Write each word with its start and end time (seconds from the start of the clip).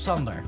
Sander, 0.00 0.42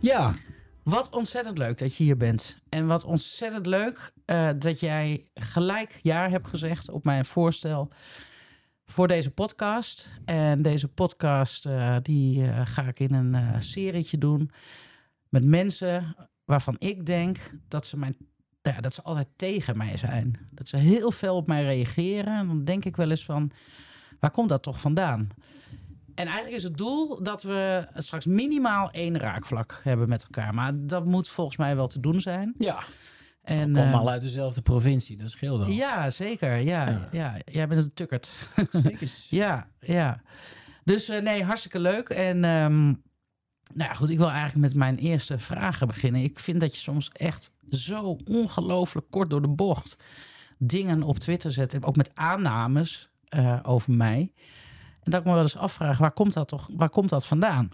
Ja, 0.00 0.34
wat 0.82 1.14
ontzettend 1.14 1.58
leuk 1.58 1.78
dat 1.78 1.96
je 1.96 2.04
hier 2.04 2.16
bent. 2.16 2.58
En 2.68 2.86
wat 2.86 3.04
ontzettend 3.04 3.66
leuk 3.66 4.12
eh, 4.24 4.48
dat 4.58 4.80
jij 4.80 5.26
gelijk 5.34 5.98
ja 6.02 6.28
hebt 6.28 6.48
gezegd 6.48 6.90
op 6.90 7.04
mijn 7.04 7.24
voorstel 7.24 7.88
voor 8.84 9.08
deze 9.08 9.30
podcast. 9.30 10.10
En 10.24 10.62
deze 10.62 10.88
podcast 10.88 11.66
eh, 11.66 11.96
die 12.02 12.46
eh, 12.46 12.60
ga 12.64 12.82
ik 12.82 13.00
in 13.00 13.14
een 13.14 13.62
serietje 13.62 14.18
doen 14.18 14.50
met 15.28 15.44
mensen 15.44 16.16
waarvan 16.44 16.76
ik 16.78 17.06
denk 17.06 17.38
dat 17.68 17.86
ze, 17.86 17.98
mijn, 17.98 18.16
ja, 18.62 18.80
dat 18.80 18.94
ze 18.94 19.02
altijd 19.02 19.28
tegen 19.36 19.76
mij 19.76 19.96
zijn. 19.96 20.48
Dat 20.50 20.68
ze 20.68 20.76
heel 20.76 21.10
veel 21.10 21.36
op 21.36 21.46
mij 21.46 21.62
reageren. 21.62 22.38
En 22.38 22.46
dan 22.46 22.64
denk 22.64 22.84
ik 22.84 22.96
wel 22.96 23.10
eens 23.10 23.24
van, 23.24 23.50
waar 24.18 24.30
komt 24.30 24.48
dat 24.48 24.62
toch 24.62 24.80
vandaan? 24.80 25.28
En 26.20 26.26
eigenlijk 26.26 26.56
is 26.56 26.62
het 26.62 26.76
doel 26.76 27.22
dat 27.22 27.42
we 27.42 27.86
straks 27.94 28.26
minimaal 28.26 28.90
één 28.90 29.18
raakvlak 29.18 29.80
hebben 29.84 30.08
met 30.08 30.22
elkaar. 30.22 30.54
Maar 30.54 30.72
dat 30.76 31.04
moet 31.04 31.28
volgens 31.28 31.56
mij 31.56 31.76
wel 31.76 31.86
te 31.86 32.00
doen 32.00 32.20
zijn. 32.20 32.54
ja. 32.58 32.78
En, 33.42 33.72
Kom 33.72 33.82
eh, 33.82 33.98
al 33.98 34.10
uit 34.10 34.22
dezelfde 34.22 34.62
provincie, 34.62 35.16
dat 35.16 35.30
scheelt 35.30 35.60
al. 35.60 35.68
ja, 35.68 36.10
zeker. 36.10 36.56
Ja, 36.56 36.88
ja. 36.88 37.08
Ja. 37.12 37.36
jij 37.44 37.68
bent 37.68 37.84
een 37.84 37.92
tukkert. 37.94 38.30
Zeker. 38.70 39.10
ja, 39.42 39.68
ja. 39.80 40.22
Dus 40.84 41.08
eh, 41.08 41.22
nee, 41.22 41.44
hartstikke 41.44 41.80
leuk. 41.80 42.08
En 42.08 42.44
ehm, 42.44 42.84
nou 43.74 43.90
ja, 43.90 43.92
goed, 43.92 44.10
ik 44.10 44.18
wil 44.18 44.30
eigenlijk 44.30 44.60
met 44.60 44.74
mijn 44.74 44.96
eerste 44.96 45.38
vragen 45.38 45.86
beginnen. 45.86 46.22
Ik 46.22 46.38
vind 46.38 46.60
dat 46.60 46.74
je 46.74 46.80
soms 46.80 47.10
echt 47.12 47.50
zo 47.68 48.16
ongelooflijk 48.24 49.06
kort 49.10 49.30
door 49.30 49.42
de 49.42 49.48
bocht 49.48 49.96
dingen 50.58 51.02
op 51.02 51.18
Twitter 51.18 51.52
zet. 51.52 51.84
Ook 51.84 51.96
met 51.96 52.10
aannames 52.14 53.10
eh, 53.28 53.58
over 53.62 53.92
mij. 53.92 54.32
En 55.10 55.16
dat 55.16 55.20
ik 55.20 55.26
me 55.26 55.32
wel 55.34 55.42
eens 55.42 55.56
afvraag, 55.56 55.98
waar 55.98 56.12
komt 56.12 56.32
dat 56.32 56.48
toch, 56.48 56.68
waar 56.76 56.88
komt 56.90 57.08
dat 57.08 57.26
vandaan? 57.26 57.68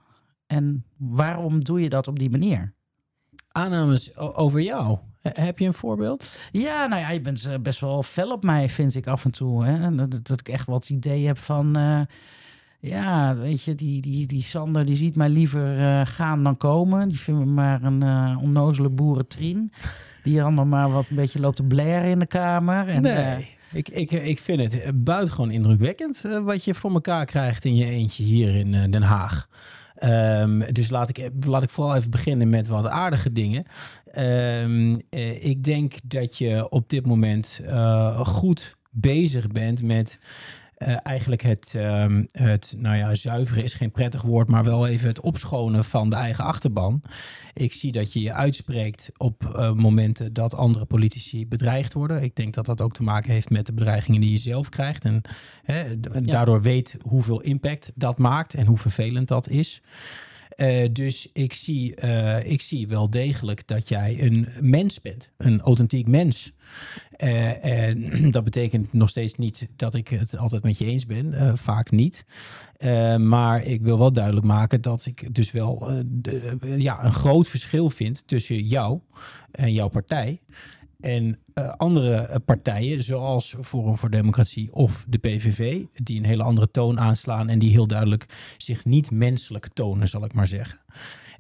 En 0.47 0.85
waarom 0.97 1.65
doe 1.65 1.81
je 1.83 1.89
dat 1.89 2.09
op 2.09 2.19
die 2.19 2.31
manier? 2.31 2.75
Aannames 3.53 4.17
over 4.17 4.61
jou. 4.61 4.99
He- 5.21 5.43
Heb 5.45 5.59
je 5.59 5.67
een 5.67 5.73
voorbeeld? 5.75 6.39
Ja, 6.53 6.87
nou 6.87 7.01
ja, 7.01 7.11
je 7.11 7.21
bent 7.21 7.45
eh, 7.45 7.55
best 7.63 7.81
wel 7.81 8.03
fel 8.03 8.31
op 8.33 8.45
mij, 8.45 8.69
vind 8.69 8.95
ik 8.95 9.07
af 9.07 9.25
en 9.25 9.31
toe. 9.31 9.65
Hè? 9.65 9.95
Dat, 10.23 10.41
ik 10.41 10.49
echt 10.49 10.67
wat 10.67 10.91
idee 10.91 11.27
heb 11.27 11.39
van... 11.39 11.77
eh, 11.77 12.01
ja, 12.81 13.37
weet 13.37 13.63
je, 13.63 13.75
die, 13.75 14.01
die, 14.03 14.27
die 14.27 14.43
Sander 14.43 14.85
die 14.87 14.97
ziet 14.97 15.17
mij 15.17 15.29
liever 15.29 15.79
eh, 15.79 16.01
gaan 16.07 16.43
dan 16.45 16.57
komen. 16.57 17.09
Die 17.09 17.19
vindt 17.21 17.41
me 17.41 17.47
maar 17.47 17.83
een 17.83 18.03
eh 18.03 18.39
onnozele 18.43 18.91
boerentrien. 18.91 19.73
Die 20.23 20.43
allemaal 20.43 20.67
maar 20.67 20.91
wat 20.91 21.09
een 21.09 21.17
beetje 21.17 21.41
loopt 21.41 21.57
te 21.57 21.63
blaren 21.63 22.11
in 22.11 22.19
de 22.19 22.27
kamer. 22.27 22.89
En, 22.89 23.03
nee. 23.03 23.56
Ik, 23.77 23.89
ik, 23.89 24.11
ik 24.11 24.39
vind 24.39 24.59
het 24.59 24.81
eh, 24.81 24.91
buitengewoon 24.95 25.51
indrukwekkend 25.51 26.25
eh, 26.25 26.39
wat 26.39 26.65
je 26.65 26.75
voor 26.75 26.93
elkaar 26.93 27.25
krijgt 27.25 27.65
in 27.65 27.77
je 27.77 27.87
eentje 27.87 28.23
hier 28.23 28.55
in 28.55 28.75
eh, 28.75 28.91
Den 28.91 29.03
Haag. 29.03 29.49
Ehm, 29.97 30.73
dus 30.73 30.91
laat 30.91 31.09
ik, 31.09 31.31
laat 31.47 31.63
ik 31.63 31.71
vooral 31.71 31.97
even 31.97 32.11
beginnen 32.11 32.49
met 32.49 32.67
wat 32.67 32.87
aardige 32.87 33.33
dingen. 33.33 33.65
Ehm, 34.13 34.97
eh, 35.11 35.45
ik 35.45 35.65
denk 35.65 35.95
dat 36.05 36.39
je 36.39 36.69
op 36.71 36.89
dit 36.89 37.07
moment 37.07 37.61
goed 38.17 38.77
bezig 38.91 39.47
bent 39.47 39.83
met 39.83 40.19
eh, 40.77 40.97
eigenlijk 41.03 41.43
het, 41.43 41.75
ehm, 41.77 42.25
het, 42.31 42.75
nou 42.79 42.97
ja, 42.97 43.15
zuiveren 43.15 43.65
is 43.65 43.75
geen 43.75 43.91
prettig 43.91 44.23
woord, 44.23 44.49
maar 44.49 44.65
wel 44.65 44.87
even 44.87 45.09
het 45.09 45.21
opschonen 45.21 45.85
van 45.85 46.11
de 46.11 46.17
eigen 46.17 46.45
achterban. 46.45 47.03
Ik 47.53 47.73
zie 47.73 47.93
dat 47.93 48.13
je 48.13 48.21
je 48.21 48.33
uitspreekt 48.33 49.11
op 49.17 49.55
eh, 49.55 49.73
momenten 49.73 50.33
dat 50.33 50.55
andere 50.55 50.85
politici 50.85 51.47
bedreigd 51.47 51.93
worden. 51.93 52.23
Ik 52.23 52.37
denk 52.37 52.55
dat 52.55 52.67
dat 52.67 52.81
ook 52.81 52.93
te 52.93 53.03
maken 53.03 53.33
heeft 53.33 53.51
met 53.51 53.67
de 53.67 53.73
bedreigingen 53.73 54.21
die 54.21 54.31
je 54.31 54.37
zelf 54.37 54.69
krijgt. 54.69 55.05
En 55.05 55.23
hè, 55.63 56.01
daardoor 56.21 56.63
weet 56.63 56.97
hoeveel 57.03 57.41
impact 57.41 57.93
dat 57.95 58.19
maakt 58.19 58.55
en 58.55 58.67
hoe 58.67 58.79
vervelend 58.79 59.29
dat 59.29 59.49
is. 59.49 59.83
Eh, 60.49 60.89
dus 60.93 61.31
ik 61.33 61.53
zie, 61.53 61.95
eh, 61.95 62.51
ik 62.51 62.61
zie 62.61 62.89
wel 62.89 63.11
degelijk 63.11 63.67
dat 63.67 63.89
jij 63.89 64.23
een 64.23 64.49
mens 64.61 65.01
bent, 65.01 65.31
een 65.37 65.61
authentiek 65.61 66.09
mens. 66.09 66.53
Eh, 67.11 67.65
en 67.65 68.31
dat 68.31 68.45
betekent 68.45 68.93
nog 68.93 69.09
steeds 69.09 69.35
niet 69.35 69.69
dat 69.77 69.95
ik 69.95 70.09
het 70.09 70.37
altijd 70.37 70.63
met 70.63 70.79
je 70.79 70.85
eens 70.85 71.07
ben, 71.07 71.59
vaak 71.59 71.91
niet. 71.91 72.25
Maar 73.19 73.65
ik 73.65 73.83
wil 73.83 73.99
wel 73.99 74.13
duidelijk 74.13 74.47
maken 74.47 74.81
dat 74.81 75.07
ik 75.07 75.35
dus 75.35 75.51
wel 75.51 76.05
de- 76.07 76.57
ja, 76.79 77.05
een 77.05 77.13
groot 77.13 77.49
verschil 77.49 77.91
vind 77.91 78.27
tussen 78.27 78.63
jou 78.63 79.01
en 79.51 79.73
jouw 79.73 79.89
partij. 79.89 80.41
En 81.01 81.39
eh, 81.55 81.69
andere 81.77 82.15
eh, 82.15 82.37
partijen, 82.45 83.03
zoals 83.03 83.55
Forum 83.61 83.97
voor 83.97 84.11
Democratie 84.11 84.73
of 84.73 85.05
de 85.09 85.19
PVV, 85.19 85.83
die 85.95 86.19
een 86.19 86.25
hele 86.25 86.43
andere 86.43 86.71
toon 86.71 87.01
aanslaan 87.01 87.49
en 87.49 87.59
die 87.59 87.71
heel 87.71 87.87
duidelijk 87.87 88.27
zich 88.57 88.85
niet 88.85 89.11
menselijk 89.11 89.69
tonen, 89.73 90.09
zal 90.09 90.25
ik 90.25 90.33
maar 90.33 90.47
zeggen. 90.47 90.79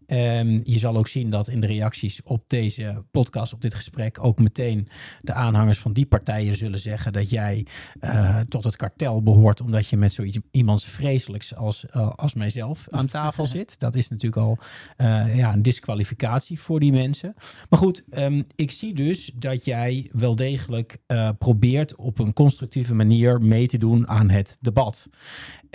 Ehm, 0.06 0.61
je 0.62 0.78
zal 0.78 0.97
ook 0.97 1.09
zien 1.09 1.31
dat 1.31 1.49
in 1.49 1.61
de 1.61 1.67
reacties 1.67 2.22
op 2.22 2.44
deze 2.47 3.05
podcast, 3.11 3.53
op 3.53 3.62
dit 3.62 3.75
gesprek, 3.75 4.25
ook 4.25 4.39
meteen 4.39 4.89
de 5.21 5.33
aanhangers 5.33 5.78
van 5.78 5.93
die 5.93 6.06
partijen 6.06 6.56
zullen 6.56 6.81
zeggen 6.81 7.12
dat 7.12 7.31
jij 7.31 7.67
eh, 8.00 8.41
tot 8.41 8.65
het 8.65 8.77
kartel 8.77 9.22
behoort, 9.22 9.61
omdat 9.61 9.89
je 9.89 9.97
met 9.97 10.12
zoiets 10.12 10.39
iemands 10.50 10.84
vreselijks 10.84 11.55
als, 11.55 11.87
eh, 11.87 12.11
als 12.11 12.34
mijzelf 12.34 12.87
aan 12.91 13.06
tafel 13.06 13.47
zit. 13.56 13.78
Dat 13.78 13.94
is 13.94 14.09
natuurlijk 14.09 14.43
al 14.43 14.59
eh, 14.97 15.37
ja, 15.37 15.53
een 15.53 15.62
disqualificatie 15.62 16.61
voor 16.61 16.81
die 16.81 16.93
mensen. 16.93 17.34
Maar 17.69 17.78
goed, 17.78 18.05
ehm, 18.11 18.43
ik 18.55 18.71
zie 18.71 18.94
dus 18.94 19.31
dat 19.34 19.65
jij 19.65 20.11
wel 20.12 20.37
degelijk 20.37 20.99
probeert 21.38 21.97
op 21.97 22.19
een 22.19 22.33
constructieve 22.33 22.94
manier 22.94 23.41
mee 23.41 23.67
te 23.67 23.78
doen 23.78 24.09
aan 24.09 24.31
het 24.31 24.59
debat. 24.61 25.09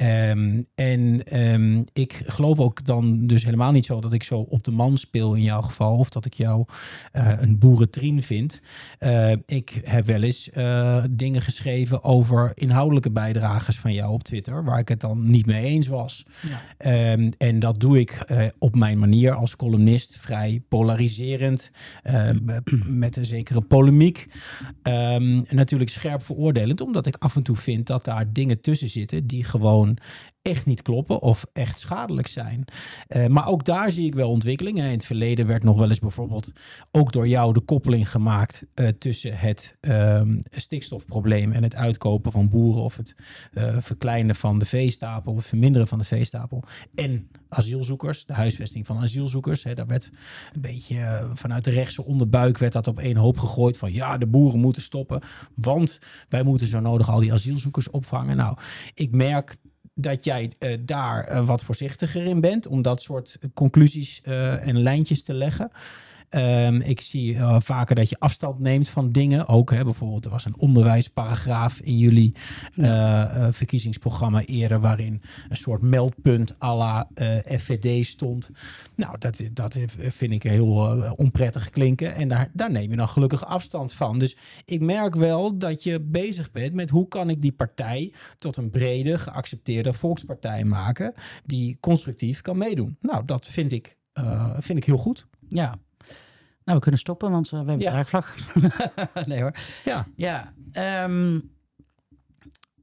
Ehm, 0.01 0.61
en 0.75 1.23
ehm, 1.23 1.81
ik 1.93 2.23
geloof 2.25 2.59
ook 2.59 2.85
dan 2.85 3.27
dus 3.27 3.43
helemaal 3.43 3.71
niet 3.71 3.85
zo 3.85 4.01
dat 4.01 4.13
ik 4.13 4.23
zo 4.23 4.39
op 4.39 4.63
de 4.63 4.71
man 4.71 4.97
speel 4.97 5.33
in 5.33 5.43
jouw 5.43 5.61
geval. 5.61 5.97
Of 5.97 6.09
dat 6.09 6.25
ik 6.25 6.33
jou 6.33 6.65
eh, 7.11 7.31
een 7.39 7.59
boerentrien 7.59 8.23
vind. 8.23 8.61
Eh, 8.97 9.31
ik 9.45 9.81
heb 9.83 10.05
wel 10.05 10.21
eens 10.21 10.49
eh, 10.49 11.03
dingen 11.09 11.41
geschreven 11.41 12.03
over 12.03 12.51
inhoudelijke 12.53 13.11
bijdragers 13.11 13.79
van 13.79 13.93
jou 13.93 14.11
op 14.13 14.23
Twitter. 14.23 14.63
Waar 14.63 14.79
ik 14.79 14.87
het 14.87 14.99
dan 14.99 15.29
niet 15.29 15.45
mee 15.45 15.63
eens 15.63 15.87
was. 15.87 16.25
ja. 16.41 16.61
Ehm, 16.77 17.31
en 17.37 17.59
dat 17.59 17.79
doe 17.79 17.99
ik 17.99 18.31
op 18.59 18.75
mijn 18.75 18.99
manier 18.99 19.33
als 19.33 19.55
columnist, 19.55 20.17
vrij 20.17 20.63
polariserend, 20.67 21.71
met 22.87 23.17
een 23.17 23.25
zekere 23.25 23.61
polemiek. 23.61 24.27
Natuurlijk 25.49 25.89
scherp 25.89 26.23
veroordelend, 26.23 26.81
omdat 26.81 27.05
ik 27.05 27.15
af 27.19 27.35
en 27.35 27.43
toe 27.43 27.55
vind 27.55 27.87
dat 27.87 28.05
daar 28.05 28.33
dingen 28.33 28.61
tussen 28.61 28.89
zitten 28.89 29.27
die 29.27 29.43
gewoon 29.43 29.90
echt 30.41 30.65
niet 30.65 30.81
kloppen 30.81 31.21
of 31.21 31.45
echt 31.53 31.79
schadelijk 31.79 32.27
zijn. 32.27 32.65
Eh, 33.07 33.27
maar 33.27 33.47
ook 33.47 33.65
daar 33.65 33.91
zie 33.91 34.05
ik 34.05 34.13
wel 34.13 34.29
ontwikkelingen. 34.29 34.85
In 34.85 34.91
het 34.91 35.05
verleden 35.05 35.47
werd 35.47 35.63
nog 35.63 35.77
wel 35.77 35.89
eens 35.89 35.99
bijvoorbeeld 35.99 36.51
ook 36.91 37.11
door 37.11 37.27
jou 37.27 37.53
de 37.53 37.59
koppeling 37.59 38.09
gemaakt 38.09 38.65
eh, 38.73 38.87
tussen 38.87 39.37
het 39.37 39.77
ehm, 39.79 40.39
stikstofprobleem 40.49 41.51
en 41.51 41.63
het 41.63 41.75
uitkopen 41.75 42.31
van 42.31 42.49
boeren 42.49 42.83
of 42.83 42.97
het 42.97 43.15
eh, 43.53 43.77
verkleinen 43.79 44.35
van 44.35 44.59
de 44.59 44.65
veestapel, 44.65 45.35
het 45.35 45.45
verminderen 45.45 45.87
van 45.87 45.97
de 45.97 46.03
veestapel 46.03 46.63
en 46.95 47.29
asielzoekers, 47.53 48.25
de 48.25 48.33
huisvesting 48.33 48.85
van 48.85 48.97
asielzoekers. 48.97 49.63
Hè, 49.63 49.73
daar 49.73 49.87
werd 49.87 50.11
een 50.53 50.61
beetje 50.61 50.97
eh, 50.97 51.31
vanuit 51.33 51.63
de 51.63 51.71
rechtse 51.71 52.05
onderbuik 52.05 52.57
werd 52.57 52.73
dat 52.73 52.87
op 52.87 52.99
één 52.99 53.15
hoop 53.15 53.37
gegooid 53.37 53.77
van 53.77 53.93
ja, 53.93 54.17
de 54.17 54.27
boeren 54.27 54.59
moeten 54.59 54.81
stoppen, 54.81 55.21
want 55.55 55.99
wij 56.29 56.43
moeten 56.43 56.67
zo 56.67 56.79
nodig 56.79 57.09
al 57.09 57.19
die 57.19 57.33
asielzoekers 57.33 57.89
opvangen. 57.89 58.35
Nou, 58.35 58.57
ik 58.93 59.11
merk 59.11 59.55
dat 60.01 60.23
jij 60.23 60.51
eh, 60.59 60.77
daar 60.81 61.23
eh, 61.23 61.45
wat 61.45 61.63
voorzichtiger 61.63 62.25
in 62.25 62.41
bent 62.41 62.67
om 62.67 62.81
dat 62.81 63.01
soort 63.01 63.37
conclusies 63.53 64.21
eh, 64.23 64.67
en 64.67 64.81
lijntjes 64.81 65.23
te 65.23 65.33
leggen. 65.33 65.71
Ehm, 66.31 66.75
ik 66.75 67.01
zie 67.01 67.35
eh, 67.35 67.55
vaker 67.59 67.95
dat 67.95 68.09
je 68.09 68.19
afstand 68.19 68.59
neemt 68.59 68.89
van 68.89 69.11
dingen. 69.11 69.47
Ook 69.47 69.71
hè, 69.71 69.83
bijvoorbeeld, 69.83 70.25
er 70.25 70.31
was 70.31 70.45
een 70.45 70.57
onderwijsparagraaf 70.57 71.79
in 71.79 71.97
jullie 71.97 72.35
eh, 72.75 73.21
eh, 73.21 73.53
verkiezingsprogramma 73.53 74.41
eerder, 74.45 74.79
waarin 74.79 75.21
een 75.49 75.57
soort 75.57 75.81
meldpunt 75.81 76.55
à 76.61 76.75
la 76.75 77.09
FVD 77.45 78.05
stond. 78.05 78.49
Nou, 78.95 79.17
dat, 79.17 79.41
dat 79.51 79.79
vind 79.97 80.31
ik 80.31 80.43
heel 80.43 80.73
onprettig 81.15 81.69
klinken. 81.69 82.15
En 82.15 82.27
daar, 82.27 82.49
daar 82.53 82.71
neem 82.71 82.89
je 82.89 82.95
dan 82.95 83.09
gelukkig 83.09 83.45
afstand 83.45 83.93
van. 83.93 84.19
Dus 84.19 84.37
ik 84.65 84.81
merk 84.81 85.15
wel 85.15 85.57
dat 85.57 85.83
je 85.83 86.01
bezig 86.01 86.51
bent 86.51 86.73
met 86.73 86.89
hoe 86.89 87.07
kan 87.07 87.29
ik 87.29 87.41
die 87.41 87.51
partij 87.51 88.13
tot 88.37 88.57
een 88.57 88.69
brede, 88.69 89.17
geaccepteerde 89.17 89.93
volkspartij 89.93 90.63
maken 90.63 91.13
die 91.45 91.77
constructief 91.79 92.41
kan 92.41 92.57
meedoen. 92.57 92.97
Nou, 93.01 93.25
dat 93.25 93.47
vind 93.47 93.71
ik, 93.71 93.97
vind 94.59 94.77
ik 94.77 94.85
heel 94.85 94.97
goed. 94.97 95.27
ja. 95.49 95.79
Nou, 96.63 96.77
we 96.77 96.83
kunnen 96.83 96.99
stoppen, 96.99 97.31
want 97.31 97.45
eh, 97.45 97.51
we 97.51 97.57
hebben 97.57 97.79
Ja. 97.79 97.85
het 97.93 97.95
raakvlak. 98.11 98.35
nee 99.27 99.41
hoor. 99.41 99.53
Ja, 99.85 100.07
Ja, 100.15 100.53
ehm, 100.71 101.31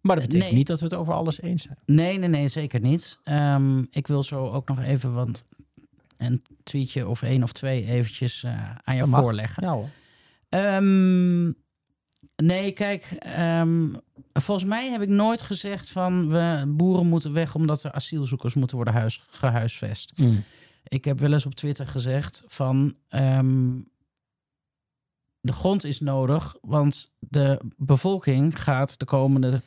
maar 0.00 0.16
dat 0.16 0.24
betekent 0.24 0.42
Nee. 0.50 0.52
niet 0.52 0.66
dat 0.66 0.78
we 0.78 0.84
het 0.84 0.94
over 0.94 1.12
alles 1.14 1.40
eens 1.40 1.62
zijn. 1.62 1.78
Nee, 1.86 2.18
nee, 2.18 2.28
nee, 2.28 2.48
zeker 2.48 2.80
niet. 2.80 3.18
Ehm, 3.24 3.78
ik 3.90 4.06
wil 4.06 4.22
zo 4.22 4.46
ook 4.50 4.68
nog 4.68 4.80
even 4.80 5.14
want 5.14 5.44
een 6.16 6.42
tweetje 6.62 7.08
of 7.08 7.22
één 7.22 7.42
of 7.42 7.52
twee 7.52 7.84
eventjes 7.86 8.44
eh, 8.44 8.52
aan 8.84 8.94
jou 8.94 8.98
Dat 8.98 9.08
mag. 9.08 9.20
voorleggen. 9.20 9.62
Ja 9.64 9.72
hoor. 9.72 9.88
Ehm, 10.48 11.44
nee, 12.36 12.72
kijk, 12.72 13.08
volgens 14.32 14.66
mij 14.66 14.90
heb 14.90 15.02
ik 15.02 15.08
nooit 15.08 15.42
gezegd 15.42 15.90
van 15.90 16.28
we 16.28 16.64
boeren 16.68 17.06
moeten 17.06 17.32
weg 17.32 17.54
omdat 17.54 17.84
er 17.84 17.92
asielzoekers 17.92 18.54
moeten 18.54 18.76
worden 18.76 18.94
huis, 18.94 19.22
gehuisvest. 19.30 20.12
Mm. 20.16 20.44
Ik 20.88 21.04
heb 21.04 21.18
wel 21.18 21.32
eens 21.32 21.46
op 21.46 21.54
Twitter 21.54 21.86
gezegd 21.86 22.42
van 22.46 22.94
ehm, 23.08 23.70
de 25.40 25.52
grond 25.52 25.84
is 25.84 26.00
nodig, 26.00 26.56
want 26.60 27.10
de 27.18 27.60
bevolking 27.76 28.62
gaat 28.62 28.98
de 28.98 29.04
komende, 29.04 29.62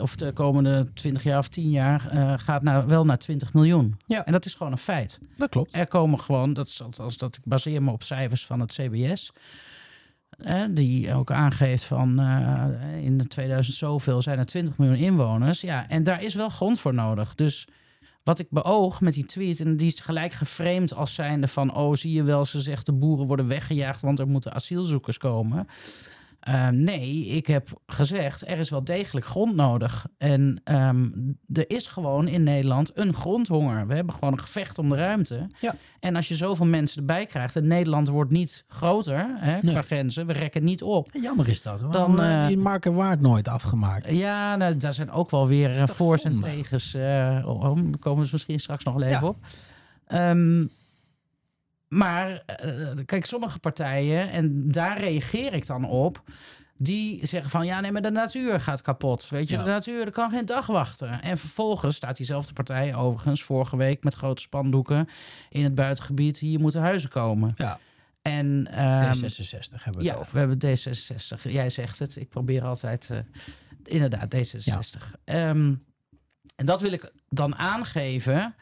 of 0.00 0.16
de 0.16 0.32
komende 0.32 0.92
20 0.94 1.22
jaar 1.22 1.38
of 1.38 1.48
10 1.48 1.70
jaar 1.70 2.06
eh, 2.08 2.34
gaat 2.36 2.62
naar, 2.62 2.86
wel 2.86 3.04
naar 3.04 3.18
20 3.18 3.52
miljoen. 3.52 3.96
Ja. 4.06 4.24
En 4.26 4.32
dat 4.32 4.44
is 4.44 4.54
gewoon 4.54 4.72
een 4.72 4.78
feit. 4.78 5.18
Dat 5.36 5.48
klopt. 5.50 5.74
Er 5.74 5.86
komen 5.86 6.20
gewoon, 6.20 6.52
dat 6.52 6.66
is 6.66 6.82
althans 6.82 7.16
dat 7.16 7.36
ik 7.36 7.42
baseer 7.44 7.82
me 7.82 7.90
op 7.90 8.02
cijfers 8.02 8.46
van 8.46 8.60
het 8.60 8.72
CBS. 8.72 9.32
eh, 10.30 10.62
die 10.70 11.14
ook 11.14 11.30
aangeeft 11.32 11.84
van 11.84 12.18
eh, 12.20 13.04
in 13.04 13.18
de 13.18 13.26
2000 13.26 13.76
zoveel 13.76 14.22
zijn 14.22 14.38
er 14.38 14.46
20 14.46 14.78
miljoen 14.78 14.96
inwoners. 14.96 15.60
Ja, 15.60 15.88
en 15.88 16.02
daar 16.02 16.22
is 16.22 16.34
wel 16.34 16.48
grond 16.48 16.80
voor 16.80 16.94
nodig. 16.94 17.34
Dus 17.34 17.66
wat 18.22 18.38
ik 18.38 18.46
beoog 18.50 19.00
met 19.00 19.14
die 19.14 19.24
tweet, 19.24 19.60
en 19.60 19.76
die 19.76 19.86
is 19.86 20.00
gelijk 20.00 20.32
geframed 20.32 20.94
als 20.94 21.14
zijnde 21.14 21.48
van... 21.48 21.74
oh, 21.74 21.94
zie 21.94 22.12
je 22.12 22.22
wel, 22.22 22.44
ze 22.44 22.60
zegt 22.60 22.86
de 22.86 22.92
boeren 22.92 23.26
worden 23.26 23.46
weggejaagd... 23.46 24.02
want 24.02 24.18
er 24.18 24.28
moeten 24.28 24.52
asielzoekers 24.52 25.18
komen. 25.18 25.66
Eh, 26.40 26.68
nee, 26.68 27.26
ik 27.26 27.46
heb 27.46 27.68
gezegd, 27.86 28.48
er 28.48 28.58
is 28.58 28.70
wel 28.70 28.84
degelijk 28.84 29.26
grond 29.26 29.54
nodig. 29.54 30.06
En 30.18 30.60
ehm, 30.64 31.08
er 31.52 31.70
is 31.70 31.86
gewoon 31.86 32.28
in 32.28 32.42
Nederland 32.42 32.90
een 32.94 33.14
grondhonger. 33.14 33.86
We 33.86 33.94
hebben 33.94 34.14
gewoon 34.14 34.32
een 34.32 34.38
gevecht 34.40 34.78
om 34.78 34.88
de 34.88 34.96
ruimte. 34.96 35.46
Ja. 35.60 35.74
En 36.00 36.16
als 36.16 36.28
je 36.28 36.36
zoveel 36.36 36.66
mensen 36.66 36.98
erbij 37.00 37.26
krijgt... 37.26 37.56
en 37.56 37.66
Nederland 37.66 38.08
wordt 38.08 38.30
niet 38.32 38.64
groter 38.68 39.26
hè, 39.38 39.58
Nee. 39.62 39.72
qua 39.72 39.82
grenzen, 39.82 40.26
we 40.26 40.32
rekken 40.32 40.64
niet 40.64 40.82
op. 40.82 41.08
Jammer 41.22 41.48
is 41.48 41.62
dat. 41.62 41.78
Dan, 41.78 41.90
Dan, 41.90 42.20
eh, 42.22 42.46
die 42.46 42.58
marker 42.58 42.92
waard 42.92 43.20
nooit 43.20 43.48
afgemaakt. 43.48 44.10
Ja, 44.10 44.56
nou, 44.56 44.76
daar 44.76 44.94
zijn 44.94 45.10
ook 45.10 45.30
wel 45.30 45.46
weer 45.48 45.70
eh, 45.76 45.86
voor's 45.88 46.22
en 46.22 46.38
tegens. 46.38 46.94
eh, 46.94 47.42
om. 47.46 47.90
Daar 47.90 47.98
komen 48.00 48.24
we 48.24 48.28
misschien 48.32 48.60
straks 48.60 48.84
nog 48.84 48.96
even 48.96 49.10
Ja. 49.10 49.22
op. 49.22 49.36
Ehm, 50.06 50.64
maar 51.90 52.42
eh, 52.46 52.88
kijk, 53.06 53.24
sommige 53.26 53.58
partijen, 53.58 54.30
en 54.30 54.68
daar 54.70 54.98
reageer 55.00 55.52
ik 55.52 55.66
dan 55.66 55.84
op... 55.84 56.22
die 56.76 57.26
zeggen 57.26 57.50
van, 57.50 57.66
ja, 57.66 57.80
nee, 57.80 57.92
maar 57.92 58.02
de 58.02 58.10
natuur 58.10 58.60
gaat 58.60 58.82
kapot. 58.82 59.28
Weet 59.28 59.48
je, 59.48 59.56
Ja. 59.56 59.62
de 59.62 59.68
natuur 59.68 60.04
er 60.04 60.10
kan 60.12 60.30
geen 60.30 60.46
dag 60.46 60.66
wachten. 60.66 61.22
En 61.22 61.38
vervolgens 61.38 61.96
staat 61.96 62.16
diezelfde 62.16 62.52
partij 62.52 62.94
overigens... 62.94 63.42
vorige 63.42 63.76
week 63.76 64.04
met 64.04 64.14
grote 64.14 64.42
spandoeken 64.42 65.08
in 65.48 65.64
het 65.64 65.74
buitengebied... 65.74 66.38
hier 66.38 66.60
moeten 66.60 66.80
huizen 66.80 67.10
komen. 67.10 67.52
Ja, 67.56 67.78
En, 68.22 68.66
ehm, 68.70 69.14
D66 69.14 69.82
hebben 69.82 70.00
we 70.02 70.06
ja, 70.06 70.10
het 70.12 70.20
over. 70.20 70.32
we 70.32 70.38
hebben 70.38 70.58
D66. 70.58 71.42
Jij 71.52 71.70
zegt 71.70 71.98
het. 71.98 72.16
Ik 72.16 72.28
probeer 72.28 72.64
altijd. 72.64 73.10
eh, 73.10 73.18
inderdaad, 73.84 74.34
D66. 74.36 75.14
Ehm, 75.24 75.74
en 76.56 76.66
dat 76.66 76.80
wil 76.80 76.92
ik 76.92 77.12
dan 77.28 77.56
aangeven. 77.56 78.54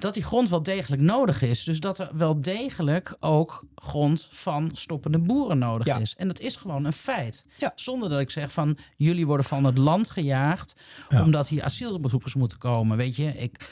Dat 0.00 0.14
die 0.14 0.22
grond 0.22 0.48
wel 0.48 0.62
degelijk 0.62 1.02
nodig 1.02 1.42
is. 1.42 1.64
Dus 1.64 1.80
dat 1.80 1.98
er 1.98 2.10
wel 2.12 2.40
degelijk 2.40 3.16
ook 3.20 3.64
grond 3.74 4.28
van 4.30 4.70
stoppende 4.72 5.18
boeren 5.18 5.58
nodig 5.58 5.86
Ja. 5.86 5.96
is. 5.98 6.14
En 6.16 6.28
dat 6.28 6.40
is 6.40 6.56
gewoon 6.56 6.84
een 6.84 6.92
feit. 6.92 7.44
Ja. 7.58 7.72
Zonder 7.74 8.08
dat 8.08 8.20
ik 8.20 8.30
zeg 8.30 8.52
van 8.52 8.78
jullie 8.96 9.26
worden 9.26 9.46
van 9.46 9.64
het 9.64 9.78
land 9.78 10.10
gejaagd. 10.10 10.74
Ja. 11.08 11.22
Omdat 11.22 11.48
hier 11.48 11.62
asielbezoekers 11.64 12.34
moeten 12.34 12.58
komen. 12.58 12.96
Weet 12.96 13.16
je, 13.16 13.26
ik, 13.36 13.70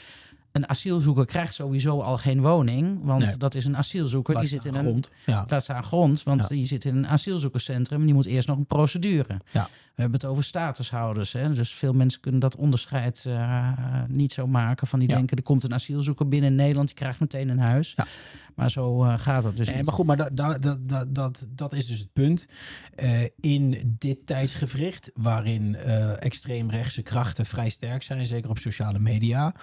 een 0.51 0.69
asielzoeker 0.69 1.25
krijgt 1.25 1.53
sowieso 1.53 2.01
al 2.01 2.17
geen 2.17 2.41
woning. 2.41 2.99
Want 3.03 3.23
Nee. 3.25 3.37
dat 3.37 3.55
is 3.55 3.65
een 3.65 3.77
asielzoeker. 3.77 4.33
Laat 4.33 4.43
die 4.43 4.51
zit 4.51 4.65
in 4.65 4.73
een 4.75 4.83
grond. 4.83 5.09
Ja. 5.25 5.43
Laat 5.47 5.63
staan 5.63 5.83
grond, 5.83 6.23
want 6.23 6.47
die 6.47 6.65
zit 6.65 6.85
in 6.85 6.95
een 6.95 7.07
asielzoekerscentrum. 7.07 7.99
en 7.99 8.05
Die 8.05 8.15
moet 8.15 8.25
eerst 8.25 8.47
nog 8.47 8.57
een 8.57 8.65
procedure. 8.65 9.37
Ja. 9.51 9.69
We 9.99 10.05
hebben 10.05 10.21
het 10.21 10.29
over 10.31 10.43
statushouders. 10.43 11.33
Hè? 11.33 11.53
Dus 11.53 11.73
veel 11.73 11.93
mensen 11.93 12.21
kunnen 12.21 12.39
dat 12.39 12.55
onderscheid 12.55 13.23
eh, 13.27 13.69
niet 14.07 14.33
zo 14.33 14.47
maken. 14.47 14.87
Van 14.87 14.99
die 14.99 15.09
Ja. 15.09 15.15
denken, 15.15 15.37
er 15.37 15.43
komt 15.43 15.63
een 15.63 15.73
asielzoeker 15.73 16.27
binnen 16.27 16.49
in 16.49 16.55
Nederland. 16.55 16.87
Die 16.87 16.97
krijgt 16.97 17.19
meteen 17.19 17.49
een 17.49 17.59
huis. 17.59 17.93
Ja. 17.95 18.07
Maar 18.55 18.71
zo 18.71 19.03
eh, 19.03 19.17
gaat 19.17 19.43
het 19.43 19.57
dus 19.57 19.67
Nee, 19.67 19.75
niet. 19.75 19.85
maar 19.85 19.93
goed, 19.93 20.05
maar 20.05 20.17
dat, 20.17 20.35
dat, 20.35 20.61
dat, 20.61 20.89
dat, 20.89 21.15
dat, 21.15 21.47
dat 21.49 21.73
is 21.73 21.85
dus 21.87 21.99
het 21.99 22.13
punt. 22.13 22.45
Eh, 22.95 23.21
in 23.39 23.95
dit 23.99 24.25
tijdsgevricht, 24.25 25.11
waarin 25.13 25.75
extreemrechtse 26.19 27.01
krachten 27.01 27.45
vrij 27.45 27.69
sterk 27.69 28.03
zijn, 28.03 28.25
zeker 28.25 28.49
op 28.49 28.57
sociale 28.57 28.99
media, 28.99 29.53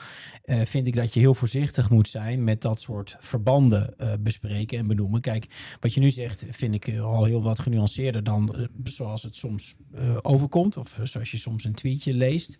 vind 0.44 0.86
ik 0.86 0.94
dat 0.94 1.14
je 1.14 1.20
heel 1.20 1.34
voorzichtig 1.34 1.90
moet 1.90 2.08
zijn 2.08 2.44
met 2.44 2.60
dat 2.60 2.80
soort 2.80 3.16
verbanden 3.18 3.94
bespreken 4.20 4.78
en 4.78 4.86
benoemen. 4.86 5.20
Kijk, 5.20 5.76
wat 5.80 5.94
je 5.94 6.00
nu 6.00 6.10
zegt, 6.10 6.44
vind 6.50 6.74
ik 6.74 6.98
al 6.98 7.24
heel 7.24 7.42
wat 7.42 7.58
genuanceerder 7.58 8.22
dan 8.24 8.68
zoals 8.84 9.22
het 9.22 9.36
soms 9.36 9.76
overkomt, 10.26 10.76
of 10.76 11.00
zoals 11.02 11.30
je 11.30 11.36
soms 11.36 11.64
een 11.64 11.74
tweetje 11.74 12.14
leest. 12.14 12.56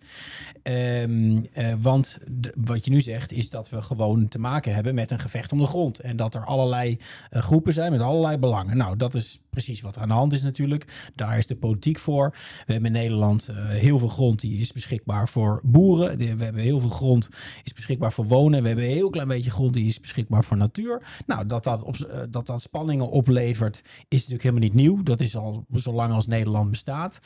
Ehm, 0.63 1.39
eh, 1.51 1.73
want 1.79 2.17
wat 2.55 2.85
je 2.85 2.91
nu 2.91 3.01
zegt, 3.01 3.31
is 3.31 3.49
dat 3.49 3.69
we 3.69 3.81
gewoon 3.81 4.27
te 4.27 4.39
maken 4.39 4.73
hebben 4.73 4.95
met 4.95 5.11
een 5.11 5.19
gevecht 5.19 5.51
om 5.51 5.57
de 5.57 5.65
grond. 5.65 5.99
En 5.99 6.15
dat 6.15 6.35
er 6.35 6.45
allerlei 6.45 6.97
eh, 7.29 7.41
groepen 7.41 7.73
zijn 7.73 7.91
met 7.91 8.01
allerlei 8.01 8.37
belangen. 8.37 8.77
Nou, 8.77 8.97
dat 8.97 9.15
is 9.15 9.41
precies 9.63 9.81
wat 9.81 9.97
aan 9.97 10.07
de 10.07 10.13
hand 10.13 10.33
is 10.33 10.41
natuurlijk. 10.41 11.11
Daar 11.15 11.37
is 11.37 11.47
de 11.47 11.55
politiek 11.55 11.99
voor. 11.99 12.29
We 12.65 12.71
hebben 12.73 12.95
in 12.95 13.01
Nederland 13.01 13.47
eh, 13.47 13.65
heel 13.65 13.99
veel 13.99 14.07
grond 14.07 14.39
die 14.39 14.59
is 14.59 14.71
beschikbaar 14.71 15.29
voor 15.29 15.61
boeren. 15.65 16.17
We 16.17 16.43
hebben 16.43 16.61
heel 16.61 16.79
veel 16.79 16.89
grond 16.89 17.29
is 17.63 17.73
beschikbaar 17.73 18.13
voor 18.13 18.27
wonen. 18.27 18.61
We 18.61 18.67
hebben 18.67 18.85
een 18.85 18.91
heel 18.91 19.09
klein 19.09 19.27
beetje 19.27 19.51
grond 19.51 19.73
die 19.73 19.85
is 19.85 19.99
beschikbaar 19.99 20.43
voor 20.43 20.57
natuur. 20.57 21.01
Nou, 21.25 21.45
dat 21.45 21.63
dat, 21.63 22.03
eh, 22.03 22.19
dat, 22.29 22.45
dat 22.45 22.61
spanningen 22.61 23.09
oplevert 23.09 23.81
is 24.07 24.27
natuurlijk 24.27 24.43
helemaal 24.43 24.63
niet 24.63 24.73
nieuw. 24.73 25.03
Dat 25.03 25.21
is 25.21 25.35
al 25.35 25.65
zolang 25.71 26.13
als 26.13 26.27
Nederland 26.27 26.69
bestaat. 26.69 27.19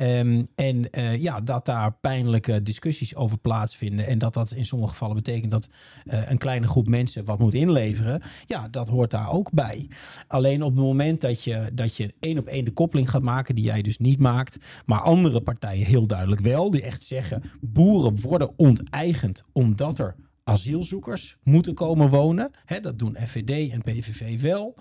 Ehm, 0.00 0.44
en 0.54 0.90
eh, 0.90 1.22
ja, 1.22 1.40
dat 1.40 1.64
daar 1.64 1.92
pijnlijke 1.92 2.62
discussies 2.62 3.14
over 3.14 3.38
plaatsvinden. 3.38 4.06
En 4.06 4.18
dat 4.18 4.34
dat 4.34 4.50
in 4.50 4.66
sommige 4.66 4.90
gevallen 4.90 5.16
betekent 5.16 5.50
dat 5.50 5.68
eh, 6.04 6.30
een 6.30 6.38
kleine 6.38 6.66
groep 6.66 6.88
mensen 6.88 7.24
wat 7.24 7.38
moet 7.38 7.54
inleveren. 7.54 8.22
Ja, 8.46 8.68
dat 8.68 8.88
hoort 8.88 9.10
daar 9.10 9.30
ook 9.30 9.52
bij. 9.52 9.88
Alleen 10.26 10.62
op 10.62 10.74
het 10.74 10.84
moment 10.84 11.20
dat 11.20 11.44
je, 11.44 11.70
dat 11.72 11.96
je 11.96 12.14
één 12.20 12.38
op 12.38 12.46
één 12.46 12.64
de 12.64 12.70
koppeling 12.70 13.10
gaat 13.10 13.22
maken, 13.22 13.54
die 13.54 13.64
jij 13.64 13.82
dus 13.82 13.98
niet 13.98 14.18
maakt, 14.18 14.58
maar 14.86 15.00
andere 15.00 15.40
partijen 15.40 15.86
heel 15.86 16.06
duidelijk 16.06 16.40
wel, 16.40 16.70
die 16.70 16.82
echt 16.82 17.02
zeggen: 17.02 17.42
boeren 17.60 18.20
worden 18.20 18.52
onteigend 18.56 19.44
omdat 19.52 19.98
er 19.98 20.16
asielzoekers 20.44 21.36
moeten 21.42 21.74
komen 21.74 22.08
wonen. 22.08 22.50
Dat 22.82 22.98
doen 22.98 23.16
FVD 23.26 23.70
en 23.70 23.82
PVV 23.82 24.40
wel. 24.40 24.76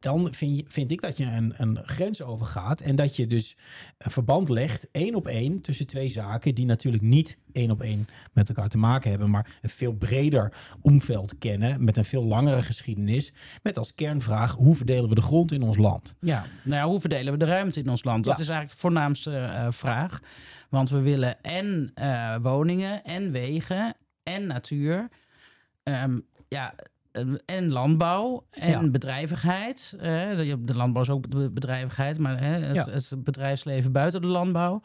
Dan 0.00 0.34
vind, 0.34 0.56
je, 0.56 0.64
vind 0.68 0.90
ik 0.90 1.00
dat 1.00 1.16
je 1.16 1.24
een, 1.24 1.54
een 1.56 1.78
grens 1.84 2.22
overgaat 2.22 2.80
en 2.80 2.96
dat 2.96 3.16
je 3.16 3.26
dus 3.26 3.56
een 3.98 4.10
verband 4.10 4.48
legt, 4.48 4.88
één 4.90 5.14
op 5.14 5.26
één, 5.26 5.60
tussen 5.60 5.86
twee 5.86 6.08
zaken 6.08 6.54
die 6.54 6.66
natuurlijk 6.66 7.02
niet 7.02 7.38
één 7.52 7.70
op 7.70 7.80
één 7.82 8.08
met 8.32 8.48
elkaar 8.48 8.68
te 8.68 8.78
maken 8.78 9.10
hebben, 9.10 9.30
maar 9.30 9.58
een 9.62 9.68
veel 9.70 9.92
breder 9.92 10.52
omveld 10.80 11.38
kennen, 11.38 11.84
met 11.84 11.96
een 11.96 12.04
veel 12.04 12.24
langere 12.24 12.62
geschiedenis, 12.62 13.32
met 13.62 13.78
als 13.78 13.94
kernvraag, 13.94 14.54
hoe 14.54 14.74
verdelen 14.74 15.08
we 15.08 15.14
de 15.14 15.22
grond 15.22 15.52
in 15.52 15.62
ons 15.62 15.76
land? 15.76 16.14
Ja, 16.20 16.44
nou 16.62 16.80
ja, 16.80 16.86
hoe 16.88 17.00
verdelen 17.00 17.32
we 17.32 17.38
de 17.38 17.44
ruimte 17.44 17.80
in 17.80 17.88
ons 17.88 18.04
land? 18.04 18.24
Dat 18.24 18.36
Ja. 18.36 18.42
is 18.42 18.48
eigenlijk 18.48 18.76
de 18.80 18.80
voornaamste 18.88 19.36
eh, 19.36 19.66
vraag. 19.70 20.20
Want 20.70 20.90
we 20.90 21.00
willen 21.00 21.42
en 21.42 21.90
eh, 21.94 22.36
woningen, 22.42 23.04
en 23.04 23.30
wegen, 23.32 23.94
en 24.22 24.46
natuur. 24.46 25.08
Ehm, 25.82 26.18
ja, 26.48 26.74
en 27.44 27.72
landbouw, 27.72 28.46
en 28.50 28.70
Ja. 28.70 28.88
bedrijvigheid. 28.90 29.94
De 29.98 30.74
landbouw 30.74 31.02
is 31.02 31.10
ook 31.10 31.28
be- 31.28 31.50
bedrijvigheid, 31.50 32.18
maar 32.18 32.44
het, 32.44 32.74
Ja. 32.74 32.90
het 32.90 33.12
bedrijfsleven 33.18 33.92
buiten 33.92 34.20
de 34.20 34.26
landbouw. 34.26 34.80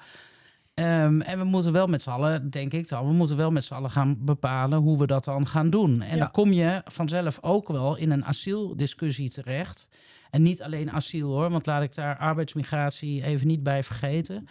Ehm, 0.74 1.22
en 1.22 1.38
we 1.40 1.44
moeten 1.44 1.72
wel 1.72 1.88
met 1.88 2.02
z'n 2.02 2.10
allen, 2.10 2.50
denk 2.50 2.74
ik 2.74 2.88
dan, 2.90 3.08
we 3.08 3.14
moeten 3.14 3.38
wel 3.38 3.52
met 3.52 3.64
z'n 3.64 3.74
allen 3.74 3.92
gaan 3.92 4.18
bepalen 4.26 4.80
hoe 4.80 4.98
we 4.98 5.08
dat 5.08 5.24
dan 5.24 5.48
gaan 5.48 5.70
doen. 5.70 6.02
En 6.02 6.14
Ja. 6.14 6.20
dan 6.20 6.32
kom 6.32 6.52
je 6.52 6.82
vanzelf 6.86 7.38
ook 7.42 7.68
wel 7.68 7.96
in 7.98 8.12
een 8.12 8.26
asieldiscussie 8.26 9.30
terecht. 9.30 9.90
En 10.30 10.42
niet 10.42 10.62
alleen 10.64 10.92
asiel 10.92 11.30
hoor, 11.30 11.50
want 11.50 11.66
laat 11.66 11.84
ik 11.84 11.96
daar 11.96 12.18
arbeidsmigratie 12.18 13.24
even 13.24 13.48
niet 13.48 13.64
bij 13.64 13.84
vergeten. 13.84 14.48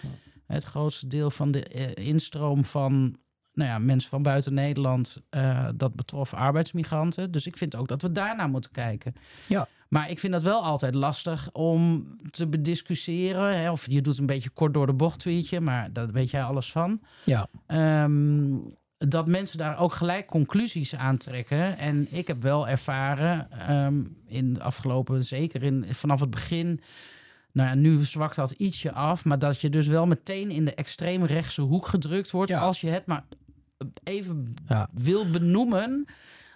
Het 0.46 0.64
grootste 0.64 1.06
deel 1.06 1.30
van 1.30 1.50
de 1.50 1.62
eh, 1.64 2.06
instroom 2.06 2.64
van 2.64 3.16
nou 3.54 3.70
ja, 3.70 3.78
mensen 3.78 4.10
van 4.10 4.22
buiten 4.22 4.54
Nederland, 4.54 5.16
eh, 5.30 5.68
dat 5.74 5.94
betrof 5.94 6.34
arbeidsmigranten. 6.34 7.30
Dus 7.30 7.46
ik 7.46 7.56
vind 7.56 7.76
ook 7.76 7.88
dat 7.88 8.02
we 8.02 8.12
daarnaar 8.12 8.48
moeten 8.48 8.70
kijken. 8.70 9.14
Ja. 9.46 9.68
Maar 9.88 10.10
ik 10.10 10.18
vind 10.18 10.32
dat 10.32 10.42
wel 10.42 10.62
altijd 10.62 10.94
lastig 10.94 11.52
om 11.52 12.06
te 12.30 12.46
bediscussiëren. 12.46 13.58
Hè? 13.60 13.70
Of 13.70 13.86
je 13.90 14.00
doet 14.00 14.18
een 14.18 14.26
beetje 14.26 14.50
kort 14.50 14.74
door 14.74 14.86
de 14.86 14.92
bocht 14.92 15.18
tweetje, 15.18 15.60
maar 15.60 15.92
daar 15.92 16.10
weet 16.10 16.30
jij 16.30 16.42
alles 16.42 16.72
van. 16.72 17.00
Ja, 17.24 17.46
Ehm, 17.66 18.58
dat 19.08 19.26
mensen 19.26 19.58
daar 19.58 19.78
ook 19.78 19.92
gelijk 19.92 20.26
conclusies 20.26 20.94
aan 20.94 21.16
trekken. 21.16 21.78
En 21.78 22.06
ik 22.10 22.26
heb 22.26 22.42
wel 22.42 22.68
ervaren 22.68 23.50
ehm, 23.50 24.02
in 24.26 24.54
de 24.54 24.62
afgelopen, 24.62 25.24
zeker 25.24 25.62
in, 25.62 25.84
vanaf 25.90 26.20
het 26.20 26.30
begin. 26.30 26.80
Nou 27.52 27.68
ja, 27.68 27.74
nu 27.74 28.04
zwakt 28.04 28.36
dat 28.36 28.50
ietsje 28.50 28.92
af. 28.92 29.24
Maar 29.24 29.38
dat 29.38 29.60
je 29.60 29.70
dus 29.70 29.86
wel 29.86 30.06
meteen 30.06 30.50
in 30.50 30.64
de 30.64 30.74
extreemrechtse 30.74 31.60
hoek 31.60 31.86
gedrukt 31.86 32.30
wordt. 32.30 32.50
Ja. 32.50 32.60
Als 32.60 32.80
je 32.80 32.88
het 32.88 33.06
maar 33.06 33.24
even 34.04 34.54
ja. 34.68 34.88
wil 34.92 35.30
benoemen. 35.30 36.06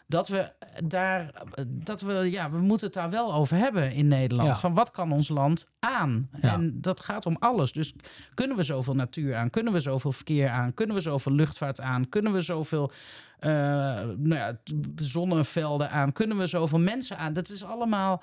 Dat 0.09 0.29
we 0.29 0.53
daar, 0.85 1.31
dat 1.67 2.01
we, 2.01 2.13
ja, 2.13 2.51
we 2.51 2.59
moeten 2.59 2.87
het 2.87 2.95
daar 2.95 3.11
wel 3.11 3.35
over 3.35 3.57
hebben 3.57 3.93
in 3.93 4.09
Nederland. 4.09 4.49
Ja. 4.49 4.57
Van 4.57 4.75
wat 4.75 4.91
kan 4.91 5.13
ons 5.13 5.29
land 5.29 5.69
aan? 5.79 6.29
Ja. 6.41 6.53
En 6.53 6.81
dat 6.81 7.01
gaat 7.01 7.27
om 7.27 7.37
alles. 7.39 7.73
Dus 7.73 7.95
kunnen 8.35 8.57
we 8.57 8.63
zoveel 8.63 8.95
natuur 8.95 9.37
aan? 9.37 9.51
Kunnen 9.51 9.73
we 9.73 9.81
zoveel 9.81 10.13
verkeer 10.13 10.49
aan? 10.49 10.75
Kunnen 10.75 10.95
we 10.95 11.03
zoveel 11.03 11.33
luchtvaart 11.33 11.81
aan? 11.81 12.09
Kunnen 12.09 12.33
we 12.33 12.41
zoveel 12.41 12.91
eh, 13.39 13.51
nou 14.17 14.35
ja, 14.35 14.59
zonnevelden 14.97 15.91
aan? 15.91 16.13
Kunnen 16.13 16.39
we 16.39 16.47
zoveel 16.47 16.81
mensen 16.81 17.19
aan? 17.19 17.33
Dat 17.33 17.49
is 17.49 17.65
allemaal. 17.65 18.23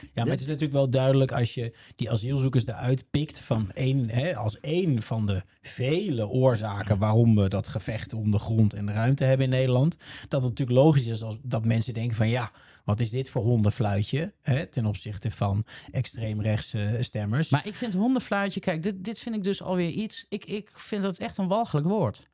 Ja, 0.00 0.22
maar 0.22 0.32
het 0.32 0.40
is 0.40 0.46
natuurlijk 0.46 0.72
wel 0.72 0.90
duidelijk 0.90 1.32
als 1.32 1.54
je 1.54 1.72
die 1.94 2.10
asielzoekers 2.10 2.66
eruit 2.66 3.10
pikt 3.10 3.38
van 3.38 3.70
één, 3.72 4.10
hè, 4.10 4.36
als 4.36 4.60
één 4.60 5.02
van 5.02 5.26
de 5.26 5.42
vele 5.62 6.28
oorzaken 6.28 6.98
waarom 6.98 7.36
we 7.36 7.48
dat 7.48 7.68
gevecht 7.68 8.12
om 8.12 8.30
de 8.30 8.38
grond 8.38 8.74
en 8.74 8.86
de 8.86 8.92
ruimte 8.92 9.24
hebben 9.24 9.46
in 9.46 9.52
Nederland, 9.52 9.96
dat 10.28 10.42
het 10.42 10.50
natuurlijk 10.50 10.78
logisch 10.78 11.06
is 11.06 11.22
als 11.22 11.36
dat 11.42 11.64
mensen 11.64 11.94
denken 11.94 12.16
van 12.16 12.28
ja, 12.28 12.50
wat 12.84 13.00
is 13.00 13.10
dit 13.10 13.30
voor 13.30 13.42
hondenfluitje 13.42 14.32
hè, 14.40 14.66
ten 14.66 14.86
opzichte 14.86 15.30
van 15.30 15.64
extreemrechtse 15.90 16.98
stemmers. 17.00 17.50
Maar 17.50 17.66
ik 17.66 17.74
vind 17.74 17.94
hondenfluitje, 17.94 18.60
kijk, 18.60 18.82
dit, 18.82 19.04
dit 19.04 19.18
vind 19.18 19.34
ik 19.34 19.44
dus 19.44 19.62
alweer 19.62 19.90
iets. 19.90 20.26
Ik, 20.28 20.44
ik 20.44 20.70
vind 20.74 21.02
dat 21.02 21.18
echt 21.18 21.38
een 21.38 21.48
walgelijk 21.48 21.86
woord. 21.86 22.30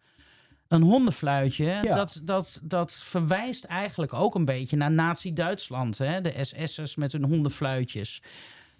Een 0.69 0.83
hondenfluitje, 0.83 1.65
Ja. 1.65 1.95
dat, 1.95 2.21
dat, 2.25 2.61
dat 2.63 2.93
verwijst 2.93 3.65
eigenlijk 3.65 4.15
ook 4.15 4.35
een 4.35 4.45
beetje 4.45 4.77
naar 4.77 4.91
Nazi-Duitsland. 4.91 5.99
hè? 5.99 6.21
De 6.21 6.35
SS'ers 6.45 6.97
met 6.97 7.13
hun 7.13 7.25
hondenfluitjes. 7.25 8.23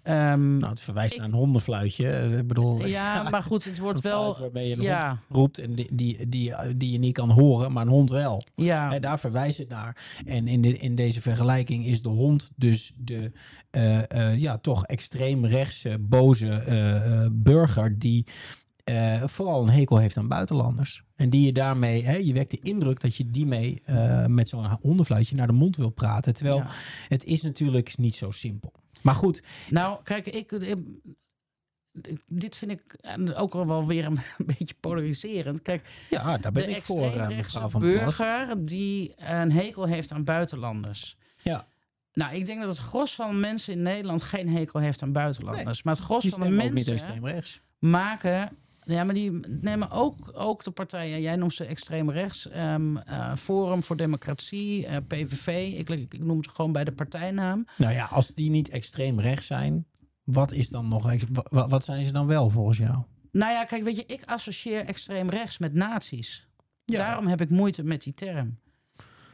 Ehm, 0.03 0.57
nou, 0.57 0.69
het 0.69 0.81
verwijst 0.81 1.17
naar 1.17 1.25
een 1.25 1.33
hondenfluitje. 1.33 2.37
Ik 2.37 2.47
bedoel, 2.47 2.85
ja, 2.85 3.23
maar 3.29 3.43
goed, 3.43 3.63
het 3.63 3.77
wordt 3.77 4.01
wel. 4.01 4.39
waarmee 4.39 4.67
je 4.67 4.75
een 4.75 4.81
ja. 4.81 5.07
hond 5.09 5.19
roept 5.29 5.57
en 5.57 5.75
die, 5.75 5.95
die, 5.95 6.29
die, 6.29 6.53
die 6.77 6.91
je 6.91 6.97
niet 6.97 7.13
kan 7.13 7.29
horen, 7.31 7.71
maar 7.71 7.83
een 7.83 7.91
hond 7.91 8.09
wel. 8.09 8.43
Ja, 8.55 8.99
daar 8.99 9.19
verwijst 9.19 9.57
het 9.57 9.69
naar. 9.69 10.21
En 10.25 10.47
in, 10.47 10.61
de, 10.61 10.77
in 10.77 10.95
deze 10.95 11.21
vergelijking 11.21 11.85
is 11.85 12.01
de 12.01 12.09
hond 12.09 12.49
dus 12.55 12.93
de 12.97 13.31
eh, 13.69 14.11
eh, 14.11 14.39
ja, 14.39 14.57
toch 14.57 14.85
extreem 14.85 15.45
rechtse, 15.45 15.97
boze 15.99 16.49
eh, 16.49 17.27
burger 17.31 17.99
die 17.99 18.25
eh, 18.83 19.23
vooral 19.27 19.61
een 19.61 19.69
hekel 19.69 19.97
heeft 19.97 20.17
aan 20.17 20.27
buitenlanders. 20.27 21.03
En 21.15 21.29
die 21.29 21.45
je 21.45 21.53
daarmee, 21.53 22.03
hè, 22.05 22.15
je 22.15 22.33
wekt 22.33 22.51
de 22.51 22.59
indruk 22.61 22.99
dat 22.99 23.15
je 23.15 23.29
die 23.29 23.45
mee 23.45 23.81
eh, 23.85 24.25
met 24.25 24.49
zo'n 24.49 24.65
hondenfluitje 24.81 25.35
naar 25.35 25.47
de 25.47 25.53
mond 25.53 25.75
wil 25.75 25.89
praten. 25.89 26.33
Terwijl 26.33 26.57
Ja. 26.57 26.67
het 27.07 27.23
is 27.23 27.41
natuurlijk 27.41 27.97
niet 27.97 28.15
zo 28.15 28.31
simpel. 28.31 28.73
Maar 29.01 29.15
goed, 29.15 29.43
Nou, 29.69 29.99
kijk, 30.03 30.27
ik, 30.27 30.51
ik- 30.51 30.77
dit 32.27 32.55
vind 32.55 32.71
ik 32.71 32.97
ook 33.35 33.53
wel 33.53 33.87
weer 33.87 34.05
een, 34.09 34.19
beetje 34.37 34.75
polariserend. 34.79 35.61
Kijk, 35.61 35.89
ja, 36.09 36.37
daar 36.37 36.51
ben 36.51 36.69
ik 36.69 36.81
voor, 36.81 37.11
eh, 37.15 37.27
mevrouw 37.27 37.69
van 37.69 37.81
Plas. 37.81 37.93
burger 38.17 38.65
die 38.65 39.13
een 39.17 39.51
hekel 39.51 39.85
heeft 39.85 40.11
aan 40.11 40.23
buitenlanders. 40.23 41.17
Ja, 41.41 41.67
Nou, 42.13 42.35
ik 42.35 42.45
denk 42.45 42.59
dat 42.59 42.69
het 42.69 42.77
gros 42.85 43.15
van 43.15 43.29
de 43.29 43.35
mensen 43.39 43.73
in 43.73 43.81
Nederland 43.81 44.21
geen 44.21 44.49
hekel 44.49 44.79
heeft 44.79 45.01
aan 45.01 45.11
buitenlanders. 45.11 45.83
Maar 45.83 45.95
het 45.95 46.03
gros 46.03 46.25
van 46.27 46.41
de 46.41 46.49
mensen 46.49 46.99
maken. 47.79 48.57
Ja, 48.89 49.03
maar 49.03 49.13
die 49.13 49.31
nemen 49.47 49.91
ook, 49.91 50.31
ook 50.33 50.63
de 50.63 50.71
partijen. 50.71 51.21
Jij 51.21 51.35
noemt 51.35 51.53
ze 51.53 51.65
extreem 51.65 52.11
rechts. 52.11 52.49
ehm, 52.49 52.97
eh, 52.97 53.35
Forum 53.35 53.83
voor 53.83 53.97
Democratie, 53.97 54.85
eh, 54.87 54.97
PVV. 55.07 55.73
Ik, 55.77 55.89
ik 55.89 56.19
noem 56.23 56.43
ze 56.43 56.49
gewoon 56.49 56.71
bij 56.71 56.83
de 56.83 56.91
partijnaam. 56.91 57.65
Nou 57.77 57.93
ja, 57.93 58.05
als 58.05 58.33
die 58.33 58.49
niet 58.49 58.69
extreem 58.69 59.19
rechts 59.19 59.47
zijn, 59.47 59.85
wat 60.23 60.51
is 60.51 60.69
dan 60.69 60.87
nog, 60.87 61.11
wat 61.49 61.83
zijn 61.85 62.05
ze 62.05 62.11
dan 62.11 62.27
wel 62.27 62.49
volgens 62.49 62.77
jou? 62.77 62.97
Nou 63.31 63.51
ja, 63.53 63.65
kijk, 63.65 63.83
weet 63.83 63.95
je, 63.95 64.03
ik 64.05 64.23
associeer 64.25 64.85
extreem 64.85 65.29
rechts 65.29 65.57
met 65.57 65.73
nazi's. 65.73 66.47
Ja. 66.85 66.97
Daarom 66.97 67.27
heb 67.27 67.41
ik 67.41 67.49
moeite 67.49 67.83
met 67.83 68.03
die 68.03 68.13
term. 68.13 68.59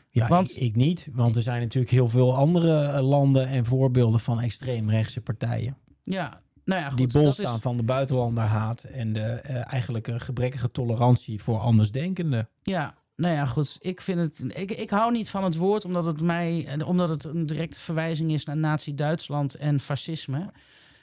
Ja, 0.09 0.27
Want- 0.27 0.49
ik, 0.51 0.57
ik 0.61 0.75
niet. 0.75 1.07
Want 1.11 1.35
er 1.35 1.41
zijn 1.41 1.61
natuurlijk 1.61 1.91
heel 1.93 2.09
veel 2.09 2.35
andere 2.35 2.79
eh, 2.79 3.07
landen 3.07 3.47
en 3.47 3.65
voorbeelden 3.65 4.19
van 4.19 4.41
extreemrechtse 4.41 5.21
partijen. 5.21 5.77
Ja, 6.03 6.41
nou 6.65 6.81
ja, 6.81 6.89
goed. 6.89 6.97
die 6.97 7.07
bol 7.07 7.23
dat 7.23 7.33
staan 7.33 7.55
is, 7.55 7.61
van 7.61 7.77
de 7.77 7.83
buitenlanderhaat 7.83 8.83
en 8.83 9.13
de 9.13 9.21
eh, 9.21 9.73
eigenlijk 9.73 10.07
een 10.07 10.19
gebrekkige 10.19 10.71
tolerantie 10.71 11.43
voor 11.43 11.59
andersdenkenden. 11.59 12.49
ja, 12.63 12.95
nou 13.15 13.33
ja, 13.33 13.45
goed. 13.45 13.77
Ik 13.79 14.01
vind 14.01 14.19
het. 14.19 14.57
Ik, 14.57 14.71
ik 14.71 14.89
hou 14.89 15.11
niet 15.11 15.29
van 15.29 15.43
het 15.43 15.55
woord 15.55 15.85
omdat 15.85 16.05
het 16.05 16.21
mij. 16.21 16.79
omdat 16.85 17.09
het 17.09 17.23
een 17.23 17.45
directe 17.45 17.79
verwijzing 17.79 18.31
is 18.31 18.45
naar 18.45 18.57
Nazi-Duitsland 18.57 19.55
en 19.55 19.79
fascisme. 19.79 20.51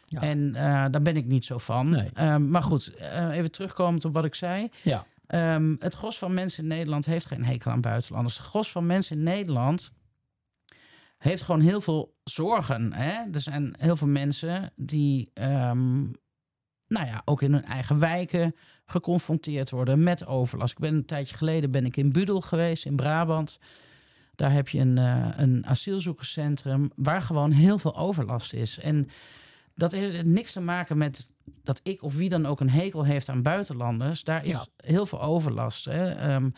Ja. 0.05 0.21
En 0.21 0.55
eh, 0.55 0.85
daar 0.91 1.03
ben 1.03 1.17
ik 1.17 1.27
niet 1.27 1.45
zo 1.45 1.59
van. 1.59 1.89
Nee. 1.89 2.11
Ehm, 2.15 2.51
maar 2.51 2.63
goed, 2.63 2.95
eh, 2.95 3.37
even 3.37 3.51
terugkomend 3.51 4.05
op 4.05 4.13
wat 4.13 4.25
ik 4.25 4.35
zei. 4.35 4.69
Ja, 4.83 5.07
Ehm, 5.33 5.75
het 5.79 5.95
gros 5.95 6.19
van 6.19 6.35
mensen 6.35 6.63
in 6.63 6.69
Nederland 6.69 7.05
heeft 7.05 7.27
geen 7.27 7.45
hekel 7.45 7.71
aan 7.71 7.81
buitenlanders. 7.81 8.37
Het 8.37 8.47
gros 8.47 8.71
van 8.71 8.87
mensen 8.87 9.17
in 9.17 9.23
Nederland 9.23 9.93
heeft 11.23 11.43
gewoon 11.43 11.61
heel 11.61 11.81
veel 11.81 12.15
zorgen. 12.25 12.93
Hè? 12.93 13.13
Er 13.33 13.41
zijn 13.41 13.75
heel 13.79 13.97
veel 13.97 14.09
mensen 14.09 14.73
die, 14.77 15.31
ehm, 15.35 16.01
nou 16.89 17.07
ja, 17.07 17.23
ook 17.25 17.43
in 17.43 17.53
hun 17.53 17.65
eigen 17.65 17.99
wijken 17.99 18.55
geconfronteerd 18.85 19.71
worden 19.71 20.03
met 20.03 20.27
overlast. 20.27 20.73
Ik 20.73 20.79
ben 20.79 20.95
een 20.95 21.05
tijdje 21.05 21.37
geleden 21.37 21.71
ben 21.71 21.85
ik 21.87 21.97
in 21.97 22.13
Budel 22.13 22.41
geweest 22.41 22.85
in 22.85 22.97
Brabant. 22.97 23.59
Daar 24.35 24.53
heb 24.53 24.69
je 24.69 24.79
een, 24.79 24.99
eh, 24.99 25.29
een 25.37 25.67
asielzoekerscentrum 25.67 26.91
waar 26.97 27.23
gewoon 27.23 27.51
heel 27.51 27.79
veel 27.79 27.97
overlast 27.97 28.53
is. 28.53 28.79
En 28.79 29.09
dat 29.75 29.93
heeft 29.93 30.25
niks 30.25 30.53
te 30.53 30.61
maken 30.61 30.99
met 30.99 31.31
dat 31.63 31.81
ik 31.83 32.03
of 32.03 32.15
wie 32.15 32.29
dan 32.29 32.47
ook 32.47 32.61
een 32.61 32.71
hekel 32.71 33.05
heeft 33.05 33.29
aan 33.29 33.43
buitenlanders. 33.43 34.25
Daar 34.25 34.45
is 34.45 34.51
Ja. 34.51 34.67
heel 34.77 35.07
veel 35.07 35.23
overlast. 35.23 35.85
Hè? 35.85 36.11
Ehm, 36.11 36.51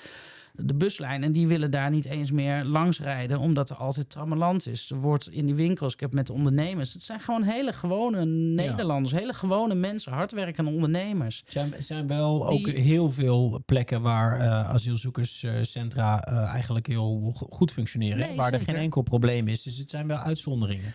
de 0.57 0.75
buslijnen 0.75 1.33
die 1.33 1.47
willen 1.47 1.71
daar 1.71 1.91
niet 1.91 2.05
eens 2.07 2.31
meer 2.31 2.65
langs 2.65 3.01
rijden, 3.01 3.39
omdat 3.39 3.71
er 3.71 3.77
altijd 3.77 4.11
trammeland 4.11 4.67
is. 4.67 4.91
Er 4.91 4.97
wordt 5.01 5.29
in 5.31 5.47
die 5.47 5.55
winkels, 5.55 5.93
ik 5.93 6.01
heb 6.01 6.13
met 6.13 6.31
ondernemers, 6.31 6.93
het 6.93 7.03
zijn 7.03 7.21
gewoon 7.21 7.43
hele 7.43 7.73
gewone 7.73 8.25
Nederlanders, 8.25 9.15
hele 9.15 9.33
gewone 9.35 9.75
mensen, 9.75 10.13
hardwerkende 10.13 10.71
ondernemers. 10.71 11.43
er 11.47 11.53
zijn, 11.53 11.73
zijn 11.79 12.07
wel 12.07 12.49
ook 12.49 12.69
heel 12.69 13.11
veel 13.11 13.63
plekken 13.67 14.03
waar 14.03 14.41
eh, 14.41 14.69
asielzoekerscentra 14.71 16.23
eh, 16.23 16.37
eigenlijk 16.53 16.87
heel 16.87 17.33
go- 17.35 17.47
goed 17.51 17.73
functioneren. 17.73 18.19
Nee, 18.19 18.37
waar 18.37 18.53
er 18.53 18.61
geen 18.61 18.75
enkel 18.77 19.03
probleem 19.03 19.49
is. 19.49 19.63
Dus 19.63 19.79
het 19.79 19.91
zijn 19.91 20.07
wel 20.07 20.19
uitzonderingen. 20.19 20.95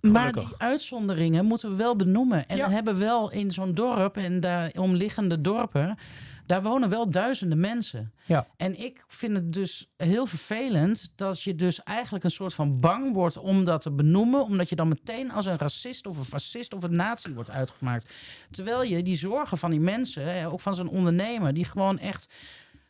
Maar 0.00 0.32
die 0.32 0.46
uitzonderingen 0.58 1.44
moeten 1.44 1.70
we 1.70 1.76
wel 1.76 1.96
benoemen. 1.96 2.46
En 2.48 2.56
Ja. 2.56 2.66
we 2.68 2.72
hebben 2.74 2.98
wel 2.98 3.30
in 3.32 3.50
zo'n 3.50 3.74
dorp 3.74 4.16
en 4.16 4.40
de 4.40 4.72
omliggende 4.78 5.40
dorpen, 5.40 5.98
daar 6.48 6.62
wonen 6.62 6.88
wel 6.88 7.10
duizenden 7.10 7.60
mensen. 7.60 8.12
Ja. 8.26 8.46
En 8.56 8.80
ik 8.80 9.04
vind 9.06 9.36
het 9.36 9.52
dus 9.52 9.90
heel 9.96 10.26
vervelend 10.26 11.12
dat 11.14 11.42
je 11.42 11.54
dus 11.54 11.82
eigenlijk 11.82 12.24
een 12.24 12.30
soort 12.30 12.54
van 12.54 12.80
bang 12.80 13.14
wordt 13.14 13.36
om 13.36 13.64
dat 13.64 13.80
te 13.80 13.90
benoemen, 13.90 14.44
omdat 14.44 14.68
je 14.68 14.76
dan 14.76 14.88
meteen 14.88 15.30
als 15.30 15.46
een 15.46 15.58
racist 15.58 16.06
of 16.06 16.18
een 16.18 16.24
fascist 16.24 16.74
of 16.74 16.82
een 16.82 16.96
nazi 16.96 17.34
wordt 17.34 17.50
uitgemaakt. 17.50 18.14
Terwijl 18.50 18.82
je 18.82 19.02
die 19.02 19.16
zorgen 19.16 19.58
van 19.58 19.70
die 19.70 19.80
mensen, 19.80 20.50
ook 20.52 20.60
van 20.60 20.74
zo'n 20.74 20.88
ondernemer, 20.88 21.54
die 21.54 21.64
gewoon 21.64 21.98
echt 21.98 22.28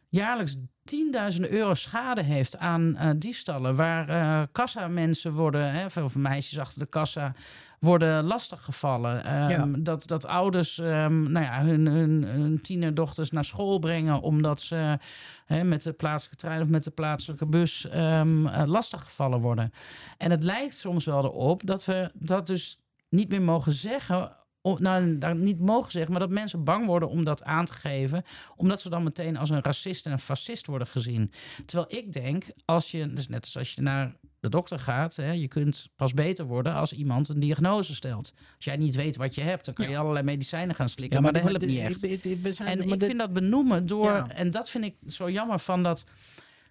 jaarlijks 0.08 0.56
tienduizenden 0.84 1.50
euro 1.50 1.74
schade 1.74 2.22
heeft 2.22 2.58
aan 2.58 2.96
eh, 2.96 3.10
diefstallen. 3.16 3.76
Waar 3.76 4.08
eh 4.08 4.42
kassa-mensen 4.52 5.32
worden, 5.32 5.72
hè, 5.72 5.90
van 5.90 6.10
meisjes 6.14 6.58
achter 6.58 6.78
de 6.78 6.86
kassa, 6.86 7.34
worden 7.80 8.24
lastiggevallen. 8.24 9.24
Ehm, 9.24 9.50
Ja. 9.50 9.68
dat, 9.78 10.06
dat 10.06 10.26
ouders 10.26 10.78
ehm, 10.78 11.22
nou 11.32 11.44
ja, 11.44 11.62
hun, 11.62 11.86
hun, 11.86 12.24
hun 12.24 12.60
tienerdochters 12.60 13.30
naar 13.30 13.44
school 13.44 13.78
brengen... 13.78 14.20
omdat 14.20 14.60
ze 14.60 14.98
hè, 15.46 15.64
met 15.64 15.82
de 15.82 15.92
plaatselijke 15.92 16.40
trein 16.46 16.62
of 16.62 16.68
met 16.68 16.84
de 16.84 16.90
plaatselijke 16.90 17.46
bus 17.46 17.88
ehm 17.88 18.46
eh, 18.46 18.66
lastiggevallen 18.66 19.40
worden. 19.40 19.72
En 20.16 20.30
het 20.30 20.42
lijkt 20.42 20.74
soms 20.74 21.04
wel 21.04 21.24
erop 21.24 21.62
dat 21.66 21.84
we 21.84 22.10
dat 22.14 22.46
dus 22.46 22.78
niet 23.08 23.28
meer 23.28 23.42
mogen 23.42 23.72
zeggen... 23.72 24.36
o- 24.62 24.76
Nou, 24.78 25.18
daar 25.18 25.34
niet 25.36 25.60
mogen 25.60 25.90
zeggen, 25.92 26.10
maar 26.10 26.20
dat 26.20 26.30
mensen 26.30 26.64
bang 26.64 26.86
worden 26.86 27.08
om 27.08 27.24
dat 27.24 27.42
aan 27.44 27.64
te 27.64 27.72
geven. 27.72 28.22
Omdat 28.56 28.80
ze 28.80 28.90
dan 28.90 29.02
meteen 29.02 29.36
als 29.36 29.50
een 29.50 29.62
racist 29.62 30.06
en 30.06 30.12
een 30.12 30.18
fascist 30.18 30.66
worden 30.66 30.86
gezien. 30.88 31.32
Terwijl 31.66 32.02
ik 32.02 32.12
denk, 32.12 32.44
als 32.64 32.90
je, 32.90 33.12
dus 33.12 33.28
net 33.28 33.40
als 33.44 33.56
als 33.56 33.72
je 33.74 33.82
naar 33.82 34.14
de 34.40 34.48
dokter 34.48 34.78
gaat, 34.78 35.16
hè, 35.16 35.30
je 35.30 35.48
kunt 35.48 35.88
pas 35.96 36.14
beter 36.14 36.44
worden 36.44 36.74
als 36.74 36.92
iemand 36.92 37.28
een 37.28 37.40
diagnose 37.40 37.94
stelt. 37.94 38.32
Als 38.56 38.64
jij 38.64 38.76
niet 38.76 38.94
weet 38.94 39.16
wat 39.16 39.34
je 39.34 39.40
hebt, 39.40 39.64
dan 39.64 39.74
kan 39.74 39.88
je 39.90 39.96
allerlei 39.98 40.24
medicijnen 40.24 40.74
gaan 40.74 40.88
slikken, 40.88 41.22
maar, 41.22 41.32
dat 41.32 41.42
helpt 41.42 41.66
niet 41.66 41.78
echt. 41.78 42.00
We 42.42 42.52
zijn, 42.52 42.68
En 42.68 42.82
ik 42.82 42.98
dit- 42.98 43.04
vind 43.08 43.18
dat 43.18 43.32
benoemen 43.32 43.86
door, 43.86 44.10
Ja. 44.10 44.28
en 44.30 44.50
dat 44.50 44.70
vind 44.70 44.84
ik 44.84 44.94
zo 45.06 45.30
jammer 45.30 45.58
van 45.58 45.82
dat 45.82 46.04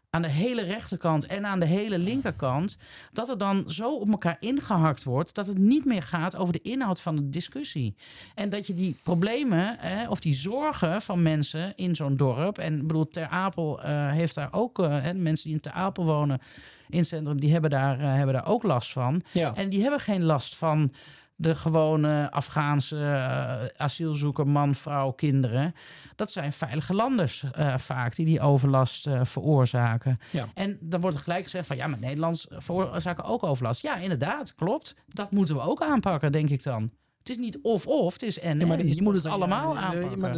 aan 0.10 0.22
de 0.22 0.28
hele 0.28 0.62
rechterkant 0.62 1.26
en 1.26 1.46
aan 1.46 1.60
de 1.60 1.66
hele 1.66 2.00
linkerkant, 2.00 2.78
dat 3.12 3.30
er 3.30 3.38
dan 3.38 3.64
zo 3.68 3.96
op 3.96 4.10
elkaar 4.10 4.38
ingehakt 4.40 5.04
wordt 5.04 5.36
dat 5.36 5.48
het 5.48 5.58
niet 5.58 5.86
meer 5.86 6.04
gaat 6.04 6.36
over 6.36 6.54
de 6.54 6.62
inhoud 6.62 7.02
van 7.02 7.16
de 7.16 7.30
discussie. 7.30 7.96
En 8.36 8.50
dat 8.50 8.68
je 8.68 8.74
die 8.74 8.98
problemen 9.04 9.76
hè, 9.80 10.10
of 10.10 10.20
die 10.20 10.34
zorgen 10.34 11.02
van 11.02 11.22
mensen 11.22 11.74
in 11.76 11.96
zo'n 11.96 12.18
dorp, 12.18 12.58
en 12.58 12.76
ik 12.80 12.88
bedoel, 12.88 13.10
Ter 13.10 13.28
Apel 13.28 13.82
eh, 13.82 14.12
heeft 14.12 14.36
daar 14.36 14.50
ook, 14.52 14.80
eh, 14.80 15.02
hè, 15.02 15.14
mensen 15.14 15.46
die 15.46 15.54
in 15.56 15.62
Ter 15.62 15.72
Apel 15.72 16.06
wonen 16.06 16.42
in 16.90 16.98
het 16.98 17.08
centrum, 17.08 17.40
die 17.40 17.52
hebben 17.52 17.70
daar, 17.70 18.00
eh, 18.00 18.14
hebben 18.14 18.34
daar 18.34 18.48
ook 18.48 18.64
last 18.64 18.92
van. 18.92 19.22
Ja. 19.32 19.56
En 19.56 19.70
die 19.70 19.82
hebben 19.82 20.00
geen 20.00 20.24
last 20.24 20.56
van 20.56 20.92
de 21.40 21.56
gewone 21.56 22.32
Afghaanse 22.32 22.98
eh, 22.98 23.66
asielzoeker, 23.76 24.48
man, 24.48 24.76
vrouw, 24.76 25.12
kinderen. 25.12 25.74
Dat 26.16 26.32
zijn 26.32 26.54
veilige 26.54 26.94
landers 26.94 27.44
eh, 27.52 27.78
vaak 27.78 28.16
die 28.16 28.26
die 28.26 28.40
overlast 28.40 29.08
eh, 29.08 29.24
veroorzaken. 29.24 30.20
Ja. 30.32 30.48
En 30.54 30.78
dan 30.82 31.02
wordt 31.02 31.16
er 31.16 31.24
gelijk 31.24 31.44
gezegd 31.44 31.68
van 31.68 31.78
ja, 31.78 31.88
maar 31.88 32.00
Nederlands 32.00 32.48
veroorzaken 32.50 33.24
ook 33.24 33.44
overlast. 33.44 33.82
Ja, 33.82 33.96
inderdaad, 33.96 34.56
klopt. 34.56 34.96
Dat 35.08 35.32
moeten 35.32 35.56
we 35.56 35.62
ook 35.62 35.82
aanpakken, 35.82 36.32
denk 36.32 36.50
ik 36.50 36.64
dan. 36.64 36.92
Het 37.20 37.30
is 37.30 37.38
niet 37.38 37.60
of-of, 37.62 38.14
het 38.14 38.22
is 38.24 38.40
en, 38.40 38.60
Ja, 38.60 38.66
maar 38.66 38.80
en. 38.80 38.88
is 38.88 38.98
Je 38.98 39.04
moet 39.04 39.16
het 39.16 39.26
allemaal 39.26 39.74
ja, 39.74 39.82
aanpakken. 39.82 40.20
maar 40.20 40.36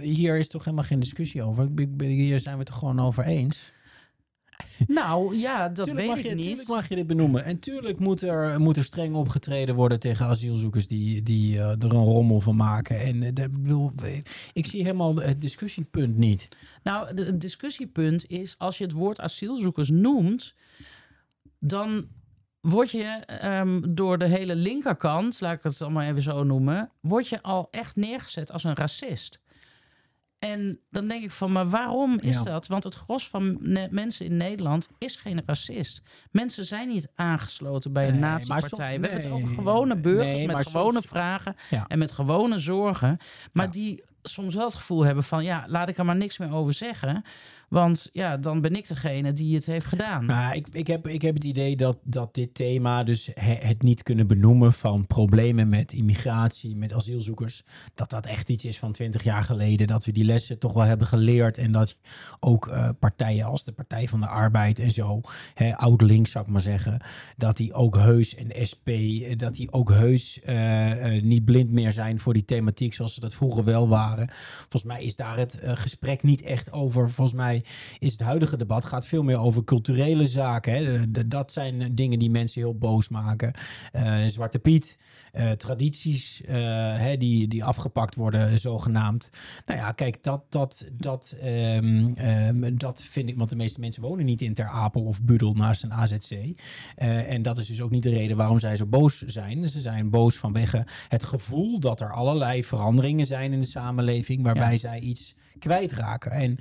hier 0.00 0.38
is 0.38 0.48
toch 0.48 0.64
helemaal 0.64 0.84
geen 0.84 1.00
discussie 1.00 1.42
over. 1.42 1.68
Hier 1.98 2.40
zijn 2.40 2.54
we 2.54 2.60
het 2.60 2.68
toch 2.68 2.78
gewoon 2.78 3.00
over 3.00 3.24
eens. 3.24 3.72
Nou 4.86 5.36
ja, 5.36 5.68
dat 5.68 5.86
tuurlijk 5.86 6.06
weet 6.06 6.08
mag 6.08 6.18
ik 6.18 6.30
je, 6.30 6.34
niet. 6.34 6.44
Tuurlijk 6.44 6.68
mag 6.68 6.88
je 6.88 6.94
dit 6.94 7.06
benoemen. 7.06 7.44
En 7.44 7.58
tuurlijk 7.58 7.98
moet 7.98 8.22
er, 8.22 8.60
moet 8.60 8.76
er 8.76 8.84
streng 8.84 9.14
opgetreden 9.14 9.74
worden 9.74 10.00
tegen 10.00 10.26
asielzoekers 10.26 10.86
die, 10.86 11.22
die 11.22 11.58
eh, 11.58 11.68
er 11.68 11.84
een 11.84 12.04
rommel 12.04 12.40
van 12.40 12.56
maken. 12.56 13.00
En 13.00 13.22
eh, 13.22 13.48
bedoel, 13.50 13.92
ik 14.52 14.66
zie 14.66 14.82
helemaal 14.82 15.16
het 15.16 15.40
discussiepunt 15.40 16.16
niet. 16.16 16.48
Nou, 16.82 17.06
het 17.06 17.40
discussiepunt 17.40 18.30
is 18.30 18.54
als 18.58 18.78
je 18.78 18.84
het 18.84 18.92
woord 18.92 19.20
asielzoekers 19.20 19.90
noemt, 19.90 20.54
dan 21.58 22.06
word 22.60 22.90
je 22.90 23.04
ehm, 23.26 23.80
door 23.88 24.18
de 24.18 24.24
hele 24.24 24.54
linkerkant, 24.54 25.40
laat 25.40 25.56
ik 25.56 25.62
het 25.62 25.82
allemaal 25.82 26.02
even 26.02 26.22
zo 26.22 26.42
noemen, 26.42 26.90
word 27.00 27.28
je 27.28 27.42
al 27.42 27.68
echt 27.70 27.96
neergezet 27.96 28.52
als 28.52 28.64
een 28.64 28.74
racist. 28.74 29.40
En 30.42 30.80
dan 30.90 31.08
denk 31.08 31.22
ik 31.22 31.30
van, 31.30 31.52
maar 31.52 31.68
waarom 31.68 32.18
is 32.20 32.34
Ja. 32.34 32.42
dat? 32.42 32.66
Want 32.66 32.84
het 32.84 32.94
gros 32.94 33.28
van 33.28 33.58
mensen 33.90 34.26
in 34.26 34.36
Nederland 34.36 34.88
is 34.98 35.16
geen 35.16 35.42
racist. 35.46 36.02
Mensen 36.30 36.64
zijn 36.64 36.88
niet 36.88 37.08
aangesloten 37.14 37.92
bij 37.92 38.04
een 38.06 38.10
Nee, 38.12 38.20
nazi-partij. 38.20 39.00
We 39.00 39.06
hebben 39.08 39.30
het 39.30 39.30
over 39.42 39.54
gewone 39.54 39.96
burgers 40.00 40.26
nee, 40.38 40.46
met 40.46 40.66
gewone 40.66 40.92
soms- 40.92 41.06
vragen 41.06 41.54
Ja. 41.70 41.84
en 41.86 41.98
met 41.98 42.12
gewone 42.12 42.58
zorgen. 42.58 43.16
Maar 43.52 43.64
Ja. 43.66 43.70
die 43.72 44.02
soms 44.22 44.54
wel 44.54 44.64
het 44.64 44.74
gevoel 44.74 45.02
hebben 45.04 45.24
van, 45.24 45.44
ja, 45.44 45.64
laat 45.68 45.88
ik 45.88 45.98
er 45.98 46.04
maar 46.04 46.16
niks 46.16 46.38
meer 46.38 46.52
over 46.52 46.72
zeggen. 46.72 47.24
Want 47.72 48.08
ja, 48.12 48.36
dan 48.36 48.60
ben 48.60 48.74
ik 48.76 48.88
degene 48.88 49.32
die 49.32 49.54
het 49.54 49.66
heeft 49.66 49.86
gedaan. 49.86 50.26
Nou, 50.26 50.54
ik, 50.54 50.68
ik, 50.72 50.86
heb, 50.86 51.08
ik 51.08 51.22
heb 51.22 51.34
het 51.34 51.44
idee 51.44 51.76
dat, 51.76 51.98
dat 52.04 52.34
dit 52.34 52.54
thema, 52.54 53.04
dus 53.04 53.30
he- 53.34 53.66
het 53.66 53.82
niet 53.82 54.02
kunnen 54.02 54.26
benoemen 54.26 54.72
van 54.72 55.06
problemen 55.06 55.68
met 55.68 55.92
immigratie, 55.92 56.76
met 56.76 56.92
asielzoekers, 56.92 57.64
dat 57.94 58.10
dat 58.10 58.26
echt 58.26 58.48
iets 58.48 58.64
is 58.64 58.78
van 58.78 58.92
twintig 58.92 59.22
jaar 59.22 59.44
geleden. 59.44 59.86
Dat 59.86 60.04
we 60.04 60.12
die 60.12 60.24
lessen 60.24 60.58
toch 60.58 60.72
wel 60.72 60.82
hebben 60.82 61.06
geleerd. 61.06 61.58
En 61.58 61.72
dat 61.72 61.98
ook 62.40 62.66
eh, 62.66 62.88
partijen 62.98 63.44
als 63.44 63.64
de 63.64 63.72
Partij 63.72 64.08
van 64.08 64.20
de 64.20 64.26
Arbeid 64.26 64.78
en 64.78 64.92
zo, 64.92 65.20
hè, 65.54 65.76
oud-links 65.76 66.30
zou 66.30 66.44
ik 66.44 66.50
maar 66.50 66.60
zeggen, 66.60 67.02
dat 67.36 67.56
die 67.56 67.72
ook 67.72 67.96
heus 67.96 68.34
en 68.34 68.66
SP, 68.70 68.88
dat 69.36 69.54
die 69.54 69.72
ook 69.72 69.90
heus 69.90 70.40
eh, 70.40 71.16
eh, 71.16 71.22
niet 71.22 71.44
blind 71.44 71.70
meer 71.70 71.92
zijn 71.92 72.20
voor 72.20 72.32
die 72.32 72.44
thematiek 72.44 72.94
zoals 72.94 73.14
ze 73.14 73.20
dat 73.20 73.34
vroeger 73.34 73.64
wel 73.64 73.88
waren. 73.88 74.30
Volgens 74.58 74.84
mij 74.84 75.02
is 75.02 75.16
daar 75.16 75.38
het 75.38 75.58
gesprek 75.62 76.22
niet 76.22 76.42
echt 76.42 76.72
over. 76.72 77.10
Volgens 77.10 77.36
mij 77.36 77.61
is 77.98 78.12
het 78.12 78.20
huidige 78.20 78.56
debat 78.56 78.84
gaat 78.84 79.06
veel 79.06 79.22
meer 79.22 79.38
over 79.38 79.64
culturele 79.64 80.26
zaken. 80.26 80.72
Hè. 80.72 81.10
Dat 81.28 81.52
zijn 81.52 81.82
eh, 81.82 81.88
dingen 81.92 82.18
die 82.18 82.30
mensen 82.30 82.60
heel 82.60 82.78
boos 82.78 83.08
maken. 83.08 83.52
Eh, 83.92 84.14
Zwarte 84.26 84.58
Piet, 84.58 84.98
eh, 85.32 85.50
tradities 85.50 86.42
hè, 86.46 87.16
die, 87.16 87.48
die 87.48 87.64
afgepakt 87.64 88.14
worden, 88.14 88.58
zogenaamd. 88.58 89.30
Nou 89.66 89.78
ja, 89.78 89.92
kijk, 89.92 90.22
dat, 90.22 90.42
dat, 90.48 90.88
dat, 90.92 91.36
ehm, 91.40 92.12
ehm, 92.14 92.76
dat 92.76 93.02
vind 93.02 93.28
ik, 93.28 93.36
want 93.36 93.50
de 93.50 93.56
meeste 93.56 93.80
mensen 93.80 94.02
wonen 94.02 94.24
niet 94.24 94.40
in 94.42 94.54
Ter 94.54 94.66
Apel 94.66 95.02
of 95.02 95.22
Budel 95.22 95.52
naast 95.52 95.82
een 95.82 95.92
AZC. 95.92 96.30
En 96.96 97.42
dat 97.42 97.58
is 97.58 97.66
dus 97.66 97.80
ook 97.80 97.90
niet 97.90 98.02
de 98.02 98.10
reden 98.10 98.36
waarom 98.36 98.58
zij 98.58 98.76
zo 98.76 98.86
boos 98.86 99.18
zijn. 99.18 99.68
Ze 99.68 99.80
zijn 99.80 100.10
boos 100.10 100.36
vanwege 100.36 100.86
het 101.08 101.22
gevoel 101.22 101.80
dat 101.80 102.00
er 102.00 102.12
allerlei 102.12 102.64
veranderingen 102.64 103.26
zijn 103.26 103.52
in 103.52 103.60
de 103.60 103.66
samenleving 103.66 104.42
waarbij 104.42 104.72
Ja. 104.72 104.78
zij 104.78 104.98
iets 105.00 105.34
kwijtraken. 105.58 106.30
En 106.30 106.58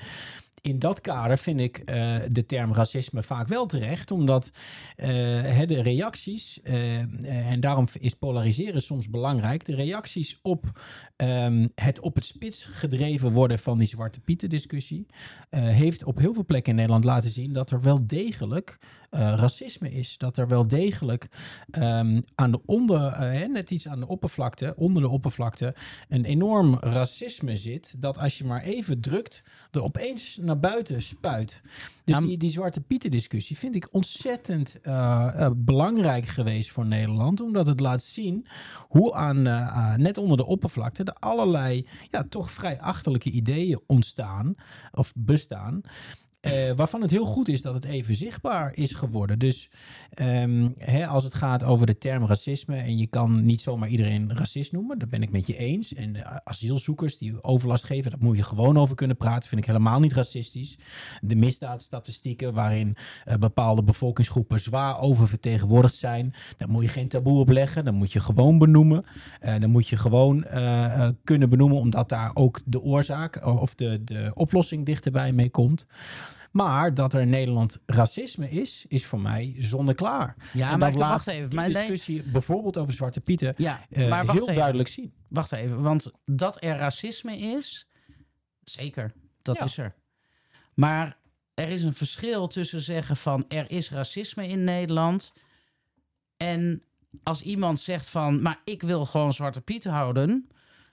in 0.62 0.80
dat 0.80 1.02
kader 1.02 1.38
vind 1.38 1.60
ik 1.60 1.78
eh, 1.78 2.16
de 2.32 2.46
term 2.46 2.74
racisme 2.74 3.24
vaak 3.24 3.48
wel 3.48 3.66
terecht, 3.66 4.12
omdat 4.12 4.52
eh, 4.96 5.08
de 5.68 5.82
reacties, 5.82 6.62
eh, 6.62 7.52
en 7.52 7.60
daarom 7.60 7.88
is 8.00 8.14
polariseren 8.14 8.82
soms 8.82 9.10
belangrijk, 9.10 9.66
de 9.66 9.76
reacties 9.76 10.40
op 10.42 10.82
ehm, 11.16 11.68
het 11.76 12.00
op 12.00 12.16
het 12.16 12.26
spits 12.26 12.66
gedreven 12.66 13.32
worden 13.32 13.60
van 13.60 13.78
die 13.78 13.88
Zwarte 13.88 14.20
Pieten 14.20 14.50
discussie, 14.50 15.06
heeft 15.50 16.04
op 16.04 16.18
heel 16.18 16.34
veel 16.34 16.46
plekken 16.46 16.72
in 16.72 16.78
Nederland 16.78 17.04
laten 17.04 17.30
zien 17.30 17.54
dat 17.54 17.72
er 17.72 17.82
wel 17.82 18.08
degelijk 18.08 18.78
racisme 19.20 19.92
is. 19.92 20.18
Dat 20.18 20.38
er 20.38 20.48
wel 20.48 20.68
degelijk 20.68 21.28
ehm, 21.72 22.22
aan 22.36 22.52
de 22.52 22.60
onder, 22.66 23.08
eh, 23.08 23.48
net 23.48 23.72
iets 23.72 23.88
aan 23.88 24.00
de 24.00 24.08
oppervlakte, 24.08 24.74
onder 24.76 25.02
de 25.02 25.10
oppervlakte, 25.10 25.76
een 26.10 26.26
enorm 26.26 26.78
racisme 26.80 27.56
zit. 27.56 27.96
Dat 28.02 28.18
als 28.18 28.38
je 28.38 28.46
maar 28.46 28.62
even 28.62 29.02
drukt, 29.02 29.44
er 29.72 29.84
opeens 29.84 30.38
naar 30.42 30.60
buiten 30.60 31.02
spuit. 31.02 31.62
Dus 32.04 32.16
Ja, 32.16 32.22
die, 32.22 32.38
die 32.38 32.50
Zwarte 32.50 32.82
Pieten 32.82 33.12
discussie 33.12 33.58
vind 33.58 33.76
ik 33.76 33.88
ontzettend 33.92 34.82
eh, 34.82 35.32
eh, 35.36 35.52
belangrijk 35.56 36.26
geweest 36.26 36.72
voor 36.72 36.86
Nederland. 36.86 37.42
Omdat 37.42 37.68
het 37.68 37.80
laat 37.80 38.04
zien 38.04 38.48
hoe 38.88 39.14
aan, 39.14 39.48
eh, 39.48 39.96
net 39.96 40.18
onder 40.18 40.38
de 40.38 40.46
oppervlakte, 40.46 41.04
er 41.04 41.14
allerlei 41.14 41.88
ja, 42.10 42.24
toch 42.24 42.52
vrij 42.52 42.80
achterlijke 42.80 43.32
ideeën 43.32 43.82
ontstaan 43.88 44.56
of 44.92 45.14
bestaan. 45.16 45.82
Eh, 46.42 46.72
waarvan 46.76 47.02
het 47.02 47.12
heel 47.12 47.26
goed 47.26 47.48
is 47.48 47.62
dat 47.62 47.74
het 47.74 47.84
even 47.86 48.16
zichtbaar 48.16 48.76
is 48.76 48.94
geworden. 48.94 49.40
Dus 49.40 49.70
ehm, 50.14 50.70
hè, 50.78 51.08
als 51.08 51.24
het 51.24 51.34
gaat 51.34 51.64
over 51.64 51.86
de 51.86 51.98
term 51.98 52.26
racisme. 52.26 52.76
en 52.76 52.98
je 52.98 53.08
kan 53.08 53.44
niet 53.44 53.62
zomaar 53.62 53.90
iedereen 53.90 54.38
racist 54.38 54.72
noemen, 54.72 55.00
dat 55.00 55.10
ben 55.10 55.22
ik 55.22 55.32
met 55.32 55.48
je 55.48 55.58
eens. 55.58 55.94
En 55.94 56.44
asielzoekers 56.46 57.18
die 57.18 57.44
overlast 57.44 57.84
geven, 57.84 58.12
daar 58.12 58.20
moet 58.22 58.38
je 58.38 58.44
gewoon 58.44 58.78
over 58.78 58.96
kunnen 58.96 59.18
praten. 59.18 59.50
Vind 59.50 59.62
ik 59.62 59.68
helemaal 59.68 60.00
niet 60.00 60.14
racistisch. 60.14 60.78
De 61.22 61.36
misdaadstatistieken 61.36 62.54
waarin 62.54 62.96
eh, 63.26 63.36
bepaalde 63.36 63.84
bevolkingsgroepen 63.84 64.60
zwaar 64.60 65.00
oververtegenwoordigd 65.00 65.96
zijn. 65.96 66.34
Daar 66.58 66.70
moet 66.70 66.84
je 66.84 66.90
geen 66.90 67.08
taboe 67.08 67.40
op 67.40 67.50
leggen. 67.50 67.86
Dan 67.86 67.96
moet 67.96 68.14
je 68.14 68.20
gewoon 68.20 68.58
benoemen. 68.58 69.06
Eh 69.40 69.60
dan 69.60 69.70
moet 69.70 69.88
je 69.88 69.98
gewoon 69.98 70.46
kunnen 71.24 71.50
benoemen, 71.50 71.78
omdat 71.78 72.10
daar 72.10 72.32
ook 72.34 72.60
de 72.66 72.82
oorzaak 72.82 73.46
of 73.46 73.76
de, 73.76 74.04
de 74.04 74.32
oplossing 74.34 74.86
dichterbij 74.86 75.34
mee 75.34 75.50
komt. 75.50 75.86
Maar 76.52 76.94
dat 76.94 77.14
er 77.14 77.22
in 77.22 77.30
Nederland 77.30 77.78
racisme 77.86 78.50
is, 78.50 78.86
is 78.88 79.06
voor 79.06 79.22
mij 79.22 79.56
zonneklaar. 79.60 80.36
Ja, 80.54 80.72
en 80.72 80.80
maar 80.80 80.92
dat 80.92 81.00
wacht 81.00 81.28
even, 81.28 81.50
die 81.50 81.60
maar 81.60 81.70
nee. 81.70 81.78
discussie 81.78 82.24
bijvoorbeeld 82.24 82.78
over 82.78 82.94
Zwarte 82.94 83.22
Pieten 83.22 83.54
Ja, 83.58 83.86
maar 83.90 84.10
wacht 84.10 84.32
heel 84.32 84.42
even. 84.42 84.56
duidelijk 84.56 84.90
zien. 84.90 85.14
Wacht 85.28 85.52
even, 85.52 85.82
want 85.82 86.12
dat 86.26 86.64
er 86.64 86.78
racisme 86.78 87.38
is, 87.38 87.88
zeker, 88.64 89.12
dat 89.42 89.58
Ja. 89.58 89.66
is 89.66 89.78
er. 89.78 89.96
Maar 90.76 91.18
er 91.54 91.70
is 91.70 91.84
een 91.84 91.94
verschil 91.94 92.48
tussen 92.48 92.82
zeggen 92.82 93.16
van 93.16 93.46
er 93.48 93.72
is 93.72 93.92
racisme 93.92 94.48
in 94.48 94.64
Nederland 94.64 95.34
en 96.38 96.84
als 97.24 97.42
iemand 97.42 97.80
zegt 97.80 98.10
van, 98.10 98.42
maar 98.42 98.62
ik 98.66 98.82
wil 98.82 99.06
gewoon 99.06 99.34
Zwarte 99.34 99.62
Piet 99.62 99.84
houden 99.84 100.50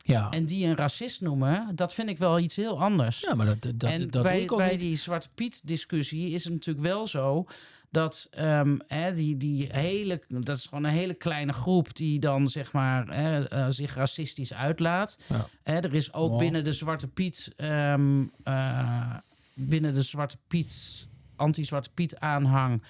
Ja, 0.09 0.31
en 0.31 0.45
die 0.45 0.67
een 0.67 0.77
racist 0.77 1.21
noemen, 1.21 1.73
dat 1.75 1.95
vind 1.95 2.09
ik 2.09 2.19
wel 2.19 2.39
iets 2.39 2.57
heel 2.57 2.81
anders. 2.81 3.21
ja 3.21 3.35
maar 3.35 3.47
dat, 3.47 3.63
dat, 3.63 3.81
dat, 3.81 3.91
en 3.91 4.01
dat 4.01 4.13
doe 4.13 4.23
bij, 4.23 4.43
ik 4.43 4.53
ook 4.53 4.59
bij 4.59 4.71
niet. 4.71 4.81
die 4.81 4.97
Zwarte 4.97 5.29
Piet 5.35 5.69
discussie 5.69 6.31
is 6.31 6.45
het 6.45 6.53
natuurlijk 6.53 6.87
wel 6.87 7.07
zo 7.07 7.47
dat 7.91 8.29
ehm, 8.31 8.79
hè, 8.87 9.13
die, 9.13 9.37
die 9.37 9.69
hele, 9.73 10.21
dat 10.29 10.57
is 10.57 10.67
gewoon 10.67 10.85
een 10.85 10.91
hele 10.91 11.15
kleine 11.15 11.53
groep 11.53 11.97
die 11.97 12.19
dan 12.19 12.49
zeg 12.49 12.73
maar 12.73 13.09
hè, 13.09 13.49
eh, 13.49 13.67
zich 13.69 13.95
racistisch 13.95 14.55
uitlaat. 14.55 15.19
Ja. 15.27 15.49
Hè, 15.63 15.75
er 15.75 15.95
is 15.95 16.13
ook 16.13 16.39
binnen 16.39 16.65
de 16.65 16.73
Zwarte 16.73 17.09
Piet, 17.09 17.53
ehm, 17.57 18.25
eh, 18.43 19.15
binnen 19.55 19.95
de 19.95 20.03
Zwarte 20.03 20.37
Piet, 20.47 21.07
anti-Zwarte 21.37 21.91
Piet 21.95 22.19
aanhang. 22.19 22.83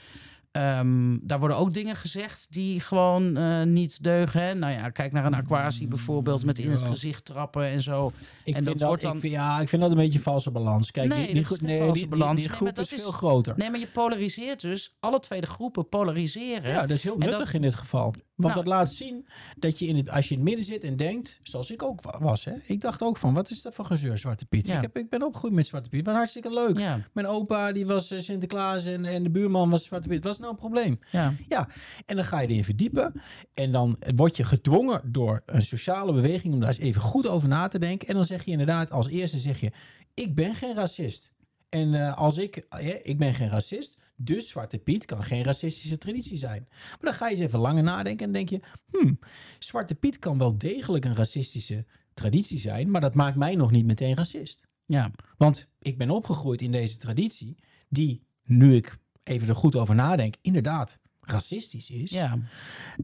Ehm, 0.59 1.17
daar 1.23 1.39
worden 1.39 1.57
ook 1.57 1.75
dingen 1.75 1.97
gezegd 1.97 2.47
die 2.51 2.81
gewoon 2.81 3.37
eh, 3.37 3.63
niet 3.63 4.03
deugen. 4.03 4.43
Hè? 4.43 4.55
Nou 4.55 4.73
ja, 4.73 4.91
kijk 4.91 5.13
naar 5.13 5.25
een 5.25 5.35
aquatie 5.35 5.89
bijvoorbeeld 5.89 6.45
met 6.45 6.59
in 6.59 6.71
het 6.71 6.83
gezicht 6.83 7.25
trappen 7.25 7.65
en 7.65 7.83
zo. 7.83 8.07
Ik 8.45 8.55
en 8.57 8.65
vind 8.65 8.79
dat 8.79 9.03
ik 9.03 9.09
vind, 9.11 9.23
ja, 9.23 9.61
ik 9.61 9.69
vind 9.69 9.83
dat 9.83 9.91
een 9.91 9.97
beetje 9.97 10.21
valse 10.21 10.51
balans. 10.51 10.91
Kijk, 10.91 11.09
Nee, 11.09 11.25
die, 11.25 11.35
die, 11.35 11.45
groep- 11.45 11.61
nee, 11.61 11.79
valse 11.79 11.93
die, 11.93 12.09
balans. 12.09 12.41
die 12.41 12.49
groep 12.49 12.79
is 12.79 12.93
is- 12.93 13.03
veel 13.03 13.13
groter. 13.13 13.55
Nee, 13.57 13.71
maar 13.71 13.79
je 13.81 13.87
polariseert 13.87 14.61
dus. 14.61 14.97
Alle 15.01 15.21
twee 15.21 15.41
de 15.41 15.47
groepen 15.47 15.89
polariseren. 15.89 16.71
Ja, 16.71 16.81
dat 16.81 16.91
is 16.91 17.03
heel 17.03 17.19
nuttig 17.19 17.39
dat- 17.39 17.53
in 17.55 17.61
dit 17.63 17.75
geval. 17.75 18.15
Want 18.35 18.55
Nou- 18.55 18.65
dat 18.65 18.75
laat 18.75 18.93
zien 18.93 19.27
dat 19.57 19.79
je 19.79 19.87
in 19.87 19.97
het, 19.97 20.11
als 20.11 20.25
je 20.29 20.31
in 20.35 20.41
het 20.41 20.49
midden 20.49 20.65
zit 20.67 20.85
en 20.85 20.97
denkt, 20.97 21.39
zoals 21.43 21.71
ik 21.71 21.83
ook 21.83 22.03
wa- 22.03 22.19
was. 22.21 22.45
Hè? 22.45 22.53
Ik 22.67 22.81
dacht 22.81 23.03
ook 23.03 23.17
van, 23.17 23.35
wat 23.35 23.51
is 23.51 23.63
dat 23.63 23.75
voor 23.75 23.85
gezeur, 23.85 24.19
Zwarte 24.19 24.47
Piet? 24.47 24.67
Ja. 24.67 24.75
Ik, 24.77 24.83
heb, 24.83 24.97
ik 24.99 25.11
ben 25.11 25.23
opgegroeid 25.23 25.55
met 25.55 25.67
Zwarte 25.67 25.89
Piet. 25.89 26.07
Wat 26.07 26.15
hartstikke 26.15 26.51
leuk. 26.53 26.79
Ja, 26.79 26.99
Mijn 27.13 27.27
opa 27.27 27.73
die 27.73 27.87
was 27.87 28.11
eh, 28.11 28.19
Sinterklaas 28.19 28.85
en, 28.85 29.05
en 29.05 29.23
de 29.23 29.31
buurman 29.31 29.71
was 29.71 29.85
Zwarte 29.85 30.09
Piet. 30.09 30.25
Wat 30.25 30.33
is 30.33 30.39
nou 30.49 30.63
een 30.63 30.71
probleem? 30.71 30.99
ja. 31.11 31.35
Ja, 31.49 31.69
en 32.07 32.17
dan 32.17 32.25
ga 32.25 32.41
je 32.41 32.49
erin 32.49 32.65
verdiepen. 32.65 33.13
En 33.55 33.73
dan 33.73 33.99
word 34.15 34.37
je 34.37 34.45
gedwongen 34.45 35.01
door 35.05 35.43
een 35.47 35.63
sociale 35.63 36.13
beweging 36.13 36.55
om 36.55 36.61
daar 36.61 36.69
eens 36.69 36.79
even 36.79 37.01
goed 37.01 37.27
over 37.27 37.49
na 37.49 37.69
te 37.69 37.79
denken. 37.79 38.09
En 38.09 38.15
dan 38.15 38.25
zeg 38.25 38.45
je 38.45 38.51
inderdaad 38.51 38.91
als 38.91 39.09
eerste 39.09 39.39
zeg 39.39 39.61
je, 39.61 39.73
ik 40.15 40.35
ben 40.35 40.55
geen 40.55 40.75
racist. 40.75 41.33
En 41.69 41.95
eh, 41.95 42.19
als 42.19 42.39
ik, 42.39 42.67
ik 43.03 43.19
ben 43.19 43.35
geen 43.35 43.49
racist, 43.49 43.99
dus 44.17 44.49
Zwarte 44.49 44.79
Piet 44.79 45.05
kan 45.05 45.25
geen 45.25 45.43
racistische 45.43 45.99
traditie 45.99 46.37
zijn. 46.37 46.67
Maar 46.69 46.99
dan 47.01 47.13
ga 47.13 47.29
je 47.29 47.35
eens 47.35 47.45
even 47.45 47.59
langer 47.59 47.83
nadenken 47.83 48.27
en 48.27 48.33
denk 48.33 48.49
je, 48.49 48.61
hmm, 48.91 49.19
Zwarte 49.59 49.95
Piet 49.95 50.19
kan 50.19 50.39
wel 50.39 50.59
degelijk 50.59 51.05
een 51.05 51.17
racistische 51.17 51.85
traditie 52.15 52.59
zijn, 52.59 52.91
maar 52.91 53.01
dat 53.01 53.15
maakt 53.15 53.37
mij 53.37 53.55
nog 53.55 53.71
niet 53.71 53.87
meteen 53.87 54.17
racist. 54.17 54.67
ja. 54.87 55.11
Want 55.37 55.69
ik 55.79 55.99
ben 55.99 56.11
opgegroeid 56.11 56.63
in 56.63 56.73
deze 56.73 56.97
traditie, 56.97 57.57
die, 57.89 58.27
nu 58.45 58.75
ik 58.75 58.99
even 59.29 59.49
er 59.49 59.55
goed 59.55 59.77
over 59.77 59.95
nadenk, 59.95 60.35
inderdaad 60.41 60.99
racistisch 61.21 61.91
is. 61.91 62.11
Ja, 62.11 62.39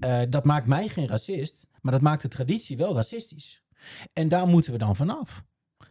Eh, 0.00 0.22
dat 0.28 0.44
maakt 0.44 0.66
mij 0.66 0.88
geen 0.88 1.06
racist, 1.08 1.66
maar 1.80 1.92
dat 1.92 2.00
maakt 2.00 2.22
de 2.22 2.28
traditie 2.28 2.76
wel 2.76 2.94
racistisch. 2.94 3.62
En 4.12 4.28
daar 4.28 4.46
moeten 4.46 4.72
we 4.72 4.78
dan 4.78 4.96
vanaf. 4.96 5.44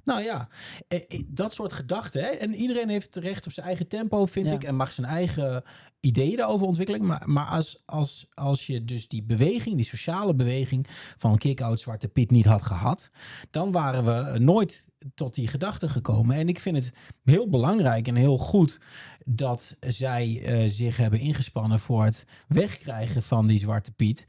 Nou 0.04 0.22
ja, 0.22 0.48
eh, 0.88 1.00
eh, 1.08 1.24
dat 1.28 1.54
soort 1.54 1.74
gedachten. 1.74 2.22
Hè? 2.22 2.28
En 2.28 2.56
iedereen 2.56 2.90
heeft 2.90 3.16
recht 3.16 3.46
op 3.46 3.52
zijn 3.52 3.66
eigen 3.66 3.88
tempo, 3.88 4.26
vind 4.26 4.46
Ja. 4.46 4.54
ik. 4.54 4.64
En 4.64 4.76
mag 4.76 4.92
zijn 4.92 5.08
eigen 5.08 5.64
ideeën 6.00 6.38
daarover 6.38 6.68
ontwikkelen. 6.68 7.06
Maar, 7.06 7.30
maar 7.30 7.46
als, 7.46 7.82
als, 7.86 8.28
als 8.34 8.68
je 8.68 8.86
dus 8.86 9.08
die 9.08 9.24
beweging, 9.24 9.76
die 9.76 9.86
sociale 9.86 10.36
beweging 10.36 10.88
van 11.18 11.38
kick-out 11.38 11.80
Zwarte 11.80 12.08
Piet 12.08 12.32
niet 12.32 12.46
had 12.46 12.62
gehad, 12.62 13.10
dan 13.50 13.72
waren 13.72 14.06
we 14.06 14.40
nooit 14.40 14.88
tot 15.16 15.34
die 15.34 15.48
gedachte 15.48 15.90
gekomen. 15.90 16.36
En 16.36 16.48
ik 16.48 16.60
vind 16.60 16.76
het 16.76 16.92
heel 17.24 17.50
belangrijk 17.50 18.08
en 18.08 18.16
heel 18.16 18.38
goed 18.38 18.80
dat 19.26 19.78
zij 19.80 20.42
eh, 20.44 20.70
zich 20.70 20.98
hebben 20.98 21.20
ingespannen 21.20 21.80
voor 21.80 22.04
het 22.04 22.26
wegkrijgen 22.48 23.24
van 23.24 23.48
die 23.48 23.60
Zwarte 23.60 23.92
Piet. 23.92 24.26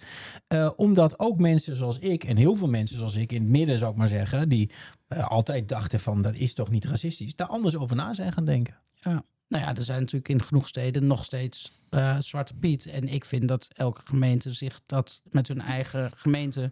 Omdat 0.76 1.18
ook 1.18 1.38
mensen 1.38 1.76
zoals 1.76 1.98
ik 1.98 2.24
en 2.24 2.37
heel 2.37 2.54
veel 2.54 2.68
mensen 2.68 2.96
zoals 2.96 3.16
ik 3.16 3.32
in 3.32 3.40
het 3.40 3.50
midden 3.50 3.78
zou 3.78 3.90
ik 3.90 3.96
maar 3.96 4.08
zeggen, 4.08 4.48
die 4.48 4.70
eh, 5.14 5.27
altijd 5.27 5.68
dachten 5.68 6.00
van 6.00 6.22
dat 6.22 6.35
is 6.35 6.55
toch 6.55 6.70
niet 6.70 6.85
racistisch, 6.85 7.37
daar 7.37 7.46
anders 7.46 7.77
over 7.77 7.96
na 7.96 8.12
zijn 8.14 8.33
gaan 8.33 8.44
denken. 8.44 8.79
ja. 8.94 9.24
Nou 9.48 9.64
ja, 9.64 9.74
er 9.74 9.83
zijn 9.83 10.00
natuurlijk 10.00 10.29
in 10.29 10.42
genoeg 10.42 10.68
steden 10.68 11.07
nog 11.07 11.24
steeds 11.24 11.79
eh, 11.90 12.16
Zwarte 12.18 12.55
Piet. 12.55 12.87
En 12.87 13.09
ik 13.09 13.24
vind 13.24 13.48
dat 13.48 13.68
elke 13.72 14.00
gemeente 14.05 14.53
zich 14.53 14.81
dat 14.87 15.22
met 15.31 15.48
hun 15.48 15.61
eigen 15.61 16.11
gemeente 16.16 16.70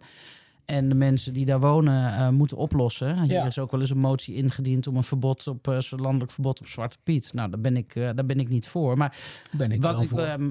en 0.65 0.89
de 0.89 0.95
mensen 0.95 1.33
die 1.33 1.45
daar 1.45 1.59
wonen 1.59 2.13
eh, 2.13 2.29
moeten 2.29 2.57
oplossen. 2.57 3.21
Hier 3.21 3.31
Ja. 3.31 3.45
is 3.45 3.59
ook 3.59 3.71
wel 3.71 3.79
eens 3.79 3.89
een 3.89 3.97
motie 3.97 4.35
ingediend 4.35 4.87
om 4.87 4.95
een 4.95 5.03
verbod 5.03 5.47
op 5.47 5.67
uh, 5.67 5.77
landelijk 5.89 6.31
verbod 6.31 6.59
op 6.59 6.67
Zwarte 6.67 6.97
Piet. 7.03 7.33
Nou, 7.33 7.49
daar 7.49 7.59
ben 7.59 7.77
ik, 7.77 7.95
uh, 7.95 8.03
daar 8.15 8.25
ben 8.25 8.39
ik 8.39 8.49
niet 8.49 8.67
voor. 8.67 8.97
Maar 8.97 9.17
ben 9.51 9.71
ik 9.71 9.81
wat 9.81 10.01
ik, 10.01 10.07
voor. 10.09 10.19
ehm, 10.19 10.49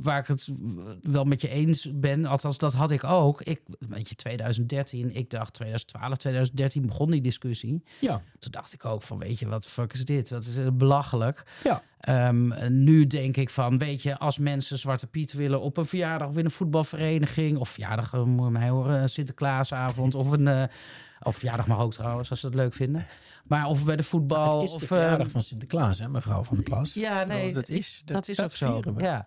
waar 0.00 0.18
ik 0.18 0.26
het 0.26 0.48
wel 1.02 1.24
met 1.24 1.40
je 1.40 1.48
eens 1.48 1.88
ben, 1.94 2.26
althans 2.26 2.58
dat 2.58 2.72
had 2.72 2.90
ik 2.90 3.04
ook. 3.04 3.42
Ik, 3.42 3.60
weet 3.78 4.08
je, 4.08 4.14
2013, 4.14 5.14
ik 5.14 5.30
dacht 5.30 5.52
2012, 5.54 6.16
2013 6.16 6.86
begon 6.86 7.10
die 7.10 7.20
discussie. 7.20 7.82
ja. 8.00 8.22
Toen 8.38 8.50
dacht 8.52 8.72
ik 8.72 8.84
ook 8.84 9.02
van, 9.02 9.18
weet 9.18 9.38
je, 9.38 9.48
wat 9.48 9.66
fuck 9.66 9.92
is 9.92 10.04
dit? 10.04 10.30
Wat 10.30 10.44
is 10.44 10.56
het 10.56 10.78
belachelijk? 10.78 11.44
Ja. 11.64 11.82
Um, 12.08 12.54
nu 12.68 13.06
denk 13.06 13.36
ik 13.36 13.50
van, 13.50 13.78
weet 13.78 14.02
je, 14.02 14.18
als 14.18 14.38
mensen 14.38 14.78
Zwarte 14.78 15.06
Piet 15.06 15.32
willen 15.32 15.60
op 15.60 15.76
een 15.76 15.86
verjaardag 15.86 16.28
of 16.28 16.36
in 16.36 16.44
een 16.44 16.50
voetbalvereniging, 16.50 17.58
of 17.58 17.68
verjaardag, 17.68 18.12
uh, 18.12 18.22
moet 18.22 18.50
mij 18.50 18.68
horen, 18.68 19.10
Sinterklaasavond, 19.10 20.14
of 20.14 20.30
een, 20.30 20.46
uh, 20.46 20.62
of 21.22 21.36
verjaardag 21.36 21.66
mag 21.66 21.80
ook 21.80 21.92
trouwens, 21.92 22.30
als 22.30 22.40
ze 22.40 22.46
dat 22.46 22.54
leuk 22.54 22.74
vinden. 22.74 23.06
Maar 23.44 23.66
of 23.66 23.84
bij 23.84 23.96
de 23.96 24.02
voetbal. 24.02 24.60
Het 24.60 24.68
is 24.68 24.74
of, 24.74 24.80
de 24.80 24.86
verjaardag 24.86 25.30
van 25.30 25.42
Sinterklaas, 25.42 25.98
hè, 25.98 26.08
mevrouw 26.08 26.44
van 26.44 26.56
der 26.56 26.64
Plas. 26.64 26.94
Ja, 26.94 27.24
nee, 27.24 27.52
dat 27.52 27.68
is, 27.68 28.02
dat, 28.04 28.14
dat 28.14 28.28
is 28.28 28.40
ook 28.40 28.50
zo. 28.50 28.82
Ja. 28.96 29.26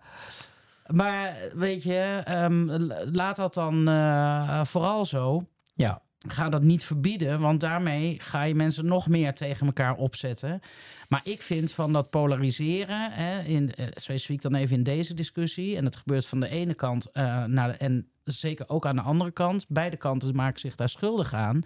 Maar 0.86 1.36
weet 1.54 1.82
je, 1.82 2.22
um, 2.28 2.70
laat 3.12 3.36
dat 3.36 3.54
dan 3.54 3.88
uh, 3.88 4.64
vooral 4.64 5.04
zo. 5.04 5.46
Ja. 5.74 6.02
Ga 6.28 6.48
dat 6.48 6.62
niet 6.62 6.84
verbieden, 6.84 7.40
want 7.40 7.60
daarmee 7.60 8.16
ga 8.20 8.42
je 8.42 8.54
mensen 8.54 8.86
nog 8.86 9.08
meer 9.08 9.34
tegen 9.34 9.66
elkaar 9.66 9.94
opzetten. 9.96 10.60
Maar 11.08 11.20
ik 11.24 11.42
vind 11.42 11.72
van 11.72 11.92
dat 11.92 12.10
polariseren, 12.10 13.12
hè, 13.12 13.42
in, 13.42 13.72
uh, 13.78 13.86
specifiek 13.94 14.42
dan 14.42 14.54
even 14.54 14.76
in 14.76 14.82
deze 14.82 15.14
discussie, 15.14 15.76
en 15.76 15.84
dat 15.84 15.96
gebeurt 15.96 16.26
van 16.26 16.40
de 16.40 16.48
ene 16.48 16.74
kant 16.74 17.06
uh, 17.12 17.44
naar 17.44 17.70
en 17.70 18.08
zeker 18.24 18.68
ook 18.68 18.86
aan 18.86 18.96
de 18.96 19.02
andere 19.02 19.30
kant, 19.30 19.64
beide 19.68 19.96
kanten 19.96 20.36
maken 20.36 20.60
zich 20.60 20.74
daar 20.74 20.88
schuldig 20.88 21.34
aan. 21.34 21.62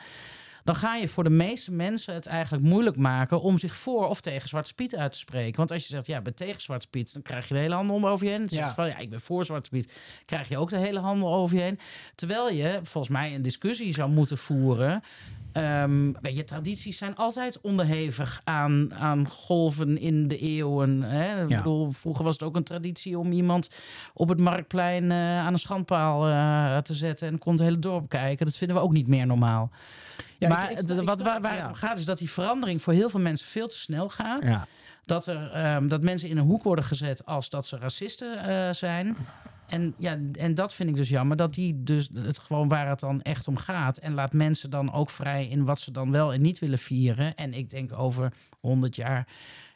Dan 0.66 0.76
ga 0.76 0.94
je 0.94 1.08
voor 1.08 1.24
de 1.24 1.30
meeste 1.30 1.72
mensen 1.72 2.14
het 2.14 2.26
eigenlijk 2.26 2.64
moeilijk 2.64 2.96
maken 2.96 3.40
om 3.40 3.58
zich 3.58 3.76
voor 3.76 4.08
of 4.08 4.20
tegen 4.20 4.48
Zwarte 4.48 4.74
Piet 4.74 4.96
uit 4.96 5.12
te 5.12 5.18
spreken. 5.18 5.56
Want 5.56 5.70
als 5.70 5.82
je 5.82 5.88
zegt, 5.88 6.06
ja, 6.06 6.18
ik 6.18 6.22
ben 6.22 6.34
tegen 6.34 6.60
Zwarte 6.60 6.88
Piet, 6.88 7.12
dan 7.12 7.22
krijg 7.22 7.48
je 7.48 7.54
de 7.54 7.60
hele 7.60 7.74
handel 7.74 7.96
om 7.96 8.06
over 8.06 8.26
je 8.26 8.32
heen. 8.32 8.46
Dan 8.46 8.58
ja. 8.58 8.74
van, 8.74 8.86
ja, 8.86 8.96
ik 8.96 9.10
ben 9.10 9.20
voor 9.20 9.44
Zwarte 9.44 9.68
Piet, 9.68 9.92
krijg 10.24 10.48
je 10.48 10.58
ook 10.58 10.68
de 10.68 10.76
hele 10.76 10.98
handel 10.98 11.34
over 11.34 11.56
je 11.56 11.62
heen. 11.62 11.78
Terwijl 12.14 12.50
je 12.50 12.80
volgens 12.82 13.12
mij 13.12 13.34
een 13.34 13.42
discussie 13.42 13.94
zou 13.94 14.10
moeten 14.10 14.38
voeren. 14.38 15.02
Um, 15.56 16.16
weet 16.20 16.36
je, 16.36 16.44
tradities 16.44 16.98
zijn 16.98 17.16
altijd 17.16 17.60
onderhevig 17.60 18.40
aan, 18.44 18.94
aan 18.94 19.28
golven 19.28 19.98
in 19.98 20.28
de 20.28 20.38
eeuwen. 20.38 21.02
Hè? 21.02 21.42
Ik 21.42 21.56
bedoel, 21.56 21.90
vroeger 21.90 22.24
was 22.24 22.32
het 22.32 22.42
ook 22.42 22.56
een 22.56 22.64
traditie 22.64 23.18
om 23.18 23.32
iemand 23.32 23.68
op 24.14 24.28
het 24.28 24.38
marktplein 24.40 25.04
uh, 25.04 25.38
aan 25.38 25.52
een 25.52 25.58
schandpaal 25.58 26.28
uh, 26.28 26.78
te 26.78 26.94
zetten 26.94 27.28
en 27.28 27.38
kon 27.38 27.52
het 27.52 27.62
hele 27.62 27.78
dorp 27.78 28.08
kijken. 28.08 28.46
Dat 28.46 28.56
vinden 28.56 28.76
we 28.76 28.82
ook 28.82 28.92
niet 28.92 29.08
meer 29.08 29.26
normaal. 29.26 29.70
Ja, 30.38 30.48
maar 30.48 30.70
ik- 30.70 30.80
ik- 30.80 30.86
de- 30.86 30.94
ik- 30.94 31.02
wat, 31.08 31.20
waar, 31.20 31.40
waar 31.40 31.54
ja. 31.54 31.58
het 31.58 31.68
om 31.68 31.74
gaat 31.74 31.98
is 31.98 32.04
dat 32.04 32.18
die 32.18 32.30
verandering 32.30 32.82
voor 32.82 32.92
heel 32.92 33.10
veel 33.10 33.20
mensen 33.20 33.46
veel 33.46 33.68
te 33.68 33.76
snel 33.78 34.08
gaat. 34.08 34.44
Ja. 34.46 34.66
Dat, 35.04 35.26
er, 35.26 35.50
ehm, 35.52 35.88
dat 35.88 36.02
mensen 36.02 36.28
in 36.28 36.36
een 36.36 36.44
hoek 36.44 36.62
worden 36.62 36.84
gezet 36.84 37.26
als 37.26 37.48
dat 37.48 37.66
ze 37.66 37.78
racisten 37.78 38.38
eh, 38.44 38.72
zijn. 38.72 39.16
En, 39.68 39.94
ja, 39.98 40.18
en 40.32 40.54
dat 40.54 40.74
vind 40.74 40.88
ik 40.88 40.94
dus 40.94 41.08
jammer. 41.08 41.36
Dat 41.36 41.54
die 41.54 41.82
dus 41.82 42.08
het 42.14 42.38
gewoon 42.38 42.68
waar 42.68 42.88
het 42.88 43.00
dan 43.00 43.22
echt 43.22 43.48
om 43.48 43.56
gaat. 43.56 43.96
En 43.98 44.14
laat 44.14 44.32
mensen 44.32 44.70
dan 44.70 44.92
ook 44.92 45.10
vrij 45.10 45.46
in 45.46 45.64
wat 45.64 45.80
ze 45.80 45.90
dan 45.90 46.10
wel 46.10 46.32
en 46.32 46.42
niet 46.42 46.58
willen 46.58 46.78
vieren. 46.78 47.34
En 47.34 47.54
ik 47.54 47.70
denk 47.70 47.92
over 47.92 48.32
100 48.60 48.96
jaar 48.96 49.26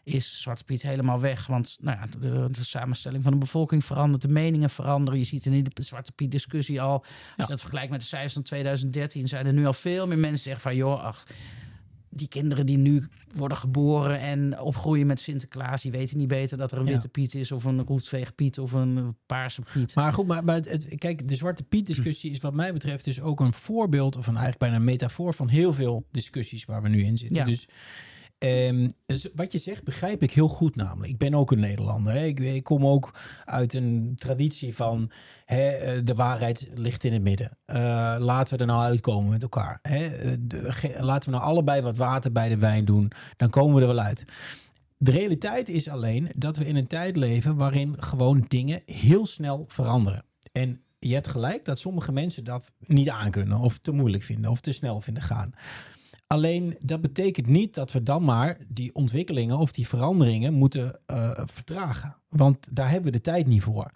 is 0.02 0.40
Zwarte 0.42 0.64
Piet 0.64 0.82
helemaal 0.82 1.20
weg. 1.20 1.46
Want 1.46 1.76
nou 1.80 1.98
ja, 1.98 2.06
de, 2.18 2.48
de 2.50 2.64
samenstelling 2.64 3.22
van 3.22 3.32
de 3.32 3.38
bevolking 3.38 3.84
verandert, 3.84 4.22
de 4.22 4.28
meningen 4.28 4.70
veranderen. 4.70 5.18
Je 5.18 5.24
ziet 5.26 5.46
in 5.46 5.64
de 5.72 5.82
Zwarte 5.82 6.12
Piet 6.12 6.30
discussie 6.30 6.80
al, 6.80 6.92
als 6.92 7.08
Ja. 7.36 7.44
je 7.44 7.50
dat 7.50 7.60
vergelijkt 7.60 7.90
met 7.90 8.00
de 8.00 8.06
cijfers 8.06 8.32
van 8.32 8.42
2013, 8.42 9.28
zijn 9.28 9.46
er 9.46 9.52
nu 9.52 9.66
al 9.66 9.72
veel 9.72 10.06
meer 10.06 10.18
mensen 10.18 10.34
die 10.34 10.42
zeggen 10.42 10.62
van 10.62 10.76
joh, 10.76 11.04
ach, 11.04 11.26
die 12.12 12.28
kinderen 12.28 12.66
die 12.66 12.78
nu 12.78 13.08
worden 13.36 13.56
geboren 13.58 14.20
en 14.20 14.60
opgroeien 14.60 15.06
met 15.06 15.20
Sinterklaas, 15.20 15.82
die 15.82 15.90
weten 15.90 16.18
niet 16.18 16.28
beter 16.28 16.56
dat 16.58 16.72
er 16.72 16.78
een 16.78 16.86
Ja. 16.86 16.90
witte 16.92 17.08
Piet 17.08 17.34
is 17.34 17.52
of 17.52 17.64
een 17.64 17.82
roetveegpiet 17.84 18.58
of 18.58 18.72
een 18.72 19.16
paarse 19.26 19.62
Piet. 19.72 19.94
Maar 19.94 20.12
goed, 20.12 20.26
maar, 20.26 20.44
maar 20.44 20.54
het, 20.54 20.70
het- 20.70 20.94
kijk, 20.98 21.28
de 21.28 21.34
Zwarte 21.34 21.62
Piet 21.64 21.86
discussie 21.86 22.30
is 22.30 22.38
wat 22.38 22.54
mij 22.54 22.72
betreft 22.72 23.04
dus 23.04 23.20
ook 23.20 23.40
een 23.40 23.52
voorbeeld 23.52 24.16
of 24.16 24.22
een 24.26 24.32
eigenlijk 24.36 24.58
bijna 24.58 24.76
een 24.76 24.84
metafoor 24.84 25.34
van 25.34 25.48
heel 25.48 25.72
veel 25.72 26.06
discussies 26.10 26.64
waar 26.64 26.82
we 26.82 26.88
nu 26.88 27.04
in 27.04 27.18
zitten. 27.18 27.36
Ja. 27.36 27.44
Dus 27.44 27.68
dus 29.06 29.28
wat 29.34 29.52
je 29.52 29.58
zegt 29.58 29.84
begrijp 29.84 30.22
ik 30.22 30.30
heel 30.30 30.48
goed 30.48 30.76
namelijk. 30.76 31.12
Ik 31.12 31.18
ben 31.18 31.34
ook 31.34 31.50
een 31.50 31.60
Nederlander. 31.60 32.14
Ik, 32.14 32.40
ik 32.40 32.64
kom 32.64 32.86
ook 32.86 33.14
uit 33.44 33.74
een 33.74 34.12
traditie 34.16 34.76
van 34.76 35.10
hè, 35.44 35.68
eh, 35.70 36.00
de 36.04 36.14
waarheid 36.14 36.68
ligt 36.74 37.04
in 37.04 37.12
het 37.12 37.22
midden. 37.22 37.58
Eh, 37.64 37.76
laten 38.18 38.54
we 38.54 38.60
er 38.60 38.66
nou 38.66 38.82
uitkomen 38.82 39.30
met 39.30 39.42
elkaar. 39.42 39.78
Hè. 39.82 40.06
Eh, 40.06 41.00
laten 41.00 41.30
we 41.30 41.36
nou 41.36 41.48
allebei 41.48 41.80
wat 41.80 41.96
water 41.96 42.32
bij 42.32 42.48
de 42.48 42.58
wijn 42.58 42.84
doen. 42.84 43.12
Dan 43.36 43.50
komen 43.50 43.74
we 43.74 43.80
er 43.80 43.86
wel 43.86 44.04
uit. 44.04 44.24
De 44.96 45.10
realiteit 45.10 45.68
is 45.68 45.88
alleen 45.88 46.28
dat 46.36 46.56
we 46.56 46.66
in 46.66 46.76
een 46.76 46.86
tijd 46.86 47.16
leven 47.16 47.56
waarin 47.56 48.02
gewoon 48.02 48.44
dingen 48.48 48.82
heel 48.86 49.26
snel 49.26 49.64
veranderen. 49.68 50.24
En 50.52 50.82
je 50.98 51.14
hebt 51.14 51.28
gelijk 51.28 51.64
dat 51.64 51.78
sommige 51.78 52.12
mensen 52.12 52.44
dat 52.44 52.74
niet 52.86 53.08
aankunnen 53.08 53.58
of 53.58 53.78
te 53.78 53.92
moeilijk 53.92 54.22
vinden 54.22 54.50
of 54.50 54.60
te 54.60 54.72
snel 54.72 55.00
vinden 55.00 55.22
gaan. 55.22 55.52
Alleen 56.32 56.76
dat 56.80 57.00
betekent 57.00 57.46
niet 57.46 57.74
dat 57.74 57.92
we 57.92 58.02
dan 58.02 58.24
maar 58.24 58.58
die 58.68 58.94
ontwikkelingen 58.94 59.58
of 59.58 59.72
die 59.72 59.88
veranderingen 59.88 60.52
moeten 60.52 61.00
eh, 61.06 61.40
vertragen. 61.44 62.16
Want 62.28 62.76
daar 62.76 62.90
hebben 62.90 63.12
we 63.12 63.16
de 63.16 63.22
tijd 63.22 63.46
niet 63.46 63.62
voor. 63.62 63.90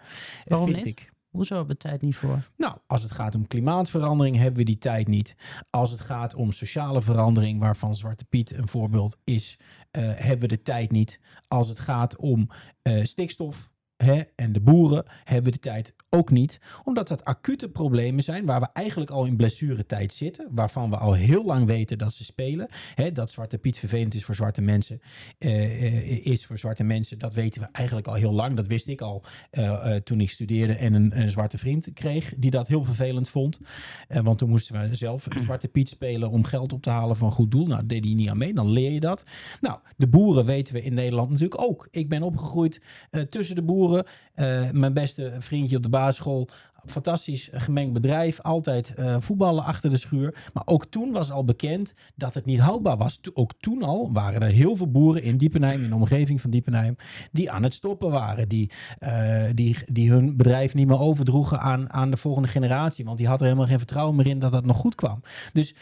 Waarom 0.45 0.67
vind 0.67 0.85
niet? 0.85 0.87
ik. 0.87 1.13
Hoezo 1.31 1.57
hebben 1.57 1.77
we 1.77 1.83
tijd 1.83 2.03
niet 2.03 2.17
voor? 2.17 2.51
Nou, 2.57 2.77
als 2.87 3.03
het 3.03 3.13
gaat 3.13 3.35
om 3.35 3.47
klimaatverandering 3.47 4.37
hebben 4.37 4.57
we 4.57 4.65
die 4.65 4.79
tijd 4.79 5.09
niet. 5.09 5.37
Als 5.71 5.91
het 5.91 6.01
gaat 6.01 6.35
om 6.35 6.53
sociale 6.53 7.03
verandering, 7.03 7.61
waarvan 7.61 7.95
Zwarte 7.95 8.25
Piet 8.25 8.53
een 8.53 8.69
voorbeeld 8.69 9.17
is, 9.25 9.59
eh, 9.91 10.03
hebben 10.05 10.49
we 10.49 10.57
de 10.57 10.63
tijd 10.63 10.91
niet. 10.91 11.21
Als 11.49 11.69
het 11.69 11.79
gaat 11.79 12.17
om 12.17 12.49
eh, 12.83 13.05
stikstof 13.05 13.73
hè, 14.05 14.23
en 14.37 14.53
de 14.53 14.61
boeren, 14.61 15.05
hebben 15.25 15.53
de 15.53 15.59
tijd 15.59 15.95
ook 16.11 16.31
niet. 16.31 16.61
Omdat 16.85 17.09
dat 17.09 17.25
acute 17.25 17.69
problemen 17.69 18.23
zijn 18.23 18.45
waar 18.45 18.61
we 18.61 18.69
eigenlijk 18.73 19.11
al 19.11 19.25
in 19.25 19.37
blessuretijd 19.37 20.13
zitten. 20.13 20.49
Waarvan 20.51 20.91
we 20.91 20.97
al 20.97 21.13
heel 21.13 21.45
lang 21.45 21.67
weten 21.67 21.99
dat 21.99 22.13
ze 22.13 22.25
spelen. 22.25 22.69
Hè, 22.95 23.13
dat 23.13 23.31
Zwarte 23.31 23.59
Piet 23.59 23.79
vervelend 23.79 24.15
is 24.15 24.25
voor 24.25 24.35
zwarte 24.35 24.61
mensen, 24.61 25.01
eh, 25.39 25.87
eh, 25.87 26.27
is 26.27 26.47
voor 26.47 26.59
zwarte 26.59 26.85
mensen. 26.85 27.19
Dat 27.19 27.35
weten 27.35 27.61
we 27.61 27.69
eigenlijk 27.73 28.07
al 28.07 28.15
heel 28.15 28.33
lang. 28.33 28.57
Dat 28.57 28.67
wist 28.67 28.89
ik 28.89 29.01
al 29.01 29.25
eh, 29.51 29.95
eh, 29.95 30.03
toen 30.03 30.21
ik 30.21 30.31
studeerde 30.31 30.73
en 30.73 30.95
een, 30.95 31.31
zwarte 31.31 31.59
vriend 31.59 31.93
kreeg 31.93 32.35
die 32.37 32.51
dat 32.51 32.69
heel 32.69 32.85
vervelend 32.85 33.29
vond. 33.29 33.61
Want 34.09 34.39
toen 34.39 34.49
moesten 34.49 34.81
we 34.81 34.95
zelf 34.95 35.27
Zwarte 35.45 35.69
Piet 35.69 35.89
spelen 35.89 36.31
om 36.31 36.45
geld 36.45 36.73
op 36.73 36.83
te 36.83 36.91
halen 36.91 37.17
van 37.17 37.33
goed 37.33 37.51
doel. 37.51 37.67
Nou, 37.67 37.87
deed 37.87 38.05
hij 38.05 38.15
niet 38.15 38.29
aan 38.29 38.39
mee. 38.39 38.55
Dan 38.55 38.71
leer 38.71 38.91
je 38.91 39.01
dat. 39.01 39.25
Nou, 39.61 39.79
de 39.97 40.09
boeren 40.09 40.45
weten 40.45 40.75
we 40.75 40.83
in 40.83 40.95
Nederland 40.95 41.31
natuurlijk 41.31 41.61
ook. 41.61 41.89
Ik 41.91 42.09
ben 42.09 42.23
opgegroeid 42.23 42.81
tussen 43.29 43.55
de 43.55 43.63
boeren. 43.63 43.94
Eh, 44.35 44.71
mijn 44.71 44.93
beste 44.93 45.35
vriendje 45.39 45.77
op 45.77 45.83
de 45.83 45.89
basisschool. 45.89 46.49
Fantastisch 46.87 47.51
gemengd 47.53 47.93
bedrijf. 47.93 48.41
Altijd 48.41 48.95
eh, 48.95 49.17
voetballen 49.19 49.65
achter 49.65 49.91
de 49.91 49.97
schuur. 49.97 50.35
Maar 50.53 50.63
ook 50.67 50.87
toen 50.87 51.13
was 51.13 51.31
al 51.31 51.45
bekend 51.45 51.95
dat 52.15 52.35
het 52.35 52.45
niet 52.45 52.59
houdbaar 52.59 52.97
was. 52.97 53.21
Ook 53.35 53.53
toen 53.59 53.83
al 53.83 54.13
waren 54.13 54.43
er 54.43 54.51
heel 54.51 54.77
veel 54.77 54.91
boeren 54.91 55.23
in 55.23 55.37
Diepenheim, 55.37 55.83
in 55.83 55.89
de 55.89 55.95
omgeving 55.95 56.41
van 56.41 56.51
Diepenheim, 56.51 56.97
die 57.33 57.51
aan 57.51 57.63
het 57.63 57.75
stoppen 57.75 58.11
waren. 58.11 58.49
Die, 58.49 58.71
eh, 58.99 59.45
die, 59.55 59.77
die 59.87 60.11
hun 60.11 60.37
bedrijf 60.37 60.75
niet 60.75 60.87
meer 60.87 61.01
overdroegen 61.01 61.61
aan, 61.61 61.93
aan 61.93 62.11
de 62.11 62.17
volgende 62.17 62.49
generatie. 62.49 63.05
Want 63.05 63.19
die 63.19 63.29
had 63.29 63.39
er 63.39 63.47
helemaal 63.47 63.67
geen 63.67 63.79
vertrouwen 63.79 64.17
meer 64.17 64.27
in 64.27 64.39
dat 64.39 64.53
dat 64.53 64.65
nog 64.65 64.77
goed 64.77 64.95
kwam. 64.95 65.21
Dus 65.53 65.75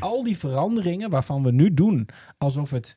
al 0.00 0.22
die 0.22 0.38
veranderingen 0.38 1.10
waarvan 1.10 1.42
we 1.42 1.52
nu 1.52 1.74
doen 1.74 2.08
alsof 2.38 2.70
het 2.70 2.96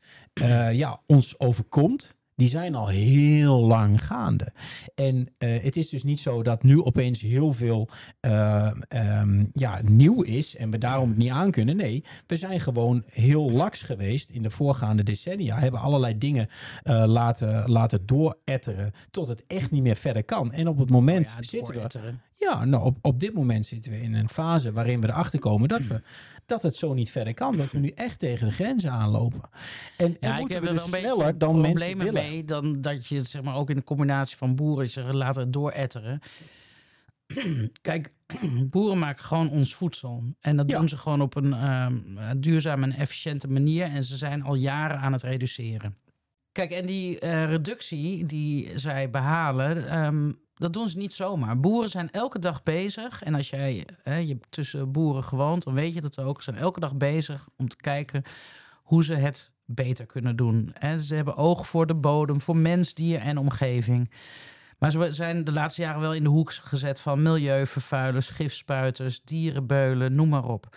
ja, 0.72 1.00
ons 1.06 1.38
overkomt. 1.40 2.16
Die 2.36 2.48
zijn 2.48 2.74
al 2.74 2.88
heel 2.88 3.60
lang 3.60 4.04
gaande. 4.04 4.52
En 4.94 5.28
eh, 5.38 5.62
het 5.62 5.76
is 5.76 5.88
dus 5.88 6.02
niet 6.02 6.20
zo 6.20 6.42
dat 6.42 6.62
nu 6.62 6.82
opeens 6.82 7.20
heel 7.20 7.52
veel 7.52 7.88
eh, 8.20 8.70
ehm, 8.88 9.44
ja, 9.52 9.80
nieuw 9.84 10.22
is 10.22 10.56
en 10.56 10.70
we 10.70 10.78
daarom 10.78 11.08
het 11.08 11.18
niet 11.18 11.30
aan 11.30 11.50
kunnen. 11.50 11.76
Nee, 11.76 12.04
we 12.26 12.36
zijn 12.36 12.60
gewoon 12.60 13.02
heel 13.06 13.50
laks 13.50 13.82
geweest 13.82 14.30
in 14.30 14.42
de 14.42 14.50
voorgaande 14.50 15.02
decennia. 15.02 15.58
Hebben 15.58 15.80
allerlei 15.80 16.18
dingen 16.18 16.48
uh, 16.84 17.04
laten, 17.06 17.70
laten 17.70 18.06
dooretteren 18.06 18.92
tot 19.10 19.28
het 19.28 19.46
echt 19.46 19.70
niet 19.70 19.82
meer 19.82 19.96
verder 19.96 20.24
kan. 20.24 20.52
En 20.52 20.68
op 20.68 20.78
het 20.78 20.90
moment 20.90 21.26
Oh 21.26 21.32
ja, 21.36 21.42
zitten 21.42 22.02
we. 22.02 22.14
Ja, 22.38 22.64
nou, 22.64 22.84
op, 22.84 22.98
op 23.02 23.20
dit 23.20 23.34
moment 23.34 23.66
zitten 23.66 23.90
we 23.92 24.00
in 24.00 24.14
een 24.14 24.28
fase 24.28 24.72
waarin 24.72 25.00
we 25.00 25.08
erachter 25.08 25.38
komen 25.38 25.68
dat, 25.68 25.86
we, 25.86 26.02
dat 26.46 26.62
het 26.62 26.76
zo 26.76 26.94
niet 26.94 27.10
verder 27.10 27.34
kan. 27.34 27.56
Dat 27.56 27.72
we 27.72 27.78
nu 27.78 27.88
echt 27.88 28.18
tegen 28.18 28.46
de 28.48 28.52
grenzen 28.54 28.90
aanlopen. 28.90 29.40
En, 29.96 30.16
en 30.20 30.28
Ja, 30.30 30.38
moeten 30.38 30.60
we 30.60 30.66
er 30.68 30.72
dus 30.74 30.82
sneller 30.82 31.38
dan 31.38 31.60
mensen 31.60 31.98
willen. 31.98 32.12
mee 32.14 32.44
dan 32.44 32.80
dat 32.80 33.06
je 33.06 33.24
zeg 33.24 33.42
maar 33.42 33.56
ook 33.56 33.70
in 33.70 33.76
de 33.76 33.84
combinatie 33.84 34.36
van 34.36 34.54
boeren 34.54 34.88
ze 34.90 35.02
laten 35.02 35.50
dooretteren. 35.50 36.20
Kijk, 37.82 38.12
boeren 38.70 38.98
maken 38.98 39.24
gewoon 39.24 39.50
ons 39.50 39.74
voedsel. 39.74 40.24
En 40.40 40.56
dat 40.56 40.70
Ja. 40.70 40.78
doen 40.78 40.88
ze 40.88 40.96
gewoon 40.96 41.20
op 41.20 41.34
een 41.36 41.52
ehm, 41.52 41.94
duurzame 42.40 42.82
en 42.86 42.92
efficiënte 42.92 43.48
manier. 43.48 43.84
En 43.84 44.04
ze 44.04 44.16
zijn 44.16 44.42
al 44.42 44.54
jaren 44.54 44.98
aan 44.98 45.12
het 45.12 45.22
reduceren. 45.22 45.96
Kijk, 46.52 46.70
en 46.70 46.86
die 46.86 47.18
eh, 47.18 47.44
reductie 47.44 48.26
die 48.26 48.78
zij 48.78 49.10
behalen, 49.10 49.88
ehm, 49.88 50.32
dat 50.58 50.72
doen 50.72 50.88
ze 50.88 50.98
niet 50.98 51.12
zomaar. 51.12 51.60
Boeren 51.60 51.90
zijn 51.90 52.10
elke 52.10 52.38
dag 52.38 52.62
bezig. 52.62 53.22
En 53.22 53.34
als 53.34 53.50
jij 53.50 53.86
hè, 54.02 54.16
je 54.16 54.38
tussen 54.48 54.92
boeren 54.92 55.24
gewoond, 55.24 55.64
dan 55.64 55.74
weet 55.74 55.94
je 55.94 56.00
dat 56.00 56.18
ook. 56.18 56.42
Ze 56.42 56.50
zijn 56.50 56.64
elke 56.64 56.80
dag 56.80 56.96
bezig 56.96 57.48
om 57.56 57.68
te 57.68 57.76
kijken 57.76 58.22
hoe 58.82 59.04
ze 59.04 59.14
het 59.14 59.52
beter 59.64 60.06
kunnen 60.06 60.36
doen. 60.36 60.72
En 60.78 61.00
ze 61.00 61.14
hebben 61.14 61.36
oog 61.36 61.66
voor 61.68 61.86
de 61.86 61.94
bodem, 61.94 62.40
voor 62.40 62.56
mens, 62.56 62.94
dier 62.94 63.20
en 63.20 63.38
omgeving. 63.38 64.10
Maar 64.78 64.90
ze 64.90 65.12
zijn 65.12 65.44
de 65.44 65.52
laatste 65.52 65.82
jaren 65.82 66.00
wel 66.00 66.14
in 66.14 66.22
de 66.22 66.28
hoek 66.28 66.52
gezet 66.52 67.00
van 67.00 67.22
milieuvervuilers, 67.22 68.28
gifspuiters, 68.28 69.22
dierenbeulen, 69.22 70.14
noem 70.14 70.28
maar 70.28 70.44
op. 70.44 70.76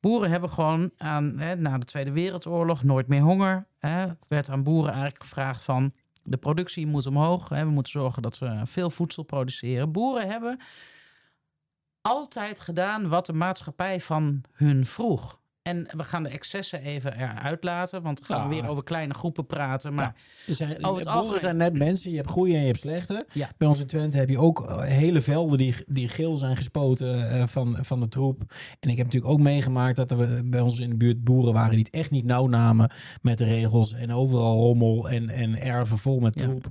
Boeren 0.00 0.30
hebben 0.30 0.50
gewoon 0.50 0.90
aan, 0.96 1.38
hè, 1.38 1.56
na 1.56 1.78
de 1.78 1.84
Tweede 1.84 2.12
Wereldoorlog 2.12 2.82
nooit 2.82 3.06
meer 3.06 3.20
honger. 3.20 3.66
Hè, 3.78 4.06
werd 4.28 4.50
aan 4.50 4.62
boeren 4.62 4.92
eigenlijk 4.92 5.22
gevraagd 5.22 5.62
van 5.62 5.92
de 6.30 6.36
productie 6.36 6.86
moet 6.86 7.06
omhoog. 7.06 7.48
Hè, 7.48 7.64
we 7.64 7.70
moeten 7.70 7.92
zorgen 7.92 8.22
dat 8.22 8.38
we 8.38 8.60
veel 8.64 8.90
voedsel 8.90 9.22
produceren. 9.22 9.92
Boeren 9.92 10.28
hebben 10.28 10.58
altijd 12.00 12.60
gedaan 12.60 13.08
wat 13.08 13.26
de 13.26 13.32
maatschappij 13.32 14.00
van 14.00 14.42
hun 14.52 14.86
vroeg. 14.86 15.39
En 15.70 15.86
we 15.96 16.04
gaan 16.04 16.22
de 16.22 16.28
excessen 16.28 16.80
even 16.82 17.18
eruit 17.18 17.64
laten, 17.64 18.02
want 18.02 18.18
we 18.18 18.24
gaan 18.24 18.42
Ja. 18.42 18.48
weer 18.48 18.68
over 18.70 18.82
kleine 18.82 19.14
groepen 19.14 19.46
praten. 19.46 19.94
Maar 19.94 20.14
Er 20.46 20.54
zijn, 20.54 20.70
Over 20.70 20.82
het 20.82 20.92
boeren 20.92 21.12
algemeen- 21.12 21.40
zijn 21.40 21.56
net 21.56 21.72
mensen. 21.78 22.10
Je 22.10 22.16
hebt 22.16 22.30
goede 22.30 22.52
en 22.54 22.60
je 22.60 22.66
hebt 22.66 22.78
slechte. 22.78 23.26
Ja. 23.32 23.48
Bij 23.56 23.68
ons 23.68 23.80
in 23.80 23.86
Twente 23.86 24.16
heb 24.16 24.28
je 24.28 24.38
ook 24.38 24.68
eh, 24.68 24.80
hele 24.82 25.20
velden 25.20 25.58
die, 25.58 25.74
die 25.86 26.08
geel 26.08 26.36
zijn 26.36 26.56
gespoten 26.56 27.30
eh, 27.30 27.46
van, 27.46 27.76
van 27.80 28.00
de 28.00 28.08
troep. 28.08 28.42
En 28.80 28.90
ik 28.90 28.96
heb 28.96 29.06
natuurlijk 29.06 29.32
ook 29.32 29.40
meegemaakt 29.40 29.96
dat 29.96 30.10
er 30.10 30.48
bij 30.48 30.60
ons 30.60 30.78
in 30.80 30.88
de 30.90 30.96
buurt 30.96 31.24
boeren 31.24 31.52
waren 31.52 31.70
die 31.70 31.78
het 31.84 31.94
echt 31.94 32.10
niet 32.10 32.24
nauw 32.24 32.46
namen 32.46 32.90
met 33.22 33.38
de 33.38 33.44
regels. 33.44 33.92
En 33.94 34.12
overal 34.12 34.56
rommel 34.56 35.08
en, 35.10 35.28
en 35.28 35.60
erven 35.60 35.98
vol 35.98 36.20
met 36.20 36.36
troep. 36.36 36.70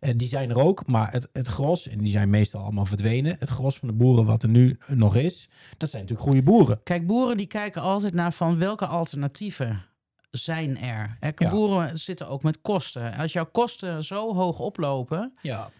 Eh, 0.00 0.12
die 0.16 0.28
zijn 0.28 0.50
er 0.50 0.58
ook, 0.58 0.86
maar 0.86 1.12
het, 1.12 1.28
het 1.32 1.46
gros, 1.46 1.88
en 1.88 1.98
die 1.98 2.12
zijn 2.12 2.30
meestal 2.30 2.62
allemaal 2.62 2.86
verdwenen. 2.86 3.36
Het 3.38 3.48
gros 3.48 3.78
van 3.78 3.88
de 3.88 3.94
boeren 3.94 4.24
wat 4.24 4.42
er 4.42 4.48
nu 4.48 4.78
nog 4.86 5.16
is, 5.16 5.48
dat 5.76 5.90
zijn 5.90 6.02
natuurlijk 6.02 6.28
goede 6.30 6.42
boeren. 6.44 6.80
Kijk, 6.82 7.06
boeren 7.06 7.36
die 7.36 7.46
kijken 7.46 7.82
altijd 7.82 8.14
naar 8.14 8.32
van 8.40 8.58
welke 8.58 8.86
alternatieven 8.86 9.82
zijn 10.30 10.78
er. 10.78 11.16
Hè, 11.20 11.30
Ja. 11.36 11.50
Boeren 11.50 11.98
zitten 11.98 12.28
ook 12.28 12.42
met 12.42 12.60
kosten. 12.60 13.14
Als 13.16 13.32
jouw 13.32 13.44
kosten 13.44 14.04
zo 14.04 14.34
hoog 14.34 14.58
oplopen 14.58 15.32
Ja. 15.42 15.70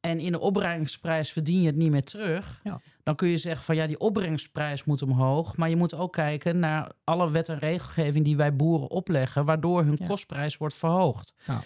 en 0.00 0.18
in 0.18 0.32
de 0.32 0.40
opbrengsprijs 0.40 1.32
verdien 1.32 1.60
je 1.60 1.66
het 1.66 1.76
niet 1.76 1.90
meer 1.90 2.04
terug, 2.04 2.60
Ja. 2.62 2.80
dan 3.02 3.14
kun 3.14 3.28
je 3.28 3.38
zeggen 3.38 3.64
van 3.64 3.74
ja, 3.76 3.86
die 3.86 3.98
opbrengsprijs 3.98 4.84
moet 4.84 5.02
omhoog. 5.02 5.56
Maar 5.56 5.68
je 5.68 5.76
moet 5.76 5.94
ook 5.94 6.12
kijken 6.12 6.58
naar 6.58 6.90
alle 7.04 7.30
wet 7.30 7.48
en 7.48 7.58
regelgeving 7.58 8.24
die 8.24 8.36
wij 8.36 8.56
boeren 8.56 8.90
opleggen, 8.90 9.44
waardoor 9.44 9.84
hun 9.84 9.98
kostprijs 10.06 10.56
wordt 10.56 10.74
verhoogd. 10.74 11.34
Ja. 11.46 11.62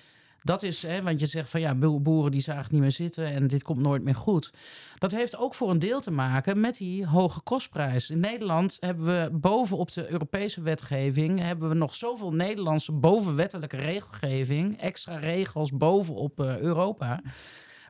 Dat 0.47 0.63
is, 0.63 0.83
hè, 0.83 1.03
want 1.03 1.21
je 1.21 1.27
zegt 1.27 1.51
van 1.51 1.61
ja, 1.61 1.75
bo- 1.75 2.01
boeren 2.01 2.31
die 2.31 2.41
zagen 2.41 2.63
het 2.63 2.73
niet 2.73 2.81
meer 2.81 2.93
zitten 2.93 3.27
en 3.27 3.47
dit 3.47 3.63
komt 3.63 3.81
nooit 3.81 4.03
meer 4.05 4.15
goed. 4.15 4.53
Dat 4.99 5.13
heeft 5.13 5.37
ook 5.37 5.55
voor 5.55 5.71
een 5.71 5.79
deel 5.79 6.01
te 6.01 6.11
maken 6.11 6.61
met 6.61 6.77
die 6.77 7.07
hoge 7.07 7.41
kostprijs. 7.41 8.11
In 8.11 8.21
Nederland 8.21 8.77
hebben 8.81 9.05
we 9.07 9.31
bovenop 9.39 9.93
de 9.93 10.11
Europese 10.11 10.63
wetgeving 10.63 11.41
hebben 11.41 11.69
we 11.69 11.75
nog 11.75 11.95
zoveel 11.95 12.33
Nederlandse 12.33 12.93
bovenwettelijke 12.93 13.77
regelgeving, 13.77 14.81
extra 14.81 15.17
regels 15.17 15.73
bovenop 15.73 16.41
eh, 16.41 16.59
Europa, 16.59 17.23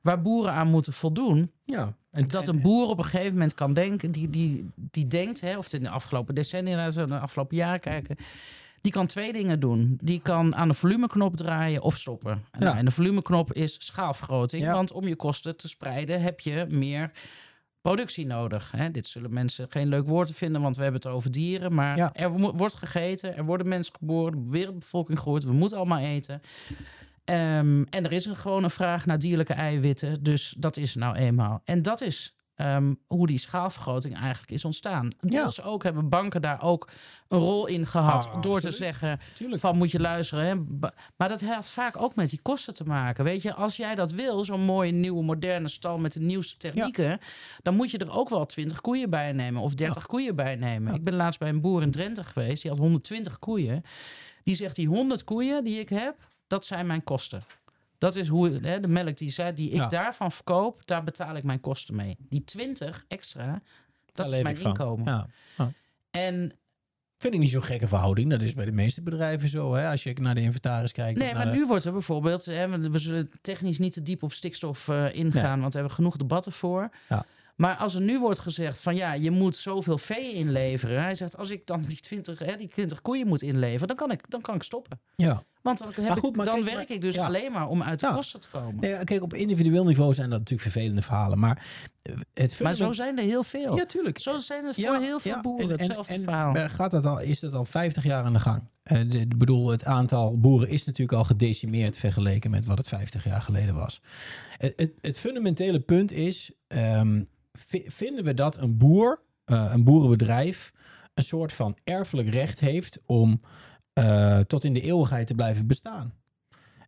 waar 0.03 0.23
boeren 0.23 0.53
aan 0.53 0.69
moeten 0.69 0.93
voldoen. 0.93 1.51
ja. 1.65 1.97
En, 2.11 2.27
Dat 2.29 2.49
en- 2.49 2.55
een 2.55 2.63
boer 2.63 2.89
op 2.89 2.99
een 2.99 3.05
gegeven 3.05 3.33
moment 3.33 3.55
kan 3.55 3.73
denken, 3.73 4.11
die, 4.13 4.31
die, 4.31 4.71
die 4.77 5.07
denkt, 5.07 5.41
hè, 5.41 5.57
of 5.59 5.73
in 5.73 5.83
de 5.83 5.89
afgelopen 5.89 6.35
decennia, 6.35 6.77
naar 6.77 7.07
de 7.07 7.19
afgelopen 7.19 7.57
jaren 7.57 7.81
kijken, 7.81 8.17
die 8.85 8.93
kan 8.93 9.07
twee 9.07 9.33
dingen 9.33 9.61
doen. 9.61 9.99
Die 10.03 10.21
kan 10.21 10.55
aan 10.57 10.69
de 10.69 10.75
volumeknop 10.75 11.37
draaien 11.37 11.83
of 11.83 11.97
stoppen. 11.97 12.45
En, 12.51 12.61
Ja. 12.61 12.77
en 12.77 12.85
de 12.85 12.91
volumeknop 12.91 13.53
is 13.53 13.77
schaalvergroting, 13.87 14.63
Ja. 14.65 14.73
want 14.73 14.93
om 14.93 15.07
je 15.09 15.17
kosten 15.17 15.57
te 15.57 15.69
spreiden 15.69 16.23
heb 16.23 16.41
je 16.41 16.67
meer 16.69 17.11
productie 17.81 18.27
nodig. 18.27 18.71
Hè? 18.77 18.91
Dit 18.91 19.07
zullen 19.07 19.33
mensen 19.33 19.67
geen 19.71 19.89
leuk 19.89 20.07
woord 20.09 20.31
vinden, 20.31 20.61
want 20.63 20.77
we 20.77 20.83
hebben 20.83 21.01
het 21.01 21.11
over 21.11 21.31
dieren. 21.31 21.75
Maar 21.75 21.97
Ja. 21.97 22.13
er 22.15 22.31
wordt 22.33 22.75
gegeten, 22.75 23.37
er 23.37 23.45
worden 23.45 23.69
mensen 23.69 23.95
geboren, 23.99 24.45
de 24.45 24.51
wereldbevolking 24.51 25.19
groeit, 25.19 25.45
we 25.45 25.53
moeten 25.53 25.79
allemaal 25.79 25.99
eten. 25.99 26.41
Ehm, 27.25 27.83
en 27.91 28.05
er 28.05 28.13
is 28.13 28.25
een, 28.27 28.37
gewoon 28.37 28.65
een 28.65 28.71
vraag 28.71 29.07
naar 29.07 29.19
dierlijke 29.19 29.53
eiwitten. 29.53 30.23
Dus 30.23 30.55
dat 30.59 30.77
is 30.77 30.95
nou 30.95 31.17
eenmaal. 31.17 31.61
En 31.65 31.83
dat 31.83 32.01
is 32.01 32.35
ehm, 32.55 32.95
hoe 33.07 33.27
die 33.27 33.39
schaalvergroting 33.39 34.19
eigenlijk 34.19 34.51
is 34.51 34.65
ontstaan. 34.65 35.13
Deels 35.21 35.63
ook 35.63 35.83
hebben 35.83 36.09
banken 36.09 36.43
daar 36.43 36.63
ook 36.63 36.89
een 37.29 37.39
rol 37.39 37.67
in 37.67 37.87
gehad. 37.87 38.27
Ah, 38.27 38.43
door 38.43 38.61
te 38.61 38.71
zeggen 38.71 39.21
Tuurlijk. 39.35 39.61
van 39.61 39.77
moet 39.77 39.91
je 39.91 40.01
luisteren. 40.01 40.47
Hè? 40.47 40.55
Maar 41.17 41.29
dat 41.29 41.41
heeft 41.41 41.69
vaak 41.69 41.97
ook 41.97 42.15
met 42.15 42.31
die 42.31 42.41
kosten 42.43 42.75
te 42.75 42.85
maken. 42.85 43.25
Weet 43.25 43.43
je, 43.43 43.55
als 43.55 43.77
jij 43.77 43.95
dat 43.95 44.11
wil, 44.11 44.45
zo'n 44.45 44.61
mooie 44.61 44.93
nieuwe 44.93 45.23
moderne 45.23 45.69
stal 45.69 45.99
met 45.99 46.13
de 46.13 46.21
nieuwste 46.21 46.57
technieken, 46.57 47.19
dan 47.63 47.75
moet 47.75 47.91
je 47.91 47.99
er 47.99 48.13
ook 48.13 48.29
wel 48.29 48.47
20 48.47 48.81
koeien 48.81 49.11
bij 49.11 49.33
nemen 49.33 49.63
of 49.63 49.75
30 49.75 50.07
koeien 50.07 50.37
bij 50.37 50.57
nemen. 50.57 50.95
Ik 50.95 51.05
ben 51.05 51.15
laatst 51.15 51.41
bij 51.41 51.49
een 51.49 51.61
boer 51.61 51.83
in 51.83 51.91
Drenthe 51.91 52.25
geweest, 52.25 52.63
die 52.63 52.71
had 52.71 52.81
120 52.81 53.39
koeien. 53.39 53.83
Die 54.43 54.55
zegt 54.55 54.77
die 54.77 54.89
100 54.89 55.25
koeien 55.25 55.65
die 55.65 55.81
ik 55.81 55.89
heb, 55.89 56.17
dat 56.47 56.65
zijn 56.65 56.87
mijn 56.87 57.05
kosten. 57.05 57.43
Dat 57.99 58.17
is 58.17 58.29
hoe 58.29 58.59
hè, 58.63 58.81
de 58.81 58.89
melk 58.89 59.17
die, 59.17 59.53
die 59.55 59.71
ik 59.71 59.75
Ja. 59.77 59.89
daarvan 59.89 60.33
verkoop, 60.33 60.87
daar 60.87 61.05
betaal 61.05 61.37
ik 61.37 61.45
mijn 61.45 61.61
kosten 61.61 61.95
mee. 61.97 62.17
Die 62.29 62.45
20 62.45 63.05
extra, 63.09 63.63
dat 64.13 64.27
Daar 64.29 64.37
is 64.37 64.43
mijn 64.43 64.61
inkomen. 64.61 65.05
Ja. 65.57 65.73
En 66.11 66.53
Vind 67.19 67.35
ik 67.35 67.41
niet 67.41 67.51
zo'n 67.51 67.63
gekke 67.63 67.89
verhouding. 67.89 68.31
Dat 68.31 68.43
is 68.43 68.55
bij 68.55 68.65
de 68.65 68.73
meeste 68.73 69.03
bedrijven 69.03 69.49
zo. 69.49 69.75
Hè? 69.75 69.89
Als 69.91 70.03
je 70.03 70.15
naar 70.21 70.35
de 70.35 70.41
inventaris 70.41 70.93
kijkt. 70.93 71.19
Nee, 71.19 71.35
maar 71.35 71.45
de- 71.45 71.51
nu 71.51 71.67
wordt 71.67 71.85
er 71.85 71.93
bijvoorbeeld, 71.93 72.45
hè, 72.45 72.69
we 72.69 72.91
we 72.91 72.99
zullen 72.99 73.31
technisch 73.41 73.79
niet 73.79 73.93
te 73.93 74.03
diep 74.03 74.23
op 74.23 74.33
stikstof 74.33 74.89
eh, 74.89 75.15
ingaan, 75.15 75.61
want 75.61 75.73
we 75.73 75.79
hebben 75.79 75.97
genoeg 75.97 76.17
debatten 76.17 76.53
voor. 76.53 76.91
Ja. 77.09 77.25
Maar 77.57 77.77
als 77.77 77.95
er 77.95 78.01
nu 78.01 78.19
wordt 78.21 78.39
gezegd 78.39 78.81
van 78.81 78.97
ja, 78.97 79.13
je 79.13 79.31
moet 79.31 79.57
zoveel 79.57 79.99
vee 79.99 80.33
inleveren. 80.33 81.03
Hij 81.03 81.15
zegt, 81.15 81.37
als 81.37 81.51
ik 81.51 81.67
dan 81.67 81.81
die 81.83 82.01
20, 82.01 82.39
hè, 82.39 82.57
die 82.57 82.69
20 82.69 83.03
koeien 83.03 83.27
moet 83.27 83.43
inleveren, 83.43 83.89
dan 83.89 83.97
kan 83.97 84.11
ik, 84.11 84.31
dan 84.31 84.41
kan 84.41 84.55
ik 84.55 84.63
stoppen. 84.63 85.01
Ja. 85.17 85.43
Want 85.65 85.79
dan, 85.79 85.89
heb 85.89 85.97
Maar 86.05 86.17
ik- 86.17 86.23
goed, 86.23 86.37
maar 86.37 86.45
dan 86.45 86.55
kijk, 86.55 86.67
werk 86.67 86.89
maar- 86.89 86.97
ik 86.97 87.03
dus 87.03 87.15
ja. 87.15 87.25
alleen 87.27 87.53
maar 87.53 87.69
om 87.69 87.83
uit 87.83 88.01
de 88.01 88.07
Ja. 88.07 88.13
kosten 88.15 88.41
te 88.41 88.49
komen. 88.51 88.77
Nee, 88.81 89.05
kijk, 89.05 89.23
op 89.23 89.35
individueel 89.35 89.85
niveau 89.85 90.15
zijn 90.15 90.31
dat 90.31 90.39
natuurlijk 90.39 90.71
vervelende 90.71 91.03
verhalen. 91.03 91.39
Maar 91.39 91.67
eh, 92.03 92.15
het 92.35 92.61
maar 92.61 92.75
zo 92.75 92.93
zijn 92.93 93.19
er 93.19 93.25
heel 93.25 93.43
veel. 93.43 93.77
Ja, 93.77 93.87
tuurlijk. 93.87 94.19
Zo 94.19 94.39
zijn 94.39 94.65
Ja, 94.77 94.95
voor 94.95 95.03
heel 95.05 95.21
veel 95.21 95.41
boeren 95.41 95.71
En- 95.71 95.79
hetzelfde 95.79 96.15
en 96.15 96.23
verhaal. 96.23 96.55
Gaat 96.69 96.91
dat 96.91 97.05
al, 97.05 97.21
is 97.21 97.41
dat 97.41 97.55
al 97.55 97.65
50 97.65 98.05
jaar 98.05 98.25
aan 98.25 98.33
de 98.33 98.39
gang? 98.41 98.63
Eh, 98.83 99.01
Ik 99.01 99.39
bedoel, 99.39 99.69
het 99.69 99.85
aantal 99.85 100.41
boeren 100.41 100.69
is 100.69 100.85
natuurlijk 100.85 101.19
al 101.19 101.25
gedecimeerd 101.25 101.97
vergeleken 101.97 102.51
met 102.51 102.65
wat 102.67 102.79
het 102.79 102.89
50 102.89 103.25
jaar 103.25 103.43
geleden 103.43 103.75
was. 103.75 104.01
Het, 104.57 104.73
het, 104.77 104.93
het 105.01 105.19
fundamentele 105.19 105.81
punt 105.81 106.13
is: 106.13 106.53
ehm, 106.67 107.23
vi- 107.53 107.85
vinden 107.87 108.25
we 108.25 108.35
dat 108.35 108.57
een 108.59 108.77
boer, 108.77 109.21
eh, 109.45 109.71
een 109.73 109.85
boerenbedrijf, 109.85 110.73
een 111.15 111.25
soort 111.25 111.53
van 111.53 111.77
erfelijk 111.85 112.29
recht 112.29 112.61
heeft 112.61 113.03
om 113.07 113.41
eh, 113.95 114.39
tot 114.39 114.65
in 114.65 114.73
de 114.75 114.81
eeuwigheid 114.81 115.27
te 115.27 115.35
blijven 115.35 115.67
bestaan? 115.67 116.15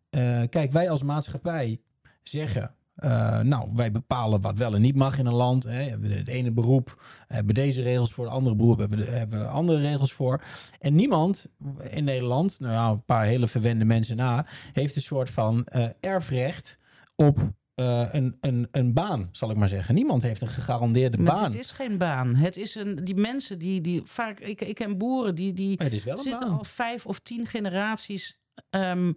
Eh, 0.09 0.41
kijk, 0.49 0.71
wij 0.71 0.89
als 0.89 1.03
maatschappij 1.03 1.81
zeggen. 2.23 2.75
eh, 2.95 3.39
nou, 3.39 3.69
wij 3.73 3.91
bepalen 3.91 4.41
wat 4.41 4.57
wel 4.57 4.75
en 4.75 4.81
niet 4.81 4.95
mag 4.95 5.17
in 5.17 5.25
een 5.25 5.33
land. 5.33 5.63
Hè. 5.63 5.83
Hebben 5.83 6.09
we 6.09 6.15
Het 6.15 6.27
ene 6.27 6.51
beroep 6.51 7.03
hebben 7.27 7.55
we 7.55 7.61
deze 7.61 7.81
regels 7.81 8.13
voor, 8.13 8.25
het 8.25 8.33
andere 8.33 8.55
beroep 8.55 8.77
hebben 8.77 8.97
we, 8.97 9.05
hebben 9.05 9.49
andere 9.49 9.79
regels 9.79 10.13
voor. 10.13 10.43
En 10.79 10.95
niemand 10.95 11.47
in 11.89 12.03
Nederland, 12.03 12.59
nou 12.59 12.73
ja, 12.73 12.89
een 12.89 13.05
paar 13.05 13.25
hele 13.25 13.47
verwende 13.47 13.85
mensen 13.85 14.17
na, 14.17 14.45
heeft 14.73 14.95
een 14.95 15.01
soort 15.01 15.29
van 15.29 15.65
erfrecht 15.99 16.79
op 17.15 17.51
eh, 17.77 18.07
een, 18.11 18.37
een, 18.41 18.67
een 18.71 18.93
baan, 18.93 19.25
zal 19.31 19.49
ik 19.51 19.57
maar 19.57 19.67
zeggen. 19.67 19.95
Niemand 19.95 20.21
heeft 20.21 20.41
een 20.41 20.47
gegarandeerde 20.47 21.17
Maar 21.17 21.33
baan. 21.33 21.51
dit 21.51 21.59
is 21.59 21.71
geen 21.71 21.97
baan. 21.97 22.35
Het 22.35 22.57
is 22.57 22.75
een, 22.75 22.95
die 22.95 23.15
mensen 23.15 23.59
die, 23.59 23.81
die 23.81 24.01
vaak, 24.05 24.39
ik, 24.39 24.61
ik 24.61 24.75
ken 24.75 24.97
boeren 24.97 25.35
die, 25.35 25.53
die 25.53 25.79
het 25.83 25.93
is 25.93 26.03
wel 26.03 26.17
zitten 26.17 26.47
baan. 26.47 26.57
al 26.57 26.63
vijf 26.63 27.05
of 27.05 27.19
tien 27.19 27.45
generaties 27.47 28.39
ehm, 28.69 29.13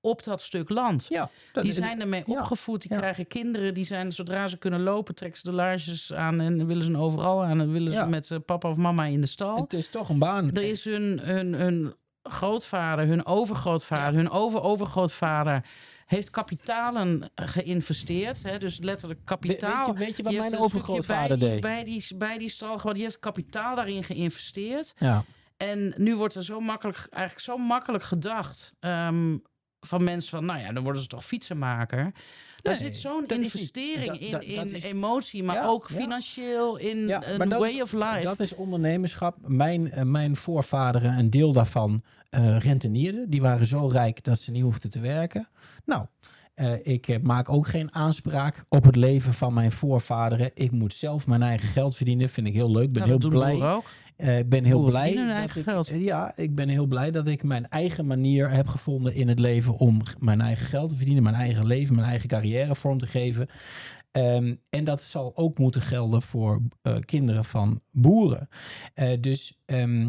op 0.00 0.22
dat 0.24 0.40
stuk 0.42 0.68
land. 0.68 1.06
Ja, 1.08 1.30
dat 1.52 1.62
Die 1.64 1.72
zijn 1.72 2.00
ermee 2.00 2.22
ja, 2.26 2.38
opgevoed, 2.40 2.82
die 2.82 2.92
ja. 2.92 2.98
krijgen 2.98 3.26
kinderen, 3.26 3.74
die 3.74 3.84
zijn 3.84 4.12
zodra 4.12 4.48
ze 4.48 4.56
kunnen 4.56 4.82
lopen, 4.82 5.14
trekken 5.14 5.40
ze 5.40 5.50
de 5.50 5.54
laarsjes 5.56 6.12
aan 6.12 6.40
en 6.40 6.66
willen 6.66 6.84
ze 6.84 6.96
overal 6.96 7.44
aan 7.44 7.60
en 7.60 7.72
willen 7.72 7.92
ze 7.92 8.06
met 8.06 8.30
eh, 8.30 8.38
papa 8.46 8.68
of 8.70 8.76
mama 8.76 9.04
in 9.04 9.20
de 9.20 9.26
stal. 9.26 9.56
Het 9.56 9.72
is 9.72 9.88
toch 9.90 10.08
een 10.08 10.18
baan. 10.18 10.50
Er 10.52 10.62
is 10.62 10.84
hun, 10.84 11.20
hun, 11.22 11.54
hun 11.54 11.94
grootvader, 12.22 13.06
hun 13.06 13.26
overgrootvader, 13.26 14.14
hun 14.14 14.30
over-overgrootvader 14.30 15.64
heeft 16.08 16.30
kapitalen 16.30 17.30
geïnvesteerd. 17.34 18.42
Hè? 18.42 18.58
Dus 18.58 18.78
letterlijk 18.78 19.20
kapitaal. 19.24 19.86
weet, 19.86 19.98
je, 19.98 20.04
weet 20.04 20.16
je 20.16 20.22
wat 20.22 20.32
mijn 20.50 20.58
overgrootvader 20.58 21.38
bij 21.38 21.48
deed? 21.48 21.60
Bij 21.60 21.84
die, 21.84 22.16
bij 22.16 22.38
die 22.38 22.48
stal 22.48 22.78
gewoon, 22.78 22.94
die 22.94 23.02
heeft 23.02 23.18
kapitaal 23.18 23.74
daarin 23.76 24.04
geïnvesteerd. 24.04 24.94
Ja. 24.98 25.24
En 25.56 25.94
nu 25.96 26.16
wordt 26.16 26.34
er 26.34 26.44
zo 26.44 26.60
makkelijk, 26.60 26.96
eigenlijk 26.96 27.44
zo 27.44 27.56
makkelijk 27.56 28.04
gedacht 28.04 28.74
ehm, 28.80 29.36
van 29.80 30.04
mensen 30.04 30.30
van, 30.30 30.44
nou 30.44 30.60
ja, 30.60 30.72
dan 30.72 30.82
worden 30.82 31.02
ze 31.02 31.08
toch 31.08 31.24
fietsenmaker. 31.24 32.12
Daar 32.62 32.72
Nee, 32.80 32.82
zit 32.82 32.94
zo'n 33.00 33.20
niet- 33.20 33.30
investering 33.32 34.06
dat- 34.06 34.18
in, 34.18 34.30
dat- 34.30 34.42
in 34.42 34.74
is- 34.74 34.84
emotie, 34.84 35.42
maar 35.42 35.54
Ja, 35.56 35.66
ook 35.66 35.88
ja. 35.88 35.96
financieel, 35.96 36.76
in 36.76 37.06
Ja, 37.06 37.28
een 37.28 37.48
way 37.48 37.70
is- 37.70 37.82
of 37.82 37.92
life. 37.92 38.20
Dat 38.22 38.40
is 38.40 38.54
ondernemerschap. 38.54 39.36
Mijn, 39.46 39.90
eh, 39.90 40.02
mijn 40.04 40.36
voorvaderen, 40.36 41.18
een 41.18 41.30
deel 41.30 41.52
daarvan, 41.52 42.02
eh 42.30 42.58
rentenierden. 42.58 43.30
Die 43.30 43.40
waren 43.40 43.66
zo 43.66 43.86
rijk 43.86 44.24
dat 44.24 44.38
ze 44.40 44.50
niet 44.50 44.62
hoefden 44.62 44.90
te 44.90 45.00
werken. 45.00 45.48
Nou, 45.84 46.06
eh, 46.54 46.72
ik 46.82 47.22
maak 47.22 47.48
ook 47.52 47.66
geen 47.66 47.94
aanspraak 47.94 48.64
op 48.68 48.84
het 48.84 48.96
leven 48.96 49.32
van 49.34 49.54
mijn 49.54 49.72
voorvaderen. 49.72 50.50
Ik 50.54 50.70
moet 50.70 50.94
zelf 50.94 51.26
mijn 51.26 51.42
eigen 51.42 51.68
geld 51.68 51.96
verdienen. 51.96 52.28
Vind 52.28 52.46
ik 52.46 52.54
heel 52.54 52.70
leuk. 52.70 52.92
Ben 52.92 53.02
heel 53.04 53.18
blij. 53.28 53.80
Eh, 54.18 54.38
Ik 54.38 54.48
ben 54.48 54.64
heel 54.64 54.82
blij 54.82 55.14
dat 55.14 55.56
ik, 55.56 55.62
geld. 55.62 55.88
ja, 55.88 56.32
ik 56.36 56.54
ben 56.54 56.68
heel 56.68 56.86
blij 56.86 57.10
dat 57.10 57.26
ik 57.26 57.42
mijn 57.42 57.68
eigen 57.68 58.06
manier 58.06 58.50
heb 58.50 58.66
gevonden 58.66 59.14
in 59.14 59.28
het 59.28 59.38
leven 59.38 59.76
om 59.78 60.00
mijn 60.18 60.40
eigen 60.40 60.66
geld 60.66 60.90
te 60.90 60.96
verdienen, 60.96 61.22
mijn 61.22 61.34
eigen 61.34 61.66
leven, 61.66 61.94
mijn 61.94 62.08
eigen 62.08 62.28
carrière 62.28 62.74
vorm 62.74 62.98
te 62.98 63.06
geven. 63.06 63.48
Ehm, 64.10 64.54
en 64.70 64.84
dat 64.84 65.02
zal 65.02 65.32
ook 65.34 65.58
moeten 65.58 65.80
gelden 65.82 66.22
voor 66.22 66.60
eh, 66.82 66.96
kinderen 67.04 67.44
van 67.44 67.80
boeren. 67.90 68.48
Eh, 68.94 69.20
dus 69.20 69.56
eh, 69.64 70.06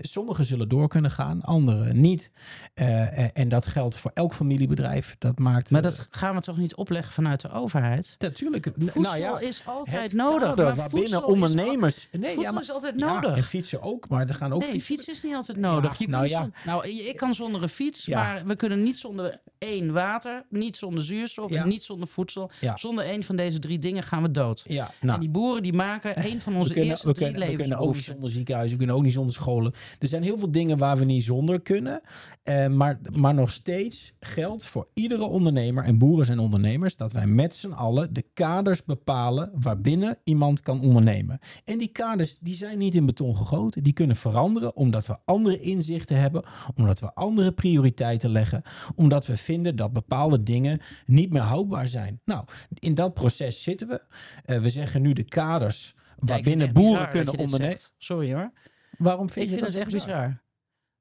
sommigen 0.00 0.44
zullen 0.44 0.68
door 0.68 0.88
kunnen 0.88 1.10
gaan, 1.10 1.42
anderen 1.42 2.00
niet. 2.00 2.30
En 2.74 3.48
dat 3.48 3.66
geldt 3.66 3.96
voor 3.96 4.10
elk 4.14 4.34
familiebedrijf. 4.34 5.16
Dat 5.18 5.38
maakt. 5.38 5.70
Maar 5.70 5.82
dat 5.82 6.06
gaan 6.10 6.34
we 6.34 6.40
toch 6.40 6.56
niet 6.56 6.74
opleggen 6.74 7.12
vanuit 7.12 7.40
de 7.40 7.50
overheid? 7.50 8.14
natuurlijk. 8.18 8.70
Voedsel 8.78 9.00
nou 9.00 9.18
ja, 9.18 9.38
is 9.38 9.62
altijd 9.66 10.12
nodig. 10.12 10.48
kader 10.48 10.64
maar 10.64 10.74
waarbinnen 10.74 11.08
voedsel 11.10 11.18
is 11.18 11.24
al- 11.24 11.32
ondernemers. 11.32 12.08
nee, 12.12 12.20
voedsel 12.22 12.42
ja, 12.42 12.52
maar, 12.52 12.62
is 12.62 12.70
altijd 12.70 12.94
ja, 12.98 13.12
nodig. 13.12 13.36
en 13.36 13.42
fietsen 13.42 13.82
ook, 13.82 14.08
maar 14.08 14.28
er 14.28 14.34
gaan 14.34 14.52
ook 14.52 14.60
nee, 14.60 14.70
fietsen- 14.70 14.94
fiets 14.94 15.08
is 15.08 15.22
niet 15.22 15.34
altijd 15.34 15.58
nodig. 15.58 15.98
je 15.98 16.08
nou 16.08 16.28
ja. 16.28 16.50
nou, 16.64 16.88
ik 16.88 17.16
kan 17.16 17.34
zonder 17.34 17.62
een 17.62 17.68
fiets, 17.68 18.06
maar 18.06 18.42
we 18.46 18.56
kunnen 18.56 18.82
niet 18.82 18.98
zonder 18.98 19.40
één 19.58 19.92
water, 19.92 20.44
niet 20.48 20.76
zonder 20.76 21.02
zuurstof 21.02 21.50
en 21.50 21.68
niet 21.68 21.82
zonder 21.82 22.08
voedsel. 22.08 22.50
Zonder 22.74 23.04
één 23.04 23.24
van 23.24 23.36
deze 23.44 23.58
drie 23.58 23.78
dingen 23.78 24.02
gaan 24.02 24.22
we 24.22 24.30
dood. 24.30 24.62
Ja, 24.64 24.90
nou, 25.00 25.14
En 25.14 25.20
die 25.20 25.30
boeren 25.30 25.62
die 25.62 25.72
maken 25.72 26.26
een 26.26 26.40
van 26.40 26.56
onze 26.56 26.68
we 26.68 26.74
kunnen, 26.74 26.90
eerste 26.90 27.06
we, 27.06 27.12
drie 27.12 27.30
kunnen, 27.30 27.50
we 27.50 27.56
kunnen 27.56 27.78
ook 27.78 27.96
zonder 27.96 28.30
ziekenhuizen, 28.30 28.72
we 28.72 28.78
kunnen 28.78 28.96
ook 28.96 29.06
niet 29.06 29.12
zonder 29.12 29.34
scholen. 29.34 29.72
Er 29.98 30.08
zijn 30.08 30.22
heel 30.22 30.38
veel 30.38 30.50
dingen 30.50 30.78
waar 30.78 30.96
we 30.96 31.04
niet 31.04 31.22
zonder 31.22 31.60
kunnen. 31.60 32.00
Eh, 32.42 32.66
maar, 32.66 33.00
maar 33.12 33.34
nog 33.34 33.50
steeds 33.50 34.14
geldt 34.20 34.64
voor 34.64 34.88
iedere 34.94 35.24
ondernemer, 35.24 35.84
en 35.84 35.98
boeren 35.98 36.26
zijn 36.26 36.38
ondernemers, 36.38 36.96
dat 36.96 37.12
wij 37.12 37.26
met 37.26 37.54
z'n 37.54 37.70
allen 37.70 38.12
de 38.12 38.24
kaders 38.34 38.84
bepalen 38.84 39.50
waarbinnen 39.54 40.18
iemand 40.24 40.60
kan 40.60 40.80
ondernemen. 40.80 41.38
En 41.64 41.78
die 41.78 41.88
kaders 41.88 42.38
die 42.38 42.54
zijn 42.54 42.78
niet 42.78 42.94
in 42.94 43.06
beton 43.06 43.36
gegoten, 43.36 43.82
die 43.82 43.92
kunnen 43.92 44.16
veranderen 44.16 44.76
omdat 44.76 45.06
we 45.06 45.16
andere 45.24 45.60
inzichten 45.60 46.20
hebben, 46.20 46.44
omdat 46.76 47.00
we 47.00 47.14
andere 47.14 47.52
prioriteiten 47.52 48.30
leggen, 48.30 48.62
omdat 48.94 49.26
we 49.26 49.36
vinden 49.36 49.76
dat 49.76 49.92
bepaalde 49.92 50.42
dingen 50.42 50.80
niet 51.06 51.30
meer 51.30 51.42
houdbaar 51.42 51.88
zijn. 51.88 52.20
Nou, 52.24 52.44
in 52.78 52.94
dat 52.94 53.14
proces 53.14 53.31
zitten 53.36 53.88
we. 53.88 54.02
Eh, 54.44 54.60
we 54.60 54.70
zeggen 54.70 55.02
nu 55.02 55.12
de 55.12 55.24
kaders 55.24 55.94
waarbinnen 56.18 56.72
boeren 56.72 57.08
kunnen 57.08 57.36
ondernemen. 57.38 57.78
Sorry 57.98 58.34
hoor. 58.34 58.52
Waarom 58.98 59.30
vind 59.30 59.44
Ik 59.44 59.50
je 59.52 59.58
vind 59.58 59.72
dat 59.72 59.84
het 59.84 59.94
echt 59.94 60.04
bizar. 60.06 60.42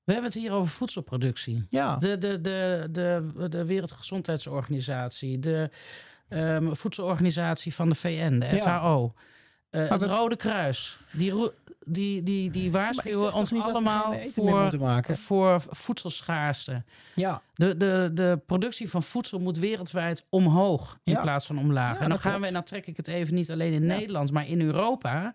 We 0.04 0.14
hebben 0.14 0.32
het 0.32 0.42
hier 0.42 0.52
over 0.52 0.72
voedselproductie. 0.72 1.66
Ja, 1.70 1.96
De, 1.96 2.18
de, 2.18 2.42
de, 2.42 2.88
de, 2.92 3.48
de 3.50 3.66
Wereldgezondheidsorganisatie, 3.66 5.40
de 5.40 5.70
ehm, 6.28 6.74
voedselorganisatie 6.74 7.74
van 7.74 7.90
de 7.90 7.96
VN, 7.96 8.40
de 8.40 8.56
Ja. 8.56 9.10
Eh, 9.72 9.90
het 9.90 10.02
Rode 10.02 10.36
Kruis. 10.36 10.98
Die, 11.12 11.34
die, 11.86 12.24
die, 12.24 12.50
die 12.52 12.72
waarschuwen 12.72 13.34
ons 13.34 13.54
allemaal 13.54 14.14
voor, 14.34 14.72
voor 15.18 15.64
voedselschaarste. 15.70 16.84
Ja, 17.16 17.42
De, 17.56 17.78
de, 17.78 18.10
de 18.14 18.42
productie 18.46 18.90
van 18.90 19.04
voedsel 19.04 19.40
moet 19.40 19.58
wereldwijd 19.58 20.26
omhoog 20.30 20.98
in 21.04 21.14
Ja. 21.14 21.22
plaats 21.22 21.46
van 21.46 21.58
omlaag. 21.58 21.96
Ja, 21.98 22.02
en 22.04 22.10
dan 22.10 22.20
gaan 22.20 22.30
klopt. 22.32 22.40
we, 22.40 22.48
en 22.48 22.54
dan 22.54 22.64
trek 22.64 22.88
ik 22.88 22.98
het 22.98 23.08
even 23.08 23.34
niet 23.36 23.52
alleen 23.52 23.74
in 23.74 23.82
Ja. 23.84 23.96
Nederland, 23.96 24.32
maar 24.32 24.48
in 24.48 24.62
Europa 24.62 25.34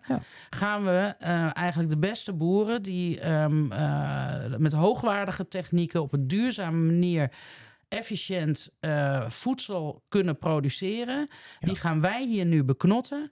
gaan 0.49 0.83
we 0.83 1.13
eh, 1.19 1.49
eigenlijk 1.57 1.89
de 1.89 1.97
beste 1.97 2.33
boeren 2.33 2.81
die 2.81 3.19
ehm, 3.19 3.71
eh, 3.71 4.57
met 4.57 4.73
hoogwaardige 4.73 5.47
technieken 5.47 6.01
op 6.01 6.13
een 6.13 6.27
duurzame 6.27 6.85
manier 6.85 7.31
efficiënt 7.87 8.69
voedsel 9.27 10.03
kunnen 10.09 10.37
produceren, 10.37 11.27
die 11.59 11.75
gaan 11.75 12.01
wij 12.01 12.25
hier 12.25 12.45
nu 12.45 12.63
beknotten. 12.63 13.31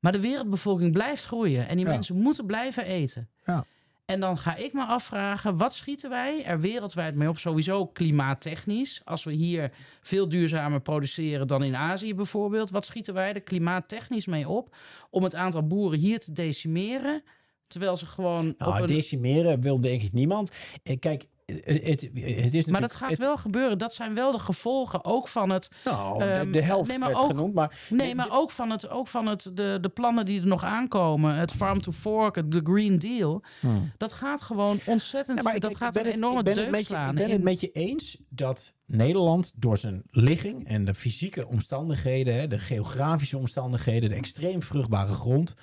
Maar 0.00 0.12
de 0.12 0.20
wereldbevolking 0.20 0.92
blijft 0.92 1.24
groeien 1.24 1.68
en 1.68 1.76
die 1.76 1.86
Ja. 1.86 1.90
mensen 1.92 2.16
moeten 2.16 2.46
blijven 2.46 2.84
eten. 2.84 3.28
Ja. 3.44 3.64
En 4.04 4.20
dan 4.20 4.38
ga 4.38 4.56
ik 4.56 4.72
me 4.72 4.84
afvragen, 4.84 5.56
wat 5.56 5.74
schieten 5.74 6.10
wij 6.10 6.44
er 6.44 6.60
wereldwijd 6.60 7.14
mee 7.14 7.28
op? 7.28 7.38
Sowieso 7.38 7.86
klimaattechnisch. 7.86 9.00
Als 9.04 9.24
we 9.24 9.32
hier 9.32 9.72
veel 10.00 10.28
duurzamer 10.28 10.80
produceren 10.80 11.46
dan 11.46 11.62
in 11.62 11.76
Azië 11.76 12.14
bijvoorbeeld. 12.14 12.70
Wat 12.70 12.86
schieten 12.86 13.14
wij 13.14 13.34
er 13.34 13.40
klimaattechnisch 13.40 14.26
mee 14.26 14.48
op? 14.48 14.76
Om 15.10 15.22
het 15.22 15.34
aantal 15.34 15.66
boeren 15.66 15.98
hier 15.98 16.18
te 16.18 16.32
decimeren. 16.32 17.22
Terwijl 17.66 17.96
ze 17.96 18.06
gewoon 18.06 18.54
nou, 18.58 18.72
op 18.74 18.80
een... 18.80 18.86
decimeren 18.86 19.60
wil 19.60 19.80
denk 19.80 20.02
ik 20.02 20.12
niemand. 20.12 20.50
Eh, 20.82 20.98
Kijk, 20.98 21.26
het, 21.64 21.82
het, 21.84 22.10
het 22.44 22.54
is. 22.54 22.66
Maar 22.66 22.80
dat 22.80 22.94
gaat 22.94 23.10
het- 23.10 23.18
wel 23.18 23.36
gebeuren. 23.36 23.78
Dat 23.78 23.94
zijn 23.94 24.14
wel 24.14 24.32
de 24.32 24.38
gevolgen 24.38 25.04
ook 25.04 25.28
van 25.28 25.50
het... 25.50 25.68
Nou, 25.84 26.18
de, 26.18 26.24
ehm, 26.24 26.52
de 26.52 26.62
helft 26.62 26.88
nee, 26.88 26.98
maar 26.98 27.08
werd 27.08 27.20
ook- 27.20 27.26
genoemd, 27.26 27.54
maar... 27.54 27.78
Nee, 27.88 28.14
maar 28.14 28.28
ook 28.30 28.50
van, 28.50 28.70
het, 28.70 28.88
ook 28.88 29.06
van 29.06 29.26
het, 29.26 29.50
de, 29.54 29.78
de 29.80 29.88
plannen 29.88 30.24
die 30.24 30.40
er 30.40 30.46
nog 30.46 30.64
aankomen. 30.64 31.34
Het 31.34 31.52
Farm 31.52 31.80
to 31.82 31.92
Fork, 31.92 32.34
het- 32.36 32.52
de 32.52 32.60
Green 32.64 32.98
Deal. 32.98 33.42
Hmm. 33.60 33.92
Dat 33.96 34.12
gaat 34.12 34.42
gewoon 34.42 34.78
ontzettend... 34.86 35.36
Ja, 35.38 35.42
maar 35.44 35.54
ik- 35.54 35.60
dat 35.60 35.70
ik 35.70 35.76
gaat 35.76 35.96
een 35.96 36.04
het- 36.04 36.14
enorme 36.14 36.38
ik 36.38 36.44
ben 36.44 36.54
het 36.54 36.62
deuk 36.62 36.70
met 36.72 36.80
je, 36.80 36.86
slaan. 36.86 37.10
Ik 37.10 37.14
ben 37.14 37.24
in- 37.24 37.30
het 37.32 37.42
met 37.42 37.60
je 37.60 37.70
eens 37.70 38.18
dat 38.28 38.74
Nederland 38.86 39.52
door 39.56 39.78
zijn 39.78 40.02
ligging 40.10 40.66
en 40.66 40.84
de 40.84 40.94
fysieke 40.94 41.46
omstandigheden, 41.46 42.48
de 42.48 42.58
geografische 42.58 43.38
omstandigheden, 43.38 44.08
de 44.08 44.14
extreem 44.14 44.62
vruchtbare 44.62 45.12
grond, 45.14 45.54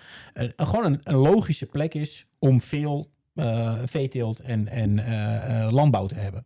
gewoon 0.56 0.86
een, 0.86 1.00
een 1.04 1.15
logische 1.15 1.65
plek 1.65 1.93
is 1.93 2.26
om 2.39 2.62
veel 2.62 3.06
eh, 3.38 3.80
veeteelt 3.86 4.39
en, 4.39 4.67
en 4.67 5.00
eh, 5.00 5.63
eh, 5.63 5.71
landbouw 5.71 6.06
te 6.06 6.15
hebben. 6.15 6.45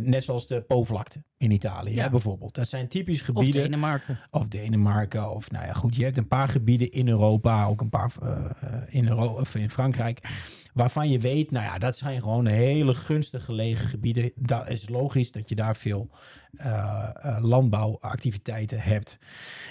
Net 0.00 0.24
zoals 0.24 0.46
de 0.46 0.62
Po-vlakte 0.62 1.22
in 1.36 1.50
Italië 1.50 1.94
Ja. 1.94 2.02
hè, 2.02 2.10
bijvoorbeeld. 2.10 2.54
Dat 2.54 2.68
zijn 2.68 2.88
typisch 2.88 3.20
Of 3.20 3.26
gebieden. 3.26 3.62
Denemarken. 3.62 4.18
Of 4.30 4.48
Denemarken. 4.48 5.30
Of 5.30 5.50
nou 5.50 5.66
ja, 5.66 5.72
goed. 5.72 5.96
Je 5.96 6.04
hebt 6.04 6.16
een 6.16 6.28
paar 6.28 6.48
gebieden 6.48 6.90
in 6.90 7.08
Europa. 7.08 7.66
Ook 7.66 7.80
een 7.80 7.88
paar 7.88 8.12
in, 8.88 9.14
of 9.14 9.54
in 9.54 9.70
Frankrijk. 9.70 10.20
Waarvan 10.74 11.10
je 11.10 11.18
weet, 11.18 11.50
nou 11.50 11.64
ja, 11.64 11.78
dat 11.78 11.96
zijn 11.96 12.20
gewoon 12.20 12.46
hele 12.46 12.94
gunstig 12.94 13.44
gelegen 13.44 13.88
gebieden. 13.88 14.32
Dat 14.34 14.68
is 14.68 14.88
logisch 14.88 15.32
dat 15.32 15.48
je 15.48 15.54
daar 15.54 15.76
veel 15.76 16.10
landbouwactiviteiten 17.40 18.80
hebt. 18.80 19.18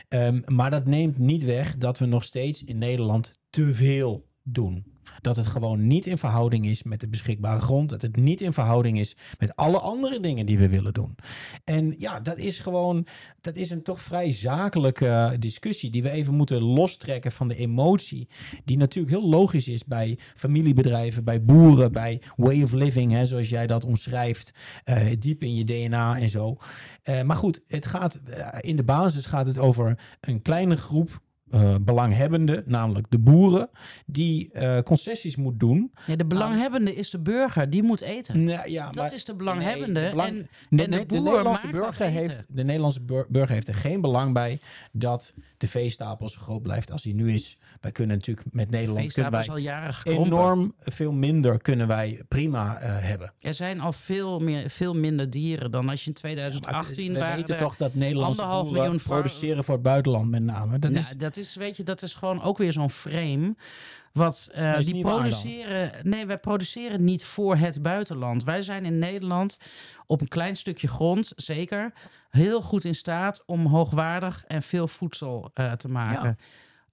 Ehm, 0.10 0.42
maar 0.46 0.72
dat 0.72 0.86
neemt 0.86 1.18
niet 1.18 1.44
weg 1.44 1.78
dat 1.78 2.00
we 2.00 2.06
nog 2.06 2.24
steeds 2.24 2.64
in 2.64 2.78
Nederland 2.78 3.40
te 3.50 3.74
veel 3.74 4.28
doen. 4.44 4.93
Dat 5.24 5.36
het 5.36 5.48
gewoon 5.48 5.88
niet 5.88 6.06
in 6.06 6.18
verhouding 6.18 6.66
is 6.66 6.84
met 6.84 7.00
de 7.00 7.08
beschikbare 7.08 7.60
grond. 7.60 7.90
Dat 7.90 8.02
het 8.02 8.16
niet 8.16 8.42
in 8.42 8.54
verhouding 8.54 9.00
is 9.00 9.16
met 9.40 9.56
alle 9.56 9.80
andere 9.80 10.20
dingen 10.20 10.46
die 10.46 10.58
we 10.58 10.70
willen 10.70 10.94
doen. 10.94 11.16
En 11.64 11.96
ja, 11.98 12.20
dat 12.20 12.38
is 12.38 12.60
gewoon, 12.60 13.08
dat 13.42 13.56
is 13.56 13.70
een 13.70 13.84
toch 13.84 14.02
vrij 14.02 14.32
zakelijke 14.32 15.36
discussie 15.40 15.90
die 15.90 16.04
we 16.04 16.10
even 16.10 16.34
moeten 16.36 16.62
lostrekken 16.62 17.32
van 17.32 17.48
de 17.48 17.56
emotie. 17.56 18.28
Die 18.66 18.78
natuurlijk 18.78 19.16
heel 19.16 19.30
logisch 19.30 19.68
is 19.68 19.86
bij 19.86 20.20
familiebedrijven, 20.36 21.24
bij 21.24 21.44
boeren, 21.44 21.92
bij 21.92 22.22
way 22.36 22.64
of 22.64 22.72
living, 22.72 23.12
hè, 23.12 23.26
zoals 23.26 23.50
jij 23.50 23.68
dat 23.68 23.86
omschrijft. 23.86 24.52
eh, 24.84 25.08
diep 25.20 25.44
in 25.44 25.56
je 25.56 25.64
DNA 25.64 26.20
en 26.20 26.30
zo. 26.30 26.58
Eh, 27.04 27.22
maar 27.22 27.38
goed, 27.38 27.62
het 27.68 27.86
gaat, 27.86 28.16
eh, 28.16 28.48
in 28.60 28.76
de 28.76 28.84
basis 28.84 29.26
gaat 29.26 29.46
het 29.46 29.58
over 29.58 30.00
een 30.22 30.42
kleine 30.42 30.78
groep 30.78 31.22
eh, 31.54 31.76
belanghebbende, 31.82 32.64
namelijk 32.66 33.06
de 33.10 33.20
boeren, 33.20 33.70
die 34.06 34.52
eh, 34.52 34.80
concessies 34.80 35.36
moet 35.36 35.60
doen. 35.60 35.92
Ja, 36.06 36.16
de 36.16 36.26
belanghebbende 36.26 36.96
is 36.96 37.10
de 37.10 37.20
burger, 37.20 37.70
die 37.70 37.84
moet 37.84 38.02
eten. 38.02 38.44
Nou, 38.44 38.70
ja, 38.70 38.86
Dat 38.86 38.96
maar- 38.96 39.14
is 39.14 39.26
de 39.26 39.36
belanghebbende. 39.36 40.00
Nee, 40.00 40.10
de 40.10 40.16
belang- 40.16 40.30
en, 40.38 40.48
de, 40.70 40.84
en 40.84 40.92
de- 40.92 40.98
de 40.98 41.06
de 41.06 41.16
boer 41.16 41.24
Nederlandse 41.24 41.68
burger 41.68 42.06
heeft, 42.06 42.46
de 42.48 42.64
Nederlandse 42.64 43.04
bur- 43.04 43.26
burger 43.30 43.54
heeft 43.54 43.68
er 43.68 43.74
geen 43.74 44.02
belang 44.02 44.34
bij 44.34 44.60
dat 44.92 45.34
de 45.58 45.68
veestapel 45.68 46.30
zo 46.30 46.42
groot 46.42 46.62
blijft 46.62 46.92
als 46.92 47.04
hij 47.04 47.14
nu 47.14 47.32
is. 47.34 47.58
Wij 47.82 47.92
kunnen 47.92 48.16
natuurlijk 48.16 48.48
met 48.52 48.70
Nederland 48.70 49.12
kunnen 49.14 49.32
wij 49.32 49.48
al 49.48 49.58
jaren 49.58 49.96
enorm 50.04 50.74
veel 50.78 51.12
minder 51.12 51.62
kunnen 51.62 51.88
wij 51.88 52.22
prima 52.28 52.78
eh, 52.80 52.96
hebben. 53.00 53.34
Er 53.40 53.54
zijn 53.54 53.80
al 53.80 53.94
veel, 53.94 54.40
meer, 54.40 54.70
veel 54.70 54.94
minder 54.94 55.30
dieren 55.30 55.72
dan 55.72 55.90
als 55.90 56.04
je 56.04 56.12
in 56.12 56.12
Maar 56.22 56.32
2018 56.32 57.14
we 57.14 57.20
waren 57.20 57.36
weten 57.38 57.58
toch 57.58 57.76
dat 57.76 57.94
Nederlandse 57.94 58.42
boeren 58.42 58.72
miljoen 58.74 59.00
produceren 59.04 59.64
voor 59.64 59.74
het 59.74 59.84
buitenland 59.84 60.30
met 60.30 60.44
name. 60.44 60.80
Dat 60.80 60.92
Nou, 60.92 61.04
is, 61.04 61.10
dat 61.18 61.38
is, 61.38 61.43
weet 61.56 61.78
je, 61.78 61.84
dat 61.84 62.02
is 62.02 62.14
gewoon 62.14 62.42
ook 62.42 62.58
weer 62.58 62.72
zo'n 62.72 62.90
frame. 62.90 63.56
Wat 64.14 64.50
eh, 64.52 64.78
is 64.78 64.86
die 64.86 65.02
produceren. 65.02 65.92
Nee, 66.04 66.26
wij 66.26 66.38
produceren 66.38 67.04
niet 67.04 67.26
voor 67.26 67.56
het 67.56 67.82
buitenland. 67.82 68.44
Wij 68.44 68.62
zijn 68.62 68.86
in 68.86 69.00
Nederland 69.00 69.58
op 70.06 70.22
een 70.22 70.28
klein 70.28 70.56
stukje 70.56 70.88
grond, 70.88 71.32
zeker, 71.36 71.94
heel 72.30 72.62
goed 72.62 72.84
in 72.84 72.96
staat 72.96 73.44
om 73.46 73.66
hoogwaardig 73.66 74.44
en 74.48 74.62
veel 74.62 74.88
voedsel 74.88 75.52
eh, 75.54 75.72
te 75.72 75.88
maken. 75.88 76.38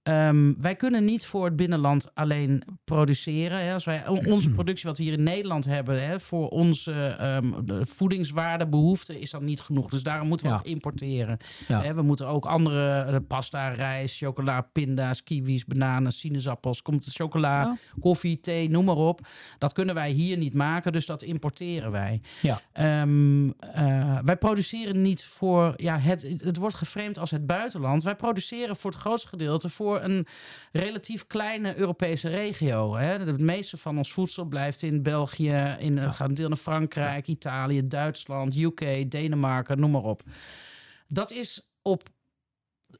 Ehm, 0.03 0.53
wij 0.57 0.75
kunnen 0.75 1.05
niet 1.05 1.25
voor 1.25 1.45
het 1.45 1.55
binnenland 1.55 2.07
alleen 2.13 2.63
produceren. 2.83 3.65
Hè. 3.65 3.73
Als 3.73 3.85
wij 3.85 4.07
on- 4.07 4.27
onze 4.31 4.49
productie, 4.59 4.87
wat 4.89 4.97
we 4.97 5.03
hier 5.03 5.13
in 5.13 5.23
Nederland 5.23 5.65
hebben, 5.65 6.03
hè, 6.03 6.19
voor 6.19 6.47
onze 6.49 7.15
ehm, 7.19 7.51
de 7.65 7.85
voedingswaardebehoeften, 7.85 9.19
is 9.19 9.31
dat 9.31 9.41
niet 9.41 9.59
genoeg. 9.61 9.89
Dus 9.89 10.03
daarom 10.03 10.27
moeten 10.27 10.45
we 10.47 10.51
Ja. 10.53 10.59
ook 10.59 10.65
importeren. 10.65 11.37
Ja. 11.67 11.81
Hè, 11.81 11.93
we 11.93 12.01
moeten 12.01 12.27
ook 12.27 12.45
andere 12.45 12.99
eh, 13.01 13.15
pasta, 13.27 13.69
rijst, 13.69 14.17
chocola, 14.17 14.61
pinda's, 14.61 15.23
kiwis, 15.23 15.65
bananen, 15.65 16.11
sinaasappels, 16.13 16.81
komt 16.81 17.05
het 17.05 17.13
chocola, 17.15 17.61
Ja. 17.61 17.77
koffie, 17.99 18.39
thee, 18.39 18.69
noem 18.69 18.85
maar 18.85 18.95
op. 18.95 19.19
Dat 19.57 19.73
kunnen 19.73 19.95
wij 19.95 20.09
hier 20.11 20.37
niet 20.37 20.53
maken, 20.53 20.91
dus 20.91 21.05
dat 21.05 21.21
importeren 21.23 21.91
wij. 21.91 22.21
ja. 22.41 22.61
Ehm, 22.73 23.49
eh, 23.59 24.17
wij 24.23 24.37
produceren 24.37 25.01
niet 25.01 25.23
voor, 25.23 25.73
ja, 25.75 25.97
het, 25.99 26.35
het 26.43 26.57
wordt 26.57 26.75
geframed 26.75 27.17
als 27.19 27.31
het 27.31 27.45
buitenland. 27.45 28.03
Wij 28.03 28.15
produceren 28.15 28.75
voor 28.75 28.91
het 28.91 28.99
grootste 28.99 29.27
gedeelte 29.27 29.69
voor 29.69 29.90
een 29.99 30.27
relatief 30.71 31.27
kleine 31.27 31.75
Europese 31.75 32.29
regio. 32.29 32.95
Hè. 32.95 33.05
Het 33.19 33.39
meeste 33.39 33.77
van 33.77 33.97
ons 33.97 34.13
voedsel 34.13 34.45
blijft 34.45 34.81
in 34.81 35.03
België, 35.03 35.75
in 35.79 35.99
gaat 35.99 36.29
een 36.29 36.35
deel 36.35 36.47
naar 36.47 36.57
Frankrijk, 36.57 37.27
Italië, 37.27 37.87
Duitsland, 37.87 38.55
UK, 38.55 39.11
Denemarken, 39.11 39.79
noem 39.79 39.91
maar 39.91 40.03
op. 40.03 40.21
Dat 41.07 41.31
is 41.31 41.71
op 41.81 42.09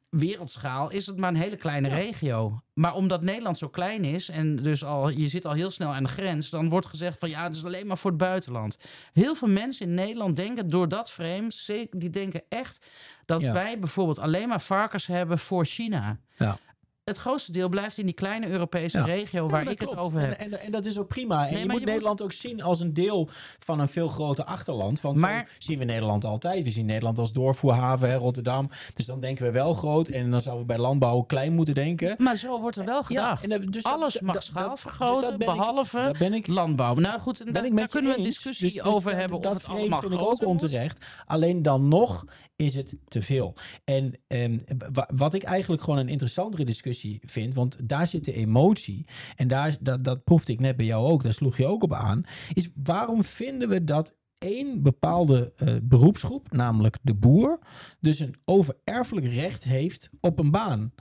wereldschaal 0.09 0.91
is 0.91 1.05
het 1.05 1.17
maar 1.17 1.29
een 1.29 1.35
hele 1.35 1.55
kleine 1.55 1.87
regio. 1.87 2.61
Maar 2.73 2.93
omdat 2.95 3.23
Nederland 3.23 3.57
zo 3.57 3.67
klein 3.69 4.03
is 4.03 4.29
en 4.29 4.55
dus 4.55 4.83
al 4.83 5.09
je 5.09 5.27
zit 5.27 5.45
al 5.45 5.53
heel 5.53 5.71
snel 5.71 5.93
aan 5.93 6.03
de 6.03 6.09
grens, 6.09 6.49
dan 6.49 6.69
wordt 6.69 6.85
gezegd 6.85 7.19
van 7.19 7.29
ja, 7.29 7.43
het 7.43 7.55
is 7.55 7.65
alleen 7.65 7.87
maar 7.87 7.97
voor 7.97 8.09
het 8.09 8.19
buitenland. 8.19 8.77
Heel 9.13 9.35
veel 9.35 9.47
mensen 9.47 9.85
in 9.87 9.93
Nederland 9.93 10.35
denken 10.35 10.69
door 10.69 10.87
dat 10.87 11.11
frame, 11.11 11.47
die 11.89 12.09
denken 12.09 12.43
echt 12.49 12.85
dat 13.25 13.41
Ja. 13.41 13.53
wij 13.53 13.79
bijvoorbeeld 13.79 14.19
alleen 14.19 14.47
maar 14.47 14.61
varkens 14.61 15.05
hebben 15.05 15.39
voor 15.39 15.65
China. 15.65 16.19
Ja. 16.37 16.57
Het 17.03 17.17
grootste 17.17 17.51
deel 17.51 17.69
blijft 17.69 17.97
in 17.97 18.05
die 18.05 18.13
kleine 18.13 18.47
Europese 18.47 18.97
Ja. 18.97 19.03
regio 19.05 19.47
waar 19.49 19.63
dat 19.63 19.73
ik 19.73 19.79
het 19.79 19.97
over 19.97 20.19
heb. 20.19 20.31
En, 20.31 20.51
en, 20.51 20.59
en 20.59 20.71
dat 20.71 20.85
is 20.85 20.97
ook 20.99 21.07
prima. 21.07 21.45
En 21.47 21.53
Nee, 21.53 21.61
je 21.63 21.69
moet 21.69 21.79
je 21.79 21.85
Nederland 21.85 22.21
ook 22.21 22.31
zien 22.31 22.61
als 22.61 22.79
een 22.79 22.93
deel 22.93 23.29
van 23.59 23.79
een 23.79 23.87
veel 23.87 24.07
groter 24.07 24.43
achterland. 24.43 25.01
Want 25.01 25.17
Maar- 25.17 25.47
zo 25.49 25.55
zien 25.57 25.79
we 25.79 25.85
Nederland 25.85 26.25
altijd. 26.25 26.63
We 26.63 26.69
zien 26.69 26.85
Nederland 26.85 27.17
als 27.17 27.33
doorvoerhaven, 27.33 28.09
hè, 28.09 28.15
Rotterdam. 28.15 28.69
Dus 28.93 29.05
dan 29.05 29.19
denken 29.19 29.45
we 29.45 29.51
wel 29.51 29.73
groot. 29.73 30.07
En 30.07 30.31
dan 30.31 30.41
zouden 30.41 30.67
we 30.67 30.73
bij 30.73 30.81
landbouw 30.83 31.21
klein 31.21 31.53
moeten 31.53 31.73
denken. 31.73 32.15
Maar 32.17 32.35
zo 32.35 32.59
wordt 32.61 32.77
er 32.77 32.85
wel 32.85 33.03
gedacht. 33.03 33.43
en 33.43 33.49
dat- 33.49 33.73
dus 33.73 33.83
dat- 33.83 33.93
Alles 33.93 34.13
dat- 34.13 34.21
mag 34.21 34.33
dat- 34.33 34.43
schaal 34.43 34.69
dat- 34.69 34.79
vergroten, 34.79 35.13
dus 35.21 35.23
dat 35.23 35.39
ik- 35.39 35.45
behalve 35.45 36.01
Daar 36.01 36.15
ben 36.19 36.33
ik 36.33 36.47
landbouw. 36.47 36.93
Nou 36.95 37.19
goed, 37.19 37.39
en 37.39 37.53
ben 37.53 37.75
daar, 37.75 37.87
kunnen 37.87 38.11
we 38.11 38.17
een 38.17 38.23
discussie 38.23 38.65
Dus- 38.65 38.73
dus 38.73 38.83
over 38.83 39.11
dat- 39.11 39.19
hebben 39.19 39.41
dat 39.41 39.47
of 39.51 39.57
het 39.57 39.63
frame 39.65 39.79
allemaal 39.79 39.99
vind 40.01 40.13
ik 40.13 40.19
ook 40.21 40.45
onterecht. 40.45 41.05
Alleen 41.25 41.61
dan 41.61 41.87
nog 41.87 42.25
is 42.61 42.75
het 42.75 42.95
te 43.07 43.21
veel. 43.21 43.53
En 43.83 44.13
ehm, 44.27 44.59
wa- 44.91 45.09
wat 45.15 45.33
ik 45.33 45.43
eigenlijk 45.43 45.81
gewoon 45.81 45.99
een 45.99 46.09
interessantere 46.09 46.63
discussie 46.65 47.19
vind, 47.25 47.55
want 47.55 47.89
daar 47.89 48.07
zit 48.07 48.25
de 48.25 48.33
emotie. 48.33 49.05
En 49.35 49.47
daar, 49.47 49.77
dat, 49.79 50.03
dat 50.03 50.23
proefde 50.23 50.51
ik 50.53 50.59
net 50.59 50.77
bij 50.77 50.85
jou 50.85 51.11
ook, 51.11 51.23
daar 51.23 51.33
sloeg 51.33 51.57
je 51.57 51.65
ook 51.67 51.83
op 51.83 51.93
aan. 51.93 52.23
Is 52.53 52.69
waarom 52.83 53.23
vinden 53.23 53.69
we 53.69 53.83
dat 53.83 54.15
één 54.37 54.81
bepaalde 54.81 55.53
eh, 55.55 55.75
beroepsgroep, 55.83 56.51
namelijk 56.51 56.97
de 57.01 57.15
boer, 57.15 57.59
dus 57.99 58.19
een 58.19 58.35
overerfelijk 58.45 59.25
recht 59.25 59.63
heeft 59.63 60.09
op 60.19 60.39
een 60.39 60.51
baan? 60.51 60.93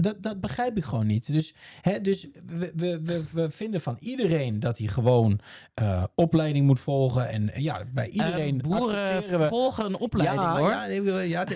Dat, 0.00 0.22
dat 0.22 0.40
begrijp 0.40 0.76
ik 0.76 0.84
gewoon 0.84 1.06
niet. 1.06 1.32
Dus, 1.32 1.54
hè, 1.80 2.00
dus 2.00 2.28
we, 2.46 2.72
we, 2.76 3.22
we, 3.32 3.50
vinden 3.50 3.80
van 3.80 3.96
iedereen 4.00 4.60
dat 4.60 4.78
hij 4.78 4.86
gewoon 4.86 5.40
eh, 5.74 6.04
opleiding 6.14 6.66
moet 6.66 6.80
volgen. 6.80 7.28
En 7.28 7.50
eh, 7.52 7.62
ja, 7.62 7.82
bij 7.92 8.08
iedereen 8.08 8.60
Eh, 8.60 8.68
boeren 8.68 9.02
accepteren 9.02 9.40
we. 9.40 9.48
volgen 9.48 9.84
een 9.84 9.98
opleiding 9.98 10.40
ja, 10.40 10.58
hoor. 10.58 10.70
Ja, 10.70 10.86
nee, 10.86 11.28
ja, 11.28 11.46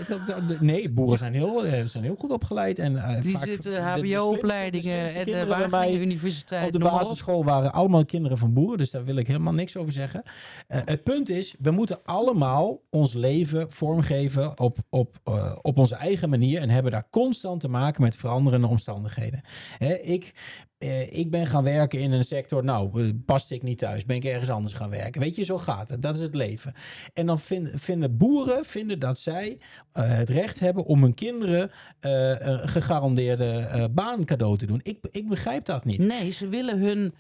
nee, 0.60 0.90
boeren 0.92 1.18
zijn 1.18 1.34
heel, 1.34 1.62
zijn 1.84 2.04
heel 2.04 2.16
goed 2.18 2.30
opgeleid. 2.30 2.78
En, 2.78 3.20
Die 3.20 3.36
vaak 3.36 3.46
zitten 3.46 3.82
HBO-opleidingen 3.84 5.14
en 5.14 5.24
de 5.24 5.46
Wageningen 5.46 6.00
Universiteit. 6.00 6.66
op 6.66 6.72
de 6.72 6.78
basisschool 6.78 7.44
waren 7.44 7.72
allemaal 7.72 8.04
kinderen 8.04 8.38
van 8.38 8.52
boeren, 8.52 8.78
dus 8.78 8.90
daar 8.90 9.04
wil 9.04 9.16
ik 9.16 9.26
helemaal 9.26 9.52
niks 9.52 9.76
over 9.76 9.92
zeggen. 9.92 10.22
Het 10.66 11.02
punt 11.02 11.28
is, 11.28 11.54
we 11.58 11.70
moeten 11.70 11.98
allemaal 12.04 12.80
ons 12.90 13.14
leven 13.14 13.70
vormgeven 13.70 14.58
op, 14.58 14.78
op, 14.90 15.16
op 15.62 15.78
onze 15.78 15.96
eigen 15.96 16.28
manier 16.28 16.60
en 16.60 16.70
hebben 16.70 16.92
daar 16.92 17.06
constant 17.10 17.60
te 17.60 17.68
maken 17.68 18.02
met 18.02 18.16
veranderende 18.32 18.66
omstandigheden. 18.66 19.40
Hè, 19.78 19.94
ik, 19.94 20.32
eh, 20.78 21.12
ik 21.18 21.30
ben 21.30 21.46
gaan 21.46 21.62
werken 21.64 22.00
in 22.00 22.12
een 22.12 22.24
sector, 22.24 22.64
nou, 22.64 23.02
eh, 23.06 23.10
paste 23.26 23.54
ik 23.54 23.62
niet 23.62 23.78
thuis, 23.78 24.04
ben 24.04 24.16
ik 24.16 24.24
ergens 24.24 24.50
anders 24.50 24.74
gaan 24.74 24.90
werken. 24.90 25.20
Weet 25.20 25.36
je, 25.36 25.42
zo 25.42 25.58
gaat 25.58 25.88
het. 25.88 26.02
Dat 26.02 26.14
is 26.14 26.20
het 26.20 26.34
leven. 26.34 26.74
En 27.12 27.26
dan 27.26 27.38
vind- 27.38 27.70
vinden 27.74 28.16
boeren 28.16 28.64
vinden 28.64 28.98
dat 28.98 29.18
zij 29.18 29.58
eh, 29.92 30.08
het 30.08 30.30
recht 30.30 30.60
hebben 30.60 30.84
om 30.84 31.02
hun 31.02 31.14
kinderen 31.14 31.70
eh, 32.00 32.40
een 32.40 32.68
gegarandeerde 32.68 33.50
eh, 33.58 33.84
baan 33.90 34.24
cadeau 34.24 34.56
te 34.58 34.66
doen. 34.66 34.80
Ik, 34.82 34.98
ik 35.10 35.28
begrijp 35.28 35.64
dat 35.64 35.84
niet. 35.84 35.98
Nee, 36.00 36.30
ze 36.30 36.48
willen 36.48 36.78
hun 36.78 37.14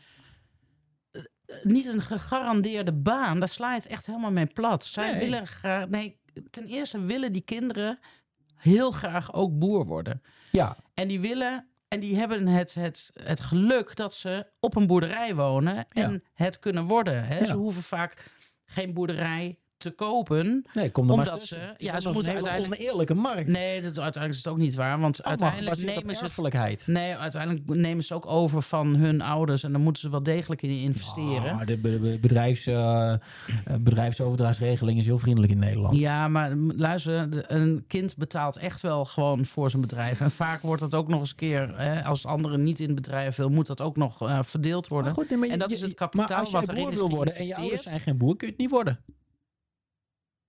niet 1.62 1.86
een 1.86 2.00
gegarandeerde 2.00 2.92
baan. 2.92 3.38
Daar 3.38 3.48
sla 3.48 3.68
je 3.70 3.76
het 3.76 3.86
echt 3.86 4.06
helemaal 4.06 4.32
mee 4.32 4.46
plat. 4.46 4.84
Zij 4.84 5.10
Nee. 5.10 5.20
willen 5.20 5.46
graag. 5.46 5.88
Nee, 5.88 6.18
ten 6.50 6.66
eerste 6.66 7.00
willen 7.04 7.32
die 7.32 7.42
kinderen 7.42 7.98
heel 8.56 8.90
graag 8.90 9.34
ook 9.34 9.58
boer 9.58 9.86
worden. 9.86 10.22
Ja, 10.52 10.76
En 10.94 11.08
die 11.08 11.20
willen. 11.20 11.66
En 11.88 12.00
die 12.00 12.16
hebben 12.16 12.46
het, 12.46 12.74
het, 12.74 13.10
het 13.22 13.40
geluk 13.40 13.96
dat 13.96 14.14
ze 14.14 14.46
op 14.60 14.76
een 14.76 14.86
boerderij 14.86 15.34
wonen 15.34 15.88
en 15.88 16.24
het 16.32 16.58
kunnen 16.58 16.84
worden. 16.84 17.24
Hè? 17.24 17.44
Ze 17.44 17.56
hoeven 17.56 17.82
vaak 17.82 18.24
geen 18.64 18.94
boerderij 18.94 19.58
te 19.82 19.90
kopen. 19.90 20.64
Nee, 20.72 20.90
kom 20.90 21.10
er 21.10 21.16
maar 21.16 21.26
Omdat 21.26 21.42
ze- 21.46 21.56
Het 21.58 21.80
is 21.80 21.86
ja, 21.86 22.00
ze 22.00 22.08
moeten 22.10 22.28
een 22.28 22.34
uiteindelijk- 22.34 22.80
oneerlijke 22.80 23.14
markt. 23.14 23.48
Nee, 23.48 23.74
dat, 23.82 23.98
uiteindelijk 23.98 24.32
is 24.32 24.36
het 24.36 24.48
ook 24.48 24.58
niet 24.58 24.74
waar. 24.74 25.00
Want 25.00 25.22
Allemaal 25.22 25.48
uiteindelijk 25.48 25.80
nemen 25.96 26.16
ze 26.16 26.24
het. 26.24 26.86
Nee, 26.86 27.16
uiteindelijk 27.16 27.66
nemen 27.66 28.04
ze 28.04 28.14
ook 28.14 28.26
over 28.26 28.62
van 28.62 28.94
hun 28.94 29.20
ouders. 29.20 29.62
En 29.62 29.72
dan 29.72 29.80
moeten 29.80 30.02
ze 30.02 30.10
wel 30.10 30.22
degelijk 30.22 30.62
in 30.62 30.70
investeren. 30.70 31.52
Ah, 31.52 31.66
de 31.66 31.78
be- 31.78 31.98
be- 31.98 32.18
bedrijfs, 32.20 32.66
eh, 32.66 33.12
eh, 33.12 33.18
bedrijfsoverdrachtsregeling 33.80 34.98
is 34.98 35.04
heel 35.06 35.18
vriendelijk 35.18 35.52
in 35.52 35.58
Nederland. 35.58 35.98
Ja, 36.00 36.28
maar 36.28 36.54
luister, 36.76 37.28
een 37.52 37.84
kind 37.88 38.16
betaalt 38.16 38.56
echt 38.56 38.80
wel 38.80 39.04
gewoon 39.04 39.44
voor 39.44 39.70
zijn 39.70 39.82
bedrijf. 39.82 40.20
En 40.20 40.30
vaak 40.30 40.62
wordt 40.62 40.80
dat 40.80 40.94
ook 40.94 41.08
nog 41.08 41.20
eens 41.20 41.30
een 41.30 41.36
keer, 41.36 41.78
hè, 41.78 42.04
als 42.04 42.22
het 42.22 42.30
andere 42.32 42.58
niet 42.58 42.80
in 42.80 42.86
het 42.86 42.94
bedrijf 42.94 43.36
wil, 43.36 43.48
moet 43.48 43.66
dat 43.66 43.80
ook 43.80 43.96
nog 43.96 44.22
eh, 44.28 44.38
verdeeld 44.42 44.88
worden. 44.88 45.12
Goed, 45.12 45.28
nee, 45.28 45.38
maar 45.38 45.46
je- 45.46 45.52
en 45.52 45.58
dat 45.58 45.70
je- 45.70 45.76
is 45.76 45.82
het 45.82 45.94
kapitaal 45.94 46.26
maar 46.28 46.38
als 46.38 46.50
wat 46.50 46.68
erin 46.68 46.90
wil 46.90 47.08
worden 47.10 47.36
en 47.36 47.46
je 47.46 47.56
ouders 47.56 47.82
zijn 47.82 48.00
geen 48.00 48.16
boer, 48.16 48.36
kun 48.36 48.46
je 48.46 48.52
het 48.52 48.62
niet 48.62 48.70
worden. 48.70 48.98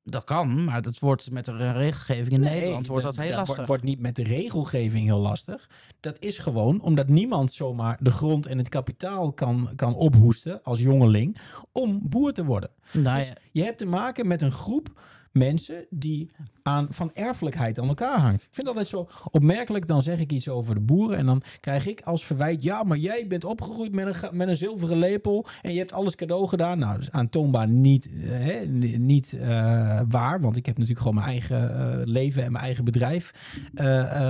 Dat 0.06 0.24
kan, 0.24 0.64
maar 0.64 0.82
dat 0.82 1.00
wordt 1.00 1.32
met 1.32 1.46
de 1.46 1.72
regelgeving 1.72 2.30
in 2.32 2.40
Nee, 2.40 2.54
Nederland 2.54 2.88
wordt 2.88 3.04
dat, 3.04 3.16
heel 3.16 3.36
lastig. 3.36 3.68
wordt 3.68 3.84
niet 3.84 4.00
met 4.00 4.16
de 4.16 4.24
regelgeving 4.24 5.06
heel 5.06 5.20
lastig. 5.20 5.70
Dat 6.00 6.20
is 6.20 6.40
gewoon 6.40 6.82
omdat 6.82 7.08
niemand 7.08 7.52
zomaar 7.52 7.98
de 8.02 8.12
grond 8.12 8.46
en 8.46 8.58
het 8.58 8.70
kapitaal 8.70 9.34
kan, 9.34 9.70
kan 9.76 9.96
ophoesten 9.96 10.64
als 10.64 10.80
jongeling 10.80 11.38
om 11.72 12.00
boer 12.04 12.32
te 12.34 12.46
worden. 12.46 12.70
nou, 12.92 13.18
Dus 13.18 13.28
ja, 13.28 13.34
je 13.52 13.64
hebt 13.64 13.78
te 13.78 13.86
maken 13.86 14.28
met 14.28 14.42
een 14.42 14.52
groep 14.52 15.02
mensen 15.34 15.86
die 15.90 16.30
aan, 16.64 16.88
van 16.90 17.14
erfelijkheid 17.14 17.80
aan 17.80 17.88
elkaar 17.88 18.20
hangt. 18.20 18.44
Ik 18.44 18.48
vind 18.52 18.68
dat 18.68 18.76
altijd 18.76 18.88
zo 18.88 19.10
opmerkelijk. 19.32 19.88
Dan 19.88 20.02
zeg 20.02 20.20
ik 20.20 20.32
iets 20.32 20.50
over 20.50 20.76
de 20.76 20.82
boeren 20.82 21.18
en 21.18 21.26
dan 21.26 21.42
krijg 21.60 21.88
ik 21.88 22.02
als 22.02 22.26
verwijt... 22.26 22.64
ja, 22.64 22.84
maar 22.84 22.98
jij 22.98 23.28
bent 23.28 23.44
opgegroeid 23.44 23.96
met 23.96 24.06
een, 24.06 24.38
met 24.38 24.48
een 24.48 24.56
zilveren 24.56 24.98
lepel... 24.98 25.46
en 25.62 25.72
je 25.72 25.78
hebt 25.78 25.92
alles 25.92 26.16
cadeau 26.16 26.48
gedaan. 26.48 26.80
Nou, 26.80 26.94
dat 26.94 27.02
is 27.02 27.12
aantoonbaar 27.12 27.68
niet, 27.68 28.10
eh, 28.10 28.30
hè, 28.30 28.66
niet 28.98 29.34
eh, 29.34 30.02
waar... 30.08 30.42
want 30.42 30.58
ik 30.58 30.66
heb 30.66 30.78
natuurlijk 30.78 31.06
gewoon 31.08 31.16
mijn 31.16 31.28
eigen 31.28 31.76
eh, 31.76 32.00
leven 32.04 32.44
en 32.44 32.52
mijn 32.52 32.64
eigen 32.64 32.84
bedrijf 32.84 33.34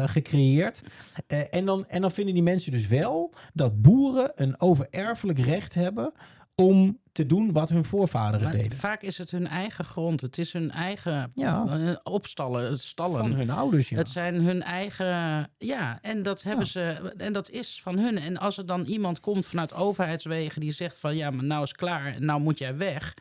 gecreëerd. 0.06 0.82
En, 1.28 1.66
dan, 1.66 1.86
en 1.86 2.02
dan 2.02 2.12
vinden 2.12 2.34
die 2.34 2.44
mensen 2.44 2.72
dus 2.72 2.88
wel 2.88 3.34
dat 3.54 3.82
boeren 3.82 4.32
een 4.36 4.60
overerfelijk 4.60 5.40
recht 5.40 5.74
hebben 5.74 6.14
om 6.56 6.98
te 7.14 7.26
doen 7.26 7.52
wat 7.52 7.70
hun 7.70 7.86
voorvaderen 7.86 8.44
Maar 8.44 8.52
deden. 8.52 8.78
vaak 8.78 9.02
is 9.02 9.18
het 9.18 9.32
hun 9.32 9.48
eigen 9.48 9.86
grond. 9.86 10.22
Het 10.22 10.38
is 10.38 10.54
hun 10.54 10.72
eigen 10.72 11.30
Ja. 11.34 11.66
eh, 11.68 11.96
opstallen, 12.04 12.70
het 12.70 12.80
stallen. 12.80 13.18
Van 13.18 13.34
hun 13.34 13.50
ouders, 13.50 13.90
ja. 13.90 13.98
Het 13.98 14.10
zijn 14.10 14.36
hun 14.42 14.62
eigen. 14.64 15.50
Ja, 15.58 15.98
en 16.02 16.24
dat 16.24 16.44
hebben 16.44 16.66
Ja. 16.66 16.72
ze. 16.72 17.14
En 17.18 17.34
dat 17.34 17.50
is 17.50 17.82
van 17.82 17.98
hun. 17.98 18.18
En 18.18 18.38
als 18.38 18.58
er 18.58 18.66
dan 18.66 18.86
iemand 18.86 19.20
komt 19.20 19.46
vanuit 19.46 19.74
overheidswegen 19.74 20.62
die 20.62 20.72
zegt 20.72 21.00
van 21.00 21.16
ja, 21.16 21.30
maar 21.30 21.44
nou 21.46 21.64
is 21.64 21.72
klaar 21.74 22.06
en 22.16 22.26
nou 22.26 22.42
moet 22.42 22.58
jij 22.58 22.78
weg. 22.78 23.14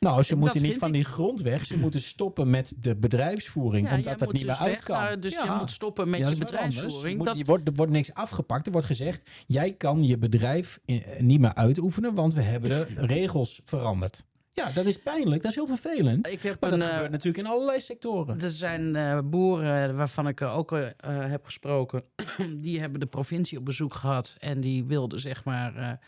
Nou, 0.00 0.22
ze 0.22 0.36
moeten 0.36 0.62
niet 0.62 0.76
van 0.78 0.92
die 0.92 1.04
grond 1.04 1.40
weg. 1.40 1.66
Ze 1.66 1.78
moeten 1.78 2.00
stoppen 2.00 2.50
met 2.50 2.74
de 2.78 2.96
bedrijfsvoering. 2.96 3.88
Ja, 3.88 3.94
omdat 3.96 4.18
dat 4.18 4.32
niet 4.32 4.42
meer 4.46 4.50
dus 4.52 4.60
uit 4.60 4.70
weg, 4.70 4.82
kan. 4.82 4.96
nou, 5.02 5.18
dus 5.18 5.32
je 5.32 5.42
Ja. 5.44 5.58
moet 5.58 5.70
stoppen 5.70 6.10
met 6.10 6.20
Ja, 6.20 6.28
je 6.28 6.36
bedrijfsvoering. 6.38 7.10
Je 7.10 7.16
moet- 7.16 7.26
Dat, 7.26 7.36
je 7.38 7.44
wordt, 7.44 7.68
er 7.68 7.74
wordt 7.74 7.92
niks 7.92 8.14
afgepakt. 8.14 8.66
Er 8.66 8.72
wordt 8.72 8.86
gezegd, 8.86 9.30
jij 9.46 9.72
kan 9.72 10.04
je 10.06 10.18
bedrijf 10.18 10.80
in- 10.84 11.02
eh, 11.02 11.20
niet 11.20 11.40
meer 11.40 11.54
uitoefenen, 11.54 12.14
want 12.14 12.34
we 12.34 12.42
hebben 12.42 12.68
de 12.70 13.06
regels 13.06 13.60
veranderd. 13.64 14.24
Ja, 14.52 14.70
dat 14.70 14.86
is 14.86 14.98
pijnlijk. 15.02 15.42
Dat 15.42 15.50
is 15.50 15.56
heel 15.56 15.66
vervelend. 15.66 16.26
ik 16.26 16.42
heb 16.42 16.60
Maar 16.60 16.72
een, 16.72 16.78
dat 16.78 16.88
eh, 16.88 16.94
gebeurt 16.94 17.12
natuurlijk 17.12 17.44
in 17.46 17.52
allerlei 17.52 17.80
sectoren. 17.80 18.40
Er 18.40 18.50
zijn 18.50 18.96
eh, 18.96 19.18
boeren 19.24 19.96
waarvan 19.96 20.28
ik 20.28 20.40
eh, 20.40 20.56
ook 20.58 20.72
eh, 20.72 20.86
eh, 20.86 20.92
heb 21.06 21.44
gesproken. 21.44 22.02
die 22.56 22.80
hebben 22.80 23.00
de 23.00 23.06
provincie 23.06 23.58
op 23.58 23.64
bezoek 23.64 23.94
gehad. 23.94 24.34
En 24.38 24.60
die 24.60 24.84
wilden 24.84 25.20
zeg 25.20 25.44
maar. 25.44 25.98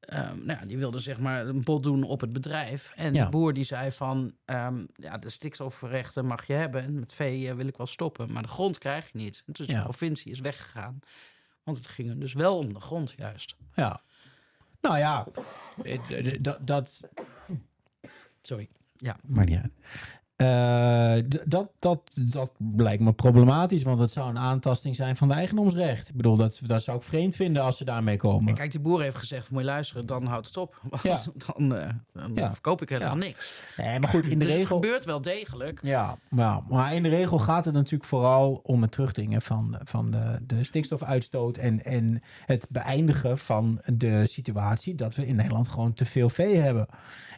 Eh, 0.00 0.18
ehm, 0.18 0.36
nou 0.44 0.58
ja, 0.60 0.66
die 0.66 0.78
wilden 0.78 1.00
zeg 1.00 1.18
maar 1.20 1.46
een 1.46 1.62
bod 1.62 1.82
doen 1.82 2.02
op 2.02 2.20
het 2.20 2.32
bedrijf. 2.32 2.92
En 2.96 3.14
Ja. 3.14 3.24
de 3.24 3.30
boer 3.30 3.52
die 3.52 3.64
zei 3.64 3.92
van... 3.92 4.34
ehm, 4.44 4.84
ja, 4.94 5.18
de 5.18 5.30
stikstofrechten 5.30 6.26
mag 6.26 6.46
je 6.46 6.52
hebben. 6.52 6.82
En 6.82 6.98
met 6.98 7.12
vee 7.12 7.48
eh, 7.48 7.54
wil 7.54 7.66
ik 7.66 7.76
wel 7.76 7.86
stoppen. 7.86 8.32
Maar 8.32 8.42
de 8.42 8.48
grond 8.48 8.78
krijg 8.78 9.04
je 9.12 9.18
niet. 9.18 9.42
Dus 9.46 9.66
Ja. 9.66 9.76
de 9.76 9.82
provincie 9.82 10.32
is 10.32 10.40
weggegaan. 10.40 10.98
Want 11.62 11.76
het 11.76 11.86
ging 11.86 12.18
dus 12.20 12.32
wel 12.32 12.58
om 12.58 12.72
de 12.72 12.80
grond 12.80 13.14
juist. 13.16 13.56
Ja. 13.74 14.00
Nou 14.80 14.98
ja, 14.98 15.26
eh, 15.82 16.36
dat... 16.60 17.08
Sorry. 18.42 18.68
Ja. 18.96 19.16
Maar 19.26 19.44
niet 19.44 19.60
Eh, 20.40 21.14
dat, 21.46 21.70
dat, 21.78 22.00
dat 22.14 22.52
lijkt 22.76 23.02
me 23.02 23.12
problematisch, 23.12 23.82
want 23.82 23.98
het 23.98 24.10
zou 24.10 24.28
een 24.28 24.38
aantasting 24.38 24.96
zijn 24.96 25.16
van 25.16 25.28
de 25.28 25.34
eigendomsrecht. 25.34 26.08
Ik 26.08 26.14
bedoel, 26.16 26.36
dat, 26.36 26.60
dat 26.66 26.82
zou 26.82 26.96
ik 26.96 27.02
vreemd 27.02 27.36
vinden 27.36 27.62
als 27.62 27.76
ze 27.76 27.84
daarmee 27.84 28.16
komen. 28.16 28.48
En 28.48 28.54
kijk, 28.54 28.70
die 28.70 28.80
boer 28.80 29.02
heeft 29.02 29.16
gezegd, 29.16 29.50
moet 29.50 29.60
je 29.60 29.66
luisteren, 29.66 30.06
dan 30.06 30.26
houdt 30.26 30.46
het 30.46 30.56
op. 30.56 30.80
Want 30.90 31.02
Ja. 31.02 31.18
dan, 31.46 31.74
eh, 31.74 31.88
dan 32.12 32.34
Ja. 32.34 32.52
verkoop 32.52 32.82
ik 32.82 32.88
helemaal 32.88 33.16
Ja. 33.16 33.24
niks. 33.24 33.62
Nee, 33.76 33.98
maar 34.00 34.08
goed, 34.08 34.26
in 34.26 34.38
de 34.38 34.44
dus 34.44 34.48
het 34.48 34.56
regel... 34.62 34.76
gebeurt 34.76 35.04
wel 35.04 35.20
degelijk. 35.20 35.78
Ja, 35.82 36.18
maar, 36.28 36.60
maar 36.68 36.94
in 36.94 37.02
de 37.02 37.08
regel 37.08 37.38
gaat 37.38 37.64
het 37.64 37.74
natuurlijk 37.74 38.04
vooral 38.04 38.60
om 38.62 38.82
het 38.82 38.92
terugdringen 38.92 39.42
van, 39.42 39.78
van 39.84 40.10
de, 40.10 40.38
de 40.46 40.64
stikstofuitstoot 40.64 41.56
en, 41.56 41.84
en 41.84 42.22
het 42.46 42.66
beëindigen 42.70 43.38
van 43.38 43.80
de 43.86 44.26
situatie 44.26 44.94
dat 44.94 45.14
we 45.14 45.26
in 45.26 45.36
Nederland 45.36 45.68
gewoon 45.68 45.92
te 45.92 46.04
veel 46.04 46.28
vee 46.28 46.56
hebben. 46.56 46.86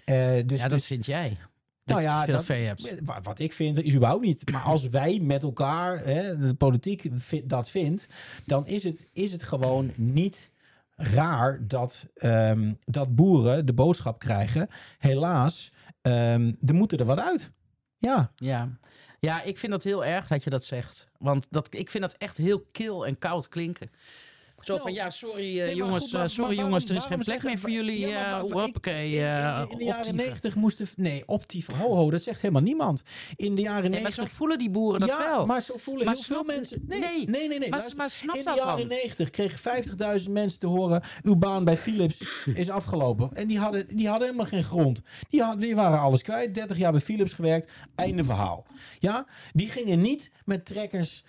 Eh, 0.04 0.14
dus, 0.46 0.58
ja, 0.58 0.68
dat 0.68 0.78
dus- 0.78 0.86
vind 0.86 1.06
jij. 1.06 1.38
Nou 1.84 2.00
ja, 2.02 2.18
je 2.20 2.24
veel 2.24 2.34
dat- 2.34 2.44
vee 2.44 2.64
hebt. 2.64 3.00
Wa- 3.04 3.20
Wat 3.22 3.38
ik 3.38 3.52
vind, 3.52 3.82
is 3.82 3.94
überhaupt 3.94 4.24
niet. 4.24 4.50
Maar 4.50 4.62
als 4.62 4.88
wij 4.88 5.18
met 5.22 5.42
elkaar, 5.42 5.98
hè, 5.98 6.38
de 6.38 6.54
politiek 6.54 7.08
dat 7.48 7.70
vindt, 7.70 8.06
dan 8.46 8.66
is 8.66 8.84
het, 8.84 9.08
is 9.12 9.32
het 9.32 9.42
gewoon 9.42 9.90
niet 9.96 10.52
raar 10.96 11.66
dat, 11.68 12.06
ehm, 12.14 12.72
dat 12.84 13.14
boeren 13.14 13.66
de 13.66 13.72
boodschap 13.74 14.18
krijgen. 14.18 14.68
Helaas, 14.98 15.72
ehm 16.02 16.52
er 16.66 16.74
moeten 16.74 16.98
er 16.98 17.04
wat 17.04 17.20
uit. 17.20 17.52
Ja, 17.98 18.32
Ja. 18.36 18.68
ja, 19.20 19.42
ik 19.42 19.58
vind 19.58 19.72
dat 19.72 19.82
heel 19.82 20.04
erg 20.04 20.26
dat 20.28 20.44
je 20.44 20.50
dat 20.50 20.64
zegt. 20.64 21.08
Want 21.18 21.46
dat, 21.50 21.74
ik 21.74 21.90
vind 21.90 22.02
dat 22.02 22.14
echt 22.18 22.36
heel 22.36 22.60
kil 22.72 23.06
en 23.06 23.18
koud 23.18 23.48
klinken. 23.48 23.90
Zo 24.62 24.78
van, 24.78 24.92
ja, 24.92 25.10
sorry 25.10 25.60
eh, 25.60 25.66
Nee, 25.66 25.74
jongens, 25.74 26.02
goed, 26.02 26.12
maar- 26.12 26.22
eh, 26.22 26.28
sorry 26.28 26.54
maar 26.56 26.64
jongens, 26.64 26.84
er 26.84 26.96
is 26.96 27.04
geen 27.04 27.18
plek 27.18 27.42
meer 27.42 27.58
voor 27.58 27.70
jullie. 27.70 27.98
Ja, 28.08 28.30
maar 28.30 28.40
hoppakee, 28.40 29.10
in, 29.10 29.26
in, 29.26 29.60
in, 29.60 29.70
in 29.70 29.78
de 29.78 29.84
jaren. 29.84 30.14
90 30.14 30.54
moesten... 30.54 30.86
Nee, 30.96 31.22
optieven. 31.26 31.74
Ho, 31.76 31.94
ho, 31.94 32.10
dat 32.10 32.22
zegt 32.22 32.40
helemaal 32.40 32.62
niemand. 32.62 33.02
In 33.36 33.54
de 33.54 33.60
jaren 33.60 33.90
Nee, 33.90 34.02
maar 34.02 34.10
zo 34.12 34.16
90... 34.20 34.30
voelen 34.36 34.58
die 34.58 34.70
boeren 34.70 35.00
dat 35.00 35.08
ja, 35.08 35.18
wel. 35.18 35.46
maar 35.46 35.62
zo 35.62 35.74
voelen 35.76 36.08
heel 36.08 36.22
veel 36.22 36.44
mensen. 36.44 36.84
Nee, 36.88 36.98
nee, 37.00 37.26
nee, 37.26 37.48
nee. 37.48 37.58
nee, 37.58 37.58
maar- 37.58 37.78
luister. 37.78 37.96
maar 37.96 38.10
snap 38.10 38.36
in 38.36 38.42
de 38.42 38.52
jaren? 38.56 38.88
90 38.88 39.30
kregen 39.30 39.58
50.000 40.24 40.30
mensen 40.30 40.60
te 40.60 40.66
horen: 40.66 41.02
uw 41.22 41.36
baan 41.36 41.64
bij 41.64 41.76
Philips 41.76 42.26
is 42.54 42.70
afgelopen. 42.70 43.30
En 43.34 43.46
die 43.48 43.58
hadden, 43.58 43.96
die 43.96 44.08
hadden 44.08 44.26
helemaal 44.26 44.48
geen 44.48 44.62
grond. 44.64 45.02
Die, 45.28 45.42
hadden, 45.42 45.60
die 45.60 45.74
waren 45.74 45.98
alles 46.00 46.22
kwijt. 46.22 46.54
30 46.54 46.78
jaar 46.78 46.92
bij 46.92 47.00
Philips 47.00 47.32
gewerkt. 47.32 47.70
Einde 47.94 48.24
verhaal. 48.24 48.66
Ja, 48.98 49.26
die 49.52 49.68
gingen 49.68 50.00
niet 50.00 50.30
met 50.44 50.64
trekkers 50.64 51.24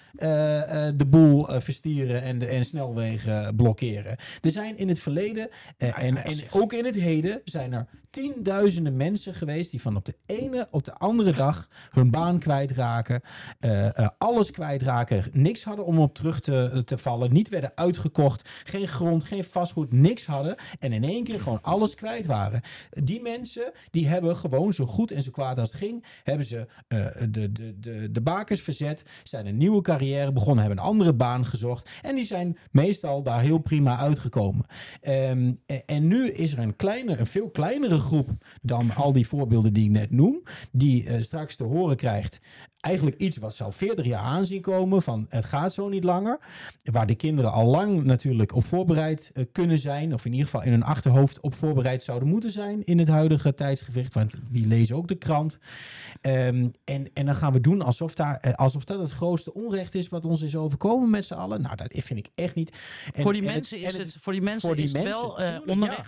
de 0.96 1.06
boel 1.08 1.46
verstieren 1.62 2.22
en, 2.22 2.40
de, 2.40 2.46
en 2.46 2.66
snelwegen 2.66 3.23
blokkeren. 3.56 4.18
Er 4.42 4.52
zijn 4.52 4.78
in 4.78 4.88
het 4.88 5.00
verleden 5.00 5.50
eh, 5.78 6.04
en, 6.04 6.18
en 6.18 6.38
ook 6.52 6.74
in 6.74 6.86
het 6.86 6.96
heden 6.96 7.42
zijn 7.44 7.74
er 7.74 7.88
tienduizenden 8.14 8.96
mensen 8.98 9.34
geweest 9.34 9.72
die 9.72 9.82
van 9.82 9.96
op 9.96 10.06
de 10.06 10.16
ene 10.26 10.68
op 10.72 10.84
de 10.84 10.94
andere 10.94 11.32
dag 11.32 11.70
hun 11.92 12.12
baan 12.12 12.40
kwijtraken, 12.40 13.22
eh, 13.60 13.98
eh, 13.98 14.10
alles 14.18 14.52
kwijtraken, 14.52 15.24
niks 15.32 15.64
hadden 15.64 15.86
om 15.86 16.00
op 16.00 16.14
terug 16.14 16.40
te, 16.40 16.82
te 16.86 16.98
vallen, 16.98 17.34
niet 17.34 17.50
werden 17.50 17.72
uitgekocht, 17.76 18.50
geen 18.64 18.88
grond, 18.88 19.24
geen 19.24 19.44
vastgoed, 19.44 19.92
niks 19.92 20.26
hadden 20.26 20.56
en 20.80 20.94
in 20.94 21.04
één 21.04 21.24
keer 21.24 21.40
gewoon 21.40 21.62
alles 21.62 21.96
kwijt 21.96 22.26
waren. 22.26 22.62
Die 22.90 23.22
mensen 23.22 23.72
die 23.92 24.08
hebben 24.08 24.36
gewoon 24.36 24.74
zo 24.74 24.86
goed 24.86 25.12
en 25.12 25.22
zo 25.22 25.32
kwaad 25.32 25.60
als 25.60 25.72
het 25.72 25.82
ging, 25.82 26.06
hebben 26.24 26.46
ze 26.46 26.68
eh, 26.88 27.06
de, 27.30 27.52
de, 27.52 27.80
de, 27.80 28.12
de 28.12 28.22
bakers 28.22 28.62
verzet, 28.62 29.04
zijn 29.24 29.46
een 29.46 29.58
nieuwe 29.58 29.82
carrière 29.82 30.32
begonnen, 30.32 30.64
hebben 30.64 30.84
een 30.84 30.90
andere 30.90 31.14
baan 31.14 31.46
gezocht 31.46 31.90
en 32.02 32.16
die 32.16 32.26
zijn 32.26 32.58
meestal 32.72 33.24
daar 33.24 33.42
heel 33.42 33.60
prima 33.60 33.98
uitgekomen. 33.98 34.66
Ehm, 35.02 35.54
en, 35.66 35.86
en 35.86 36.08
nu 36.08 36.32
is 36.32 36.52
er 36.52 36.60
een 36.60 36.76
kleine, 36.76 37.18
een 37.18 37.28
veel 37.28 37.50
kleinere 37.50 38.02
groep 38.04 38.30
dan 38.62 38.96
al 38.96 39.14
die 39.14 39.28
voorbeelden 39.28 39.74
die 39.74 39.86
ik 39.86 39.92
net 39.92 40.12
noem, 40.12 40.44
die 40.72 41.08
eh, 41.08 41.22
straks 41.22 41.56
te 41.56 41.64
horen 41.64 41.96
krijgt. 41.96 42.40
Eigenlijk 42.80 43.18
iets 43.18 43.38
wat 43.38 43.56
ze 43.56 43.64
al 43.64 43.72
40 43.72 44.06
jaar 44.06 44.24
aanzien 44.24 44.62
komen 44.62 45.02
van 45.02 45.26
het 45.30 45.46
gaat 45.46 45.74
zo 45.74 45.90
niet 45.90 46.04
langer. 46.04 46.40
Waar 46.84 47.06
de 47.06 47.16
kinderen 47.16 47.52
al 47.52 47.66
lang 47.66 48.04
natuurlijk 48.04 48.56
op 48.56 48.66
voorbereid 48.66 49.32
eh, 49.34 49.46
kunnen 49.52 49.78
zijn. 49.78 50.14
Of 50.14 50.26
in 50.26 50.32
ieder 50.32 50.46
geval 50.46 50.64
in 50.64 50.72
hun 50.72 50.84
achterhoofd 50.84 51.40
op 51.40 51.56
voorbereid 51.56 52.04
zouden 52.04 52.28
moeten 52.28 52.52
zijn 52.52 52.84
in 52.84 53.00
het 53.00 53.08
huidige 53.08 53.54
tijdsgewicht. 53.54 54.14
Want 54.14 54.34
die 54.50 54.68
lezen 54.68 54.96
ook 54.96 55.08
de 55.08 55.16
krant. 55.16 55.60
Ehm, 56.22 56.70
en, 56.84 57.08
en 57.14 57.26
dan 57.26 57.36
gaan 57.36 57.54
we 57.54 57.62
doen 57.62 57.82
alsof, 57.82 58.14
daar, 58.16 58.38
eh, 58.38 58.54
alsof 58.54 58.84
dat 58.84 59.00
het 59.00 59.12
grootste 59.12 59.54
onrecht 59.54 59.96
is 59.96 60.10
wat 60.10 60.26
ons 60.26 60.42
is 60.42 60.56
overkomen 60.56 61.10
met 61.10 61.26
z'n 61.26 61.34
allen. 61.34 61.62
Nou, 61.62 61.76
dat 61.76 61.92
vind 61.92 62.20
ik 62.20 62.30
echt 62.36 62.56
niet. 62.56 62.78
En- 63.14 63.24
voor 63.24 63.34
die 63.34 63.42
en 63.42 63.54
mensen 63.54 63.78
en 63.78 63.84
is 63.84 63.98
het, 63.98 64.16
voor 64.20 64.34
die 64.34 64.42
mensen 64.42 64.68
voor 64.68 64.76
die 64.76 64.86
is 64.86 64.92
mensen, 64.92 65.12
wel 65.12 65.36
tuurlijk, 65.36 65.92
ja. 65.92 66.06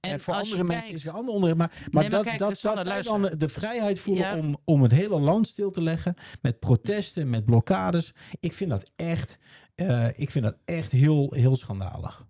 En, 0.00 0.20
voor 0.20 0.34
andere 0.34 0.56
mensen 0.64 0.68
kijkt- 0.74 0.86
is 0.86 1.02
het 1.02 1.02
weer 1.02 1.12
ander 1.20 1.34
onderwerp. 1.34 1.58
Maar, 1.58 1.72
maar, 1.80 2.02
maar 2.02 2.10
dat, 2.10 2.24
kijk, 2.24 2.38
dat, 2.38 2.56
Sander, 2.58 2.84
dat 2.84 2.92
wij 2.92 3.02
dan 3.02 3.38
de 3.38 3.48
vrijheid 3.48 3.98
voelen 3.98 4.24
Ja. 4.24 4.36
om, 4.38 4.56
om 4.64 4.82
het 4.82 4.92
hele 4.92 5.18
land 5.20 5.46
stil 5.46 5.70
te 5.70 5.80
leggen. 5.82 6.14
Met 6.42 6.58
protesten, 6.58 7.30
met 7.30 7.44
blokkades. 7.44 8.14
Ik 8.40 8.52
vind 8.52 8.70
dat 8.70 8.90
echt, 8.96 9.38
eh, 9.74 10.08
ik 10.18 10.30
vind 10.30 10.44
dat 10.44 10.56
echt 10.64 10.92
heel, 10.92 11.32
heel 11.34 11.56
schandalig. 11.56 12.26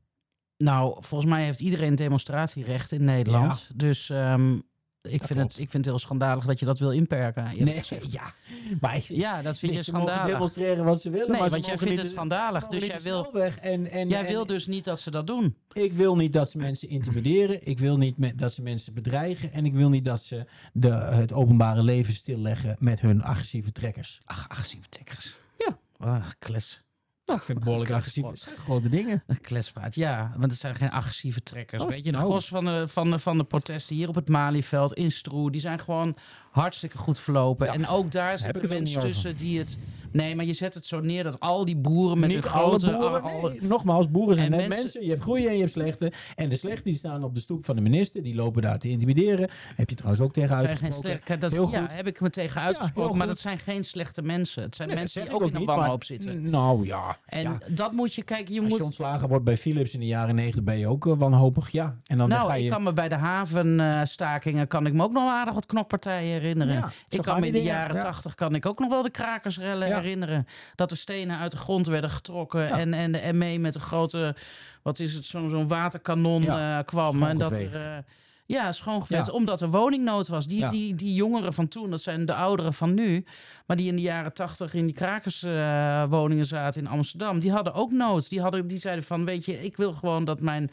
Nou, 0.57 0.97
volgens 1.01 1.31
mij 1.31 1.45
heeft 1.45 1.61
iedereen 1.61 1.95
demonstratierecht 1.95 2.93
in 2.93 3.05
Nederland. 3.05 3.71
Dus 3.75 4.11
ehm, 4.11 4.59
ik, 5.13 5.19
vind 5.19 5.39
klopt. 5.39 5.53
het, 5.53 5.61
ik 5.63 5.71
vind 5.71 5.85
het 5.85 5.95
heel 5.95 5.99
schandalig 5.99 6.45
dat 6.45 6.59
je 6.59 6.65
dat 6.67 6.79
wil 6.79 6.91
inperken. 6.93 7.51
Nee, 7.59 7.83
ja. 8.09 8.33
Maar 8.81 8.97
ik, 8.97 9.03
Ja, 9.03 9.43
dat 9.43 9.59
vind 9.59 9.73
je 9.73 9.83
ze 9.83 9.93
mogen 9.93 10.07
schandalig. 10.09 10.33
demonstreren 10.35 10.85
wat 10.85 11.01
ze 11.01 11.11
willen. 11.11 11.31
Nee, 11.31 11.41
maar 11.41 11.51
want 11.51 11.67
jij 11.67 11.79
vindt 11.79 12.03
het 12.03 12.11
schandalig, 12.11 12.67
dus 12.67 12.85
jij 12.85 13.01
wil- 13.03 13.33
En, 13.35 13.87
en, 13.87 14.09
Jij 14.09 14.21
en 14.21 14.27
wil 14.27 14.47
dus 14.47 14.67
niet 14.67 14.85
dat 14.85 15.01
ze 15.01 15.11
dat 15.11 15.27
doen. 15.27 15.57
Ik 15.73 15.93
wil 15.93 16.17
niet 16.17 16.33
dat 16.33 16.51
ze 16.51 16.59
mensen 16.59 16.89
intimideren. 16.89 17.67
Ik 17.67 17.79
wil 17.79 17.97
niet 17.97 18.39
dat 18.39 18.53
ze 18.53 18.63
mensen 18.63 18.95
bedreigen. 18.95 19.53
En 19.53 19.65
ik 19.67 19.75
wil 19.75 19.89
niet 19.89 20.05
dat 20.05 20.23
ze 20.23 20.45
de, 20.73 20.91
het 20.93 21.33
openbare 21.33 21.83
leven 21.83 22.13
stilleggen 22.15 22.77
met 22.79 23.01
hun 23.01 23.23
agressieve 23.23 23.73
trekkers. 23.73 24.21
Ach, 24.25 24.49
agressieve 24.49 24.89
tikkers. 24.89 25.37
Ja. 25.59 25.79
Ach, 25.99 26.35
kles. 26.39 26.83
Nou, 27.29 27.41
ik 27.41 27.47
vind 27.47 27.59
het 27.59 27.66
behoorlijk 27.66 27.95
agressief. 27.95 28.26
Het 28.26 28.39
zijn 28.39 28.57
grote 28.57 28.89
dingen. 28.89 29.22
Een 29.26 29.41
kletspraat, 29.41 29.95
ja. 29.95 30.33
Want 30.37 30.51
het 30.51 30.61
zijn 30.61 30.74
geen 30.74 30.91
agressieve 30.91 31.43
trekkers. 31.43 31.83
Oh, 31.83 31.89
weet 31.89 31.97
je, 31.97 32.03
de 32.05 32.11
nou. 32.11 32.31
gros 32.31 32.49
van 32.49 32.64
de, 32.64 32.89
van, 32.89 33.11
de, 33.11 33.18
van 33.18 33.39
de 33.39 33.45
protesten 33.45 33.97
hier 33.97 34.09
op 34.09 34.14
het 34.14 34.29
Malieveld, 34.29 34.93
in 34.93 35.12
Stroe, 35.12 35.51
die 35.51 35.61
zijn 35.61 35.79
gewoon 35.79 36.16
hartstikke 36.59 36.99
goed 36.99 37.19
verlopen. 37.19 37.67
Ja. 37.67 37.73
En 37.73 37.87
ook 37.89 38.13
daar 38.13 38.39
zitten 38.39 38.63
ook 38.63 38.69
mensen 38.69 39.01
tussen 39.01 39.37
die 39.37 39.59
het... 39.59 39.79
Nee, 40.13 40.37
maar 40.37 40.45
je 40.45 40.53
zet 40.55 40.75
het 40.75 40.87
zo 40.87 41.01
neer 41.01 41.23
dat 41.25 41.41
al 41.41 41.65
die 41.65 41.77
boeren 41.77 42.19
met 42.19 42.29
niet 42.31 42.45
hun 42.45 42.53
alle 42.53 42.69
grote... 42.79 42.97
boeren. 42.97 43.23
al- 43.23 43.49
nee. 43.49 43.59
Nogmaals, 43.63 44.11
boeren 44.11 44.35
zijn 44.37 44.51
net 44.51 44.59
mensen- 44.61 44.79
mensen. 44.83 45.03
Je 45.05 45.09
hebt 45.11 45.23
goede 45.23 45.47
en 45.47 45.53
je 45.55 45.59
hebt 45.61 45.73
slechte. 45.73 46.13
En 46.37 46.49
de 46.49 46.57
slechte 46.57 46.83
die 46.83 46.95
staan 46.95 47.25
op 47.25 47.35
de 47.35 47.41
stoep 47.41 47.65
van 47.65 47.77
de 47.77 47.83
minister. 47.83 48.23
Die 48.23 48.35
lopen 48.35 48.63
daar 48.63 48.79
te 48.79 48.89
intimideren. 48.89 49.49
Heb 49.77 49.89
je 49.91 49.95
trouwens 49.97 50.23
ook 50.23 50.33
tegen 50.33 50.57
uitgesproken. 50.57 51.21
slecht, 51.25 51.41
dat, 51.41 51.53
Heel 51.53 51.71
ja, 51.71 51.79
goed. 51.81 51.95
heb 51.95 52.07
ik 52.07 52.21
me 52.21 52.31
tegen 52.31 52.61
uitgesproken. 52.61 53.17
maar 53.17 53.27
dat 53.27 53.39
zijn 53.39 53.59
geen 53.59 53.85
slechte 53.85 54.23
mensen. 54.23 54.63
Het 54.63 54.77
zijn 54.77 54.89
Nee, 54.89 54.97
mensen 54.97 55.23
die 55.23 55.33
ook 55.35 55.43
ik 55.43 55.49
in 55.49 55.57
een 55.57 55.65
wanhoop 55.65 56.05
zitten. 56.05 56.51
Nou 56.51 56.87
ja. 56.87 57.19
En 57.27 57.43
ja. 57.43 57.59
dat 57.69 57.93
moet 57.93 58.15
je, 58.15 58.23
kijk, 58.23 58.49
je 58.49 58.61
Als 58.61 58.69
moet... 58.69 58.79
je 58.79 58.85
ontslagen 58.85 59.29
wordt 59.29 59.45
bij 59.45 59.57
Philips 59.57 59.95
in 59.95 60.01
de 60.01 60.07
jaren 60.07 60.35
90 60.35 60.65
ben 60.65 60.79
je 60.79 60.87
ook 60.87 61.07
eh, 61.07 61.13
wanhopig. 61.19 61.71
Ja. 61.71 61.97
En 62.07 62.19
dan, 62.19 62.29
dan 62.29 62.39
Nou, 62.39 62.51
ga 62.51 62.55
je... 62.57 62.65
ik 62.65 62.71
kan 62.71 62.83
me 62.83 62.93
bij 62.93 63.09
de 63.09 63.15
havenstakingen 63.15 64.67
kan 64.67 64.87
ik 64.87 64.93
me 64.93 65.03
ook 65.03 65.13
nog 65.13 65.31
aardig 65.31 65.55
wat 65.55 65.67
knokpartijen 65.67 66.41
herinneren. 66.49 66.75
Ja, 66.75 66.91
ik 67.09 67.23
kan 67.23 67.41
me 67.41 67.47
in 67.47 67.53
de 67.53 67.59
dingen, 67.59 67.73
jaren 67.75 67.97
ja. 67.97 68.03
tachtig 68.03 68.35
kan 68.35 68.55
ik 68.55 68.67
ook 68.67 68.79
nog 68.79 68.89
wel 68.89 69.03
de 69.03 69.11
krakersrellen 69.11 69.89
Ja. 69.89 70.01
herinneren. 70.01 70.47
Dat 70.75 70.89
de 70.89 70.97
stenen 70.97 71.39
uit 71.39 71.51
de 71.51 71.57
grond 71.59 71.87
werden 71.87 72.11
getrokken 72.11 72.61
Ja. 72.61 72.79
en, 72.79 72.95
en 72.95 73.13
de 73.13 73.33
ME 73.33 73.59
met 73.59 73.75
een 73.75 73.81
grote, 73.81 74.35
wat 74.83 74.99
is 74.99 75.15
het, 75.15 75.27
zo'n 75.27 75.51
zo'n 75.51 75.69
waterkanon 75.69 76.43
Ja, 76.43 76.79
eh, 76.79 76.85
kwam. 76.85 77.23
En 77.23 77.39
dat 77.39 77.53
er, 77.53 77.77
eh, 77.77 77.97
Ja, 78.47 78.73
schoongeflitst. 78.73 79.27
Ja. 79.27 79.33
Omdat 79.33 79.61
er 79.61 79.71
woningnood 79.71 80.29
was. 80.29 80.47
Die, 80.47 80.59
Ja. 80.59 80.71
die, 80.71 80.95
die 80.95 81.15
jongeren 81.15 81.53
van 81.53 81.69
toen, 81.69 81.91
dat 81.91 82.01
zijn 82.01 82.25
de 82.25 82.35
ouderen 82.35 82.75
van 82.75 82.95
nu. 82.95 83.25
Maar 83.67 83.77
die 83.77 83.89
in 83.89 83.97
de 83.97 84.03
jaren 84.03 84.33
tachtig 84.33 84.75
in 84.75 84.85
die 84.87 84.95
krakerswoningen 84.95 86.47
zaten 86.47 86.81
in 86.81 86.87
Amsterdam. 86.89 87.39
Die 87.39 87.53
hadden 87.53 87.75
ook 87.75 87.93
nood. 87.93 88.29
Die, 88.29 88.41
hadden, 88.41 88.67
die 88.67 88.79
zeiden 88.79 89.05
van, 89.05 89.25
weet 89.25 89.45
je, 89.45 89.65
ik 89.65 89.77
wil 89.77 89.93
gewoon 89.93 90.25
dat 90.25 90.41
mijn... 90.41 90.71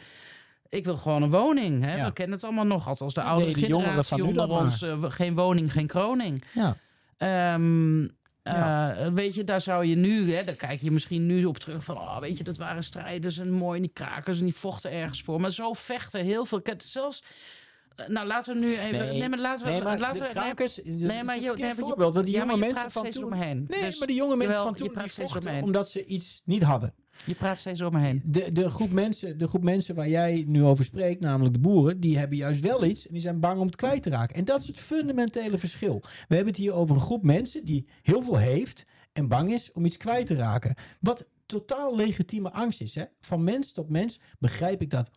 Ik 0.70 0.86
wil 0.86 0.98
gewoon 0.98 1.22
een 1.24 1.30
woning. 1.30 1.84
Hè? 1.86 1.96
Ja. 1.96 2.06
We 2.08 2.14
kennen 2.14 2.36
het 2.36 2.44
allemaal 2.46 2.66
nog 2.66 2.88
als, 2.88 3.02
als 3.02 3.14
de 3.14 3.22
Nee, 3.22 3.30
oudere 3.30 3.54
de 3.54 3.60
jongeren 3.60 3.84
generatie 3.84 4.10
van 4.10 4.22
nu 4.22 4.28
onder 4.28 4.48
dan 4.48 4.58
ons. 4.64 4.82
eh, 4.82 5.04
geen 5.08 5.36
woning, 5.36 5.72
geen 5.72 5.88
kroning. 5.88 6.44
Ja. 6.54 6.78
Ehm, 7.18 8.02
Ja. 8.44 8.94
eh, 8.96 9.08
weet 9.14 9.36
je, 9.36 9.44
daar 9.44 9.62
zou 9.62 9.86
je 9.86 9.96
nu, 9.96 10.34
hè, 10.34 10.44
daar 10.44 10.56
kijk 10.56 10.82
je 10.82 10.92
misschien 10.92 11.26
nu 11.26 11.46
op 11.46 11.58
terug 11.58 11.84
van, 11.84 11.98
oh, 11.98 12.20
weet 12.20 12.38
je, 12.38 12.44
dat 12.44 12.58
waren 12.58 12.84
strijders 12.84 13.38
en 13.38 13.52
mooi, 13.52 13.76
en 13.76 13.82
die 13.82 13.92
krakers 13.94 14.38
en 14.38 14.44
die 14.44 14.56
vochten 14.56 14.92
ergens 14.92 15.22
voor. 15.22 15.42
Maar 15.42 15.52
zo 15.52 15.74
vechten 15.74 16.24
heel 16.24 16.46
veel. 16.46 16.62
Zelfs, 16.78 17.24
eh, 17.96 18.08
nou 18.08 18.28
laten 18.28 18.54
we 18.54 18.60
nu 18.60 18.78
even, 18.78 19.06
nee, 19.18 19.30
maar 19.30 19.40
laten 19.40 19.66
we, 19.66 19.72
nee, 19.72 19.82
maar 19.82 20.00
laten 20.00 20.22
de 20.22 20.28
we, 20.28 20.34
krakers, 20.34 20.80
nee, 20.84 20.96
nee, 20.96 21.24
maar 21.24 21.36
je, 21.42 21.54
nee, 21.56 21.68
je- 21.68 21.76
voorbeeld, 21.76 22.14
want 22.14 22.26
die 22.26 22.36
ja, 22.36 22.46
jonge 22.46 22.58
mensen 22.58 22.92
van 22.92 23.10
toen... 23.10 23.30
Nee, 23.38 23.66
Dus- 23.68 23.98
maar 24.00 24.08
die 24.08 24.16
jonge 24.18 24.36
mensen 24.36 24.62
van 24.64 24.76
toen 24.76 24.94
die 25.04 25.12
vochten 25.12 25.64
omdat 25.64 25.90
ze 25.90 26.06
iets 26.06 26.42
niet 26.46 26.64
hadden. 26.64 26.94
Je 27.26 27.36
praat 27.36 27.58
steeds 27.58 27.80
door 27.80 27.92
me 27.92 28.00
heen. 28.00 28.22
De, 28.26 28.52
de, 28.52 28.70
groep 28.70 28.92
mensen, 28.92 29.38
de 29.38 29.48
groep 29.48 29.64
mensen 29.64 29.96
waar 29.96 30.10
jij 30.10 30.44
nu 30.48 30.64
over 30.64 30.86
spreekt, 30.86 31.22
namelijk 31.22 31.54
de 31.54 31.60
boeren, 31.60 32.00
die 32.00 32.18
hebben 32.18 32.38
juist 32.38 32.62
wel 32.62 32.86
iets 32.86 33.08
en 33.08 33.14
die 33.14 33.22
zijn 33.22 33.40
bang 33.40 33.60
om 33.60 33.66
het 33.66 33.76
kwijt 33.76 34.04
te 34.04 34.10
raken. 34.10 34.36
En 34.36 34.46
dat 34.46 34.62
is 34.62 34.68
het 34.68 34.80
fundamentele 34.80 35.58
verschil. 35.58 36.00
We 36.02 36.36
hebben 36.36 36.54
het 36.54 36.62
hier 36.62 36.74
over 36.74 36.96
een 36.96 37.02
groep 37.02 37.24
mensen 37.24 37.66
die 37.66 37.88
heel 38.02 38.22
veel 38.22 38.38
heeft 38.38 38.86
en 39.14 39.28
bang 39.28 39.54
is 39.54 39.72
om 39.72 39.86
iets 39.86 39.98
kwijt 39.98 40.26
te 40.26 40.36
raken. 40.36 40.76
Wat 41.00 41.28
totaal 41.46 41.96
legitieme 41.96 42.52
angst 42.52 42.82
is. 42.82 42.96
Hè? 42.96 43.04
Van 43.22 43.44
mens 43.44 43.72
tot 43.72 43.90
mens 43.90 44.20
begrijp 44.40 44.82
ik 44.82 44.90
dat 44.90 45.12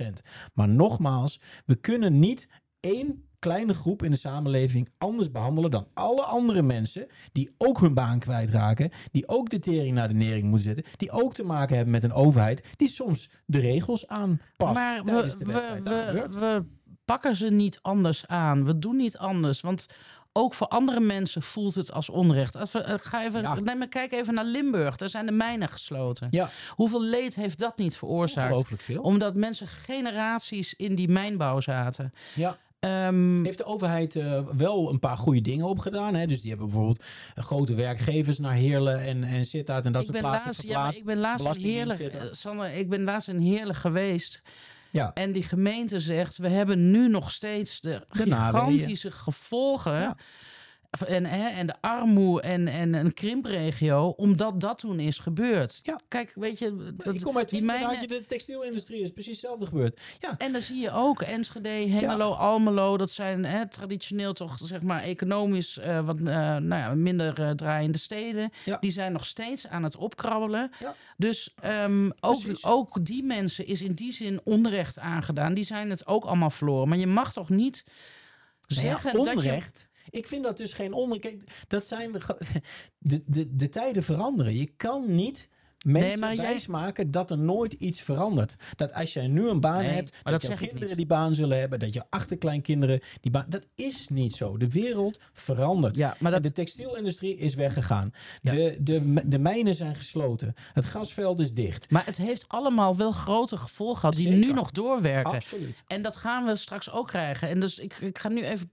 100%. 0.00 0.06
Maar 0.52 0.68
nogmaals, 0.68 1.40
we 1.66 1.74
kunnen 1.74 2.18
niet 2.18 2.48
één 2.80 3.24
kleine 3.42 3.74
groep 3.74 4.02
in 4.02 4.10
de 4.10 4.16
samenleving 4.16 4.88
anders 4.98 5.30
behandelen 5.30 5.70
dan 5.70 5.86
alle 5.94 6.22
andere 6.22 6.62
mensen 6.62 7.06
die 7.32 7.54
ook 7.58 7.80
hun 7.80 7.94
baan 7.94 8.18
kwijtraken, 8.18 8.90
die 9.10 9.28
ook 9.28 9.48
de 9.50 9.58
tering 9.58 9.94
naar 9.94 10.08
de 10.08 10.14
nering 10.14 10.42
moeten 10.44 10.74
zetten, 10.74 10.84
die 10.96 11.10
ook 11.10 11.34
te 11.34 11.44
maken 11.44 11.74
hebben 11.74 11.92
met 11.92 12.02
een 12.04 12.12
overheid 12.12 12.64
die 12.76 12.88
soms 12.88 13.30
de 13.46 13.58
regels 13.60 14.06
aanpast 14.08 14.74
Maar 14.74 15.02
tijdens 15.02 15.36
we, 15.36 15.44
de 15.44 15.52
wedstrijd. 15.52 15.84
we, 15.84 16.38
we, 16.38 16.64
pakken 17.04 17.36
ze 17.36 17.46
niet 17.50 17.78
anders 17.82 18.26
aan. 18.26 18.64
We 18.64 18.78
doen 18.78 18.96
niet 18.96 19.18
anders. 19.18 19.60
Want 19.60 19.86
ook 20.32 20.54
voor 20.54 20.66
andere 20.68 21.00
mensen 21.00 21.42
voelt 21.42 21.74
het 21.74 21.92
als 21.92 22.10
onrecht. 22.10 22.56
Als 22.56 22.72
we, 22.72 22.78
eh, 22.80 22.94
ga 23.00 23.24
even, 23.24 23.42
Ja. 23.42 23.54
neem 23.54 23.78
maar 23.78 23.88
kijk 23.88 24.12
even 24.12 24.34
naar 24.34 24.44
Limburg. 24.44 24.96
Daar 24.96 25.08
zijn 25.08 25.26
de 25.26 25.32
mijnen 25.32 25.68
gesloten. 25.68 26.28
ja, 26.30 26.50
Hoeveel 26.70 27.02
leed 27.02 27.34
heeft 27.34 27.58
dat 27.58 27.76
niet 27.78 27.96
veroorzaakt? 27.96 28.46
ongelooflijk 28.48 28.82
veel. 28.82 29.02
Omdat 29.02 29.36
mensen 29.36 29.66
generaties 29.66 30.74
in 30.74 30.94
die 30.94 31.08
mijnbouw 31.08 31.60
zaten. 31.60 32.12
Ja. 32.34 32.56
Ehm, 32.82 33.44
Heeft 33.44 33.58
de 33.58 33.64
overheid 33.64 34.16
eh, 34.16 34.46
wel 34.56 34.90
een 34.90 34.98
paar 34.98 35.16
goede 35.16 35.40
dingen 35.40 35.66
opgedaan. 35.66 36.14
Hè? 36.14 36.26
Dus 36.26 36.40
die 36.40 36.50
hebben 36.50 36.68
bijvoorbeeld 36.68 37.02
eh, 37.34 37.44
grote 37.44 37.74
werkgevers 37.74 38.38
naar 38.38 38.52
Heerlen 38.52 39.00
en, 39.00 39.24
en 39.24 39.44
Sittard 39.44 39.86
en 39.86 39.92
dat 39.92 40.02
ik, 40.02 40.08
soort 40.08 40.20
ben 40.20 40.30
plaatsen 40.30 40.48
laatst, 40.50 40.62
ja, 40.62 40.68
verplaatst. 40.72 41.00
ik 41.00 41.06
ben 41.06 41.18
laatst 41.18 41.64
in 41.64 41.90
zitten. 41.96 42.20
eh, 42.20 42.26
Sanne, 42.30 42.78
ik 42.78 42.88
ben 42.88 43.02
laatst 43.02 43.28
in 43.28 43.38
Heerlijk 43.38 43.78
geweest. 43.78 44.42
Ja. 44.90 45.10
En 45.14 45.32
die 45.32 45.42
gemeente 45.42 46.00
zegt, 46.00 46.36
we 46.36 46.48
hebben 46.48 46.90
nu 46.90 47.08
nog 47.08 47.32
steeds 47.32 47.80
de, 47.80 48.06
gigantische 48.10 49.10
gevolgen. 49.10 50.00
Ja. 50.00 50.16
En, 51.06 51.26
hè, 51.26 51.48
en 51.48 51.66
de 51.66 51.74
armoede 51.80 52.42
en, 52.42 52.68
en 52.68 52.94
een 52.94 53.14
krimpregio, 53.14 54.08
omdat 54.08 54.60
dat 54.60 54.78
toen 54.78 55.00
is 55.00 55.18
gebeurd. 55.18 55.80
Ja. 55.82 56.00
Kijk, 56.08 56.32
weet 56.34 56.58
je, 56.58 56.92
dat, 56.96 57.14
ik 57.14 57.20
kom 57.20 57.36
uit 57.36 57.48
die 57.48 57.62
mijnen- 57.62 58.00
je 58.00 58.06
de 58.06 58.24
textielindustrie, 58.26 59.00
is 59.00 59.12
precies 59.12 59.32
hetzelfde 59.40 59.66
gebeurd. 59.66 60.00
Ja, 60.18 60.34
En 60.38 60.52
dan 60.52 60.60
zie 60.60 60.80
je 60.80 60.90
ook 60.90 61.22
Enschede, 61.22 61.68
Hengelo, 61.68 62.32
Almelo. 62.32 62.96
Dat 62.96 63.10
zijn 63.10 63.44
hè, 63.44 63.68
traditioneel 63.68 64.32
toch 64.32 64.58
zeg 64.62 64.82
maar 64.82 65.02
economisch 65.02 65.78
eh, 65.78 66.04
wat 66.04 66.16
eh, 66.18 66.24
nou 66.24 66.68
ja, 66.68 66.94
minder 66.94 67.40
eh, 67.42 67.50
draaiende 67.50 67.98
steden. 67.98 68.50
Ja. 68.64 68.76
Die 68.80 68.90
zijn 68.90 69.12
nog 69.12 69.26
steeds 69.26 69.66
aan 69.68 69.82
het 69.82 69.96
opkrabbelen. 69.96 70.70
Ja. 70.80 70.94
Dus 71.16 71.54
ehm, 71.60 72.10
ook, 72.20 72.40
Precies. 72.40 72.64
ook 72.64 73.04
die 73.04 73.22
mensen 73.24 73.66
is 73.66 73.82
in 73.82 73.92
die 73.92 74.12
zin 74.12 74.40
onrecht 74.44 74.98
aangedaan. 74.98 75.54
Die 75.54 75.64
zijn 75.64 75.90
het 75.90 76.06
ook 76.06 76.24
allemaal 76.24 76.50
verloren. 76.50 76.88
Maar 76.88 76.98
je 76.98 77.06
mag 77.06 77.32
toch 77.32 77.48
niet 77.48 77.84
Nou 78.68 78.86
ja, 78.86 78.86
zeggen 78.98 79.24
dat 79.24 79.42
je... 79.42 79.62
Ik 80.10 80.26
vind 80.26 80.44
dat 80.44 80.56
dus 80.56 80.72
geen. 80.72 81.18
Kijk, 81.20 81.64
dat 81.68 81.86
zijn 81.86 82.12
de, 82.12 82.20
de, 82.98 83.22
de, 83.26 83.54
de 83.56 83.68
tijden 83.68 84.02
veranderen. 84.02 84.54
Je 84.54 84.66
kan 84.76 85.14
niet 85.14 85.48
mensen 85.82 86.20
Nee, 86.20 86.34
jij- 86.36 86.44
wijsmaken 86.46 87.10
dat 87.10 87.30
er 87.30 87.38
nooit 87.38 87.72
iets 87.72 88.00
verandert. 88.00 88.54
Dat 88.76 88.92
als 88.94 89.12
jij 89.12 89.26
nu 89.26 89.48
een 89.48 89.60
baan 89.60 89.82
Nee, 89.82 89.92
hebt, 89.92 90.16
dat, 90.22 90.42
ik 90.42 90.56
kinderen 90.56 90.96
die 90.96 91.06
baan 91.06 91.34
zullen 91.34 91.58
hebben, 91.58 91.78
dat 91.78 91.94
je 91.94 92.02
achterkleinkinderen 92.10 93.00
die 93.20 93.30
baan. 93.30 93.46
Dat 93.48 93.66
is 93.74 94.08
niet 94.08 94.34
zo. 94.34 94.56
De 94.56 94.68
wereld 94.68 95.20
verandert. 95.32 95.96
Ja, 95.96 96.16
maar 96.18 96.30
dat, 96.30 96.42
De 96.42 96.52
textielindustrie 96.52 97.36
is 97.36 97.54
weggegaan. 97.54 98.12
Ja. 98.42 98.52
De, 98.52 98.76
de, 98.80 99.22
de 99.28 99.38
mijnen 99.38 99.74
zijn 99.74 99.96
gesloten. 99.96 100.54
Het 100.72 100.84
gasveld 100.84 101.40
is 101.40 101.52
dicht. 101.54 101.90
maar 101.90 102.06
het 102.06 102.16
heeft 102.16 102.48
allemaal 102.48 102.96
wel 102.96 103.12
grote 103.12 103.56
gevolgen 103.56 103.98
gehad 103.98 104.14
die 104.14 104.32
Zeker. 104.32 104.46
nu 104.46 104.52
nog 104.52 104.70
doorwerken. 104.70 105.32
Absoluut. 105.32 105.82
En 105.86 106.02
dat 106.02 106.16
gaan 106.16 106.44
we 106.44 106.56
straks 106.56 106.90
ook 106.90 107.06
krijgen. 107.06 107.48
En 107.48 107.60
dus 107.60 107.78
ik, 107.78 107.94
ik 107.94 108.18
ga 108.18 108.28
nu 108.28 108.42
even 108.42 108.70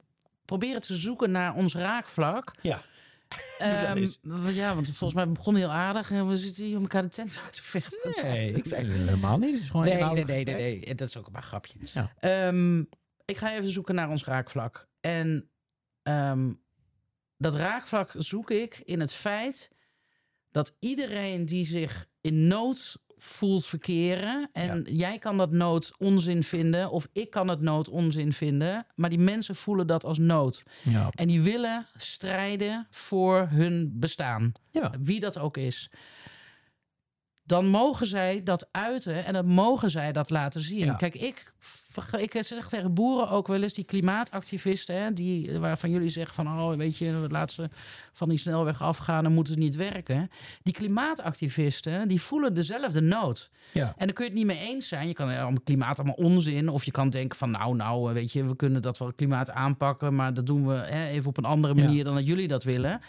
proberen 0.50 0.82
te 0.82 0.98
zoeken 0.98 1.32
naar 1.32 1.56
ons 1.56 1.76
raakvlak. 1.76 2.54
Ja. 2.62 2.82
Eens. 3.96 4.20
ja, 4.48 4.76
want 4.76 4.86
volgens 4.86 5.14
mij 5.14 5.32
begon 5.32 5.56
heel 5.56 5.72
aardig 5.72 6.12
en 6.12 6.28
we 6.28 6.38
zitten 6.38 6.64
hier 6.64 6.76
om 6.76 6.82
elkaar 6.82 7.02
de 7.02 7.10
tent 7.10 7.42
uit 7.44 7.54
te 7.54 7.64
vechten. 7.64 8.24
Nee, 8.24 8.54
ik 8.60 8.66
vind 8.66 8.88
het 8.88 8.98
helemaal 8.98 9.38
niet. 9.38 9.52
Het 9.52 9.60
is 9.60 9.70
gewoon 9.70 9.86
Nee, 9.86 9.94
nee, 9.94 10.14
nee, 10.14 10.24
nee, 10.26 10.36
gesprek. 10.36 10.58
nee. 10.58 10.96
Dat 10.96 11.08
is 11.08 11.18
ook 11.18 11.32
maar 11.32 11.42
een 11.42 11.48
grapje. 11.48 11.74
Ja. 11.94 12.14
Ehm, 12.20 12.80
ik 13.26 13.38
ga 13.38 13.54
even 13.54 13.70
zoeken 13.70 13.96
naar 13.96 14.10
ons 14.10 14.24
raakvlak. 14.24 14.88
En 15.00 15.50
ehm, 16.04 16.54
dat 17.38 17.56
raakvlak 17.56 18.14
zoek 18.18 18.52
ik 18.52 18.82
in 18.84 19.00
het 19.00 19.14
feit 19.14 19.70
dat 20.52 20.76
iedereen 20.80 21.46
die 21.46 21.66
zich 21.66 22.08
in 22.22 22.48
nood 22.48 23.02
voelt 23.20 23.66
verkeren. 23.66 24.50
En 24.54 24.86
jij 24.90 25.18
kan 25.18 25.38
dat 25.38 25.52
nood 25.52 25.92
onzin 25.98 26.44
vinden, 26.44 26.92
of 26.92 27.08
ik 27.14 27.30
kan 27.30 27.48
het 27.48 27.62
nood 27.62 27.90
onzin 27.90 28.34
vinden. 28.34 28.86
Maar 28.96 29.10
die 29.10 29.20
mensen 29.20 29.56
voelen 29.56 29.88
dat 29.88 30.04
als 30.04 30.18
nood. 30.18 30.64
Ja. 30.84 31.10
En 31.16 31.28
die 31.28 31.42
willen 31.42 31.88
strijden 31.96 32.88
voor 32.90 33.48
hun 33.50 33.92
bestaan. 33.94 34.52
Ja. 34.72 34.92
Wie 35.02 35.20
dat 35.20 35.38
ook 35.40 35.58
is. 35.58 35.90
Dan 37.50 37.68
mogen 37.68 38.08
zij 38.08 38.44
dat 38.44 38.68
uiten 38.72 39.26
en 39.26 39.34
dan 39.34 39.46
mogen 39.46 39.90
zij 39.92 40.12
dat 40.12 40.30
laten 40.30 40.62
zien. 40.62 40.86
Ja. 40.86 40.94
Kijk, 40.94 41.16
ik, 41.16 41.54
ik 42.18 42.36
zeg 42.40 42.70
tegen 42.70 42.94
boeren 42.94 43.30
ook 43.30 43.48
wel 43.48 43.62
eens, 43.64 43.74
die 43.74 43.84
klimaatactivisten, 43.84 44.96
hè, 45.02 45.14
die, 45.14 45.60
waarvan 45.60 45.90
jullie 45.90 46.10
zeggen 46.10 46.36
van, 46.36 46.48
oh, 46.48 46.76
weet 46.78 46.98
je, 46.98 47.26
laat 47.30 47.52
ze 47.52 47.70
van 48.14 48.30
die 48.30 48.38
snelweg 48.38 48.82
afgaan 48.82 49.26
en 49.26 49.34
moeten 49.34 49.54
ze 49.54 49.60
niet 49.60 49.76
werken. 49.76 50.30
Die 50.64 50.74
klimaatactivisten, 50.74 52.08
die 52.08 52.22
voelen 52.22 52.54
dezelfde 52.54 53.02
nood. 53.02 53.50
Ja. 53.72 53.94
En 53.98 54.06
dan 54.06 54.14
kun 54.16 54.24
je 54.26 54.30
het 54.30 54.40
niet 54.40 54.48
mee 54.48 54.68
eens 54.68 54.88
zijn. 54.88 55.08
Je 55.08 55.14
kan 55.14 55.46
om 55.46 55.64
klimaat 55.64 55.98
allemaal 56.00 56.16
onzin. 56.16 56.70
Of 56.70 56.84
je 56.84 56.92
kan 56.92 57.10
denken 57.10 57.38
van 57.38 57.52
nou, 57.52 57.76
nou, 57.76 58.08
eh, 58.08 58.14
weet 58.14 58.32
je, 58.32 58.46
we 58.46 58.56
kunnen 58.56 58.82
dat 58.82 58.98
wel 58.98 59.14
klimaat 59.14 59.52
aanpakken. 59.52 60.16
Maar 60.16 60.34
dat 60.34 60.46
doen 60.46 60.68
we 60.68 60.74
hè, 60.74 61.08
even 61.08 61.30
op 61.30 61.38
een 61.38 61.46
andere 61.46 61.76
Ja. 61.76 61.84
manier 61.84 62.04
dan 62.04 62.16
dat 62.16 62.28
jullie 62.28 62.48
dat 62.48 62.64
willen. 62.64 63.02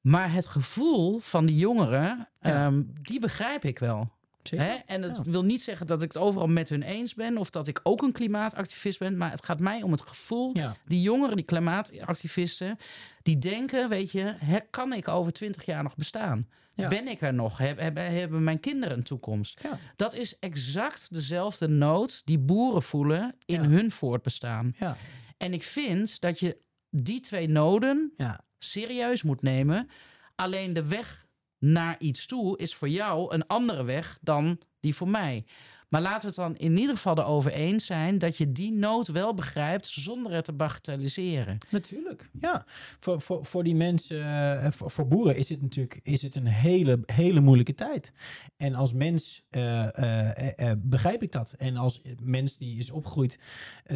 Maar 0.00 0.32
het 0.32 0.46
gevoel 0.46 1.18
van 1.18 1.46
die 1.46 1.56
jongeren, 1.56 2.28
Ja. 2.40 2.66
ehm, 2.66 2.82
die 3.02 3.20
begrijp 3.20 3.64
ik 3.64 3.78
wel. 3.78 4.16
Hè? 4.48 4.74
En 4.86 5.02
het 5.02 5.16
Ja. 5.16 5.22
wil 5.30 5.44
niet 5.44 5.62
zeggen 5.62 5.86
dat 5.86 6.02
ik 6.02 6.12
het 6.12 6.22
overal 6.22 6.46
met 6.46 6.68
hun 6.68 6.82
eens 6.82 7.14
ben. 7.14 7.38
Of 7.38 7.50
dat 7.50 7.66
ik 7.66 7.80
ook 7.82 8.02
een 8.02 8.12
klimaatactivist 8.12 8.98
ben. 8.98 9.16
Maar 9.16 9.30
het 9.30 9.44
gaat 9.44 9.60
mij 9.60 9.82
om 9.82 9.92
het 9.92 10.00
gevoel 10.00 10.50
Ja. 10.56 10.76
die 10.86 11.02
jongeren, 11.02 11.36
die 11.36 11.44
klimaatactivisten, 11.44 12.78
die 13.22 13.38
denken, 13.38 13.88
weet 13.88 14.10
je, 14.12 14.34
hè, 14.36 14.58
kan 14.70 14.92
ik 14.92 15.08
over 15.08 15.32
twintig 15.32 15.64
jaar 15.64 15.82
nog 15.82 15.96
bestaan? 15.96 16.46
Ja. 16.74 16.88
Ben 16.88 17.08
ik 17.08 17.20
er 17.20 17.34
nog? 17.34 17.58
Heb, 17.58 17.78
hebben, 17.78 18.12
hebben 18.12 18.44
mijn 18.44 18.60
kinderen 18.60 18.96
een 18.96 19.02
toekomst? 19.04 19.60
Dat 19.96 20.14
is 20.14 20.38
exact 20.38 21.08
dezelfde 21.14 21.68
nood 21.68 22.22
die 22.24 22.38
boeren 22.38 22.82
voelen 22.82 23.34
in 23.46 23.60
hun 23.64 23.90
voortbestaan. 23.90 24.74
Ja. 24.78 24.96
En 25.36 25.52
ik 25.52 25.62
vind 25.62 26.20
dat 26.20 26.38
je 26.40 26.56
die 26.90 27.20
twee 27.20 27.48
noden 27.48 28.12
Ja. 28.16 28.40
Serieus 28.58 29.22
moet 29.22 29.42
nemen. 29.42 29.88
Alleen 30.34 30.72
de 30.72 30.86
weg 30.86 31.26
naar 31.58 31.96
iets 31.98 32.26
toe 32.26 32.58
is 32.58 32.74
voor 32.74 32.88
jou 32.88 33.34
een 33.34 33.46
andere 33.46 33.84
weg 33.84 34.18
dan 34.20 34.58
die 34.80 34.94
voor 34.94 35.08
mij. 35.08 35.44
Maar 35.88 36.00
laten 36.00 36.20
we 36.20 36.26
het 36.26 36.36
dan 36.36 36.56
in 36.56 36.78
ieder 36.78 36.94
geval 36.94 37.18
erover 37.18 37.52
eens 37.52 37.86
zijn 37.86 38.18
dat 38.18 38.36
je 38.36 38.52
die 38.52 38.72
nood 38.72 39.06
wel 39.08 39.34
begrijpt 39.34 39.86
zonder 39.86 40.32
het 40.32 40.44
te 40.44 40.52
bagatelliseren. 40.52 41.58
Natuurlijk, 41.70 42.30
ja. 42.40 42.64
Voor, 43.00 43.20
voor, 43.20 43.44
voor 43.44 43.64
die 43.64 43.74
mensen, 43.74 44.22
eh, 44.62 44.70
voor, 44.70 45.08
boeren 45.08 45.36
is 45.36 45.48
het 45.48 45.62
natuurlijk 45.62 46.00
is 46.02 46.22
het 46.22 46.34
een 46.34 46.46
hele, 46.46 47.00
hele 47.06 47.40
moeilijke 47.40 47.74
tijd. 47.74 48.12
En 48.56 48.74
als 48.74 48.92
mens 48.92 49.46
eh, 49.50 50.68
eh, 50.70 50.76
begrijp 50.78 51.22
ik 51.22 51.32
dat. 51.32 51.54
En 51.58 51.76
als 51.76 52.02
mens 52.22 52.58
die 52.58 52.78
is 52.78 52.90
opgegroeid 52.90 53.38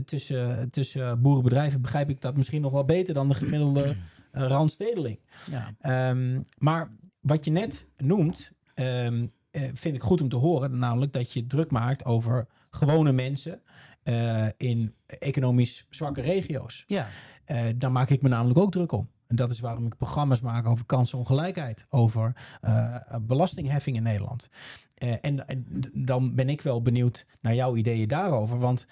tussen, 0.05 0.71
tussen 0.71 1.23
boerenbedrijven, 1.23 1.81
begrijp 1.81 2.11
ik 2.11 2.21
dat 2.21 2.37
misschien 2.37 2.63
nog 2.63 2.73
wel 2.73 2.85
beter 2.85 3.15
dan 3.15 3.29
de 3.29 3.35
gemiddelde 3.35 3.95
randstedeling. 4.33 5.19
Ja. 5.51 5.75
Ehm, 5.81 6.41
maar 6.59 6.91
wat 7.21 7.45
je 7.45 7.51
net 7.51 7.89
noemt, 7.97 8.53
ehm, 8.75 9.27
eh, 9.51 9.63
vind 9.73 9.95
ik 9.95 10.03
goed 10.03 10.21
om 10.21 10.29
te 10.29 10.37
horen. 10.37 10.79
Namelijk 10.79 11.13
dat 11.13 11.33
je 11.33 11.47
druk 11.47 11.71
maakt 11.71 12.05
over 12.05 12.47
gewone 12.71 13.13
mensen. 13.13 13.63
eh, 14.03 14.47
in 14.57 14.95
economisch 15.07 15.87
zwakke 15.91 16.21
regio's. 16.21 16.85
Ja, 16.87 17.07
Eh, 17.45 17.65
daar 17.77 17.93
maak 17.93 18.11
ik 18.11 18.23
me 18.23 18.29
namelijk 18.29 18.59
ook 18.59 18.71
druk 18.73 18.93
om. 18.93 19.11
En 19.27 19.37
dat 19.37 19.51
is 19.51 19.61
waarom 19.61 19.87
ik 19.87 19.97
programma's 19.97 20.41
maak 20.41 20.67
over 20.67 20.85
kansenongelijkheid, 20.87 21.87
over 21.91 22.33
eh, 22.61 22.97
belastingheffing 23.21 23.97
in 23.97 24.03
Nederland. 24.03 24.49
Eh, 24.95 25.15
en, 25.21 25.47
en 25.49 25.65
dan 25.93 26.35
ben 26.35 26.49
ik 26.49 26.61
wel 26.61 26.83
benieuwd 26.83 27.27
naar 27.41 27.55
jouw 27.55 27.77
ideeën 27.77 28.09
daarover. 28.09 28.59
Want 28.59 28.87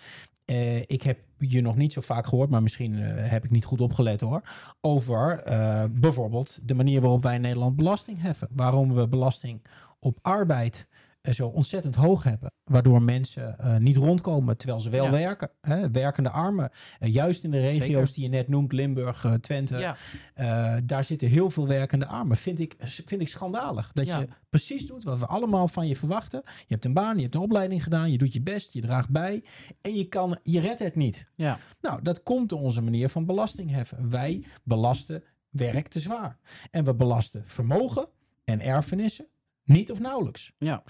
eh, 0.51 0.77
ik 0.77 1.03
heb 1.03 1.19
je 1.39 1.61
nog 1.61 1.77
niet 1.77 1.93
zo 1.93 2.01
vaak 2.01 2.27
gehoord, 2.27 2.51
maar 2.51 2.63
misschien 2.63 3.03
eh, 3.03 3.31
heb 3.31 3.45
ik 3.45 3.51
niet 3.51 3.65
goed 3.65 3.81
opgelet 3.81 4.21
hoor. 4.21 4.43
Over 4.81 5.43
eh, 5.43 5.85
bijvoorbeeld 5.91 6.59
de 6.63 6.75
manier 6.75 7.01
waarop 7.01 7.23
wij 7.23 7.35
in 7.35 7.41
Nederland 7.41 7.77
belasting 7.77 8.23
heffen. 8.23 8.49
Waarom 8.51 8.95
we 8.95 9.09
belasting 9.09 9.63
op 10.01 10.19
arbeid 10.23 10.89
zo 11.23 11.47
ontzettend 11.47 11.95
hoog 11.95 12.23
hebben. 12.23 12.53
Waardoor 12.65 13.03
mensen 13.03 13.59
eh, 13.59 13.77
niet 13.77 13.97
rondkomen 13.97 14.57
terwijl 14.57 14.81
ze 14.81 14.91
wel 14.91 15.05
Ja. 15.05 15.11
werken. 15.11 15.51
Hè? 15.61 15.91
Werkende 15.91 16.31
armen. 16.31 16.71
Eh, 16.99 17.13
juist 17.13 17.45
in 17.45 17.51
de 17.51 17.61
regio's 17.61 17.87
Zeker. 17.89 18.13
die 18.15 18.23
je 18.23 18.29
net 18.29 18.49
noemt, 18.49 18.73
Limburg, 18.73 19.25
eh, 19.25 19.33
Twente. 19.33 19.77
ja. 19.79 20.81
daar 20.81 21.05
zitten 21.05 21.29
heel 21.29 21.51
veel 21.51 21.67
werkende 21.67 22.07
armen. 22.07 22.37
Vind 22.37 22.59
ik, 22.61 22.75
vind 22.81 23.21
ik 23.21 23.29
schandalig. 23.29 23.93
Dat 23.93 24.07
Ja. 24.07 24.19
je 24.19 24.29
precies 24.51 24.87
doet 24.87 25.05
wat 25.05 25.19
we 25.19 25.27
allemaal 25.27 25.69
van 25.69 25.89
je 25.89 25.97
verwachten. 25.97 26.43
Je 26.45 26.65
hebt 26.69 26.85
een 26.85 26.93
baan, 26.95 27.17
je 27.17 27.23
hebt 27.23 27.35
een 27.35 27.41
opleiding 27.41 27.83
gedaan. 27.83 28.11
Je 28.11 28.19
doet 28.19 28.33
je 28.33 28.43
best, 28.43 28.73
je 28.73 28.81
draagt 28.81 29.11
bij. 29.11 29.45
En 29.81 29.95
je, 29.97 30.05
kan, 30.09 30.39
je 30.43 30.61
redt 30.61 30.79
het 30.79 30.95
niet. 30.97 31.27
ja. 31.35 31.59
Nou, 31.81 32.03
dat 32.03 32.23
komt 32.23 32.49
door 32.49 32.61
onze 32.61 32.83
manier 32.83 33.09
van 33.09 33.27
belasting 33.27 33.71
heffen. 33.71 34.11
Wij 34.11 34.45
belasten 34.65 35.23
werk 35.51 35.89
te 35.89 36.01
zwaar. 36.01 36.39
En 36.71 36.85
we 36.85 36.95
belasten 36.95 37.43
vermogen 37.47 38.07
en 38.45 38.61
erfenissen 38.61 39.27
niet 39.73 39.91
of 39.91 40.01
nauwelijks. 40.01 40.53
ja. 40.59 40.83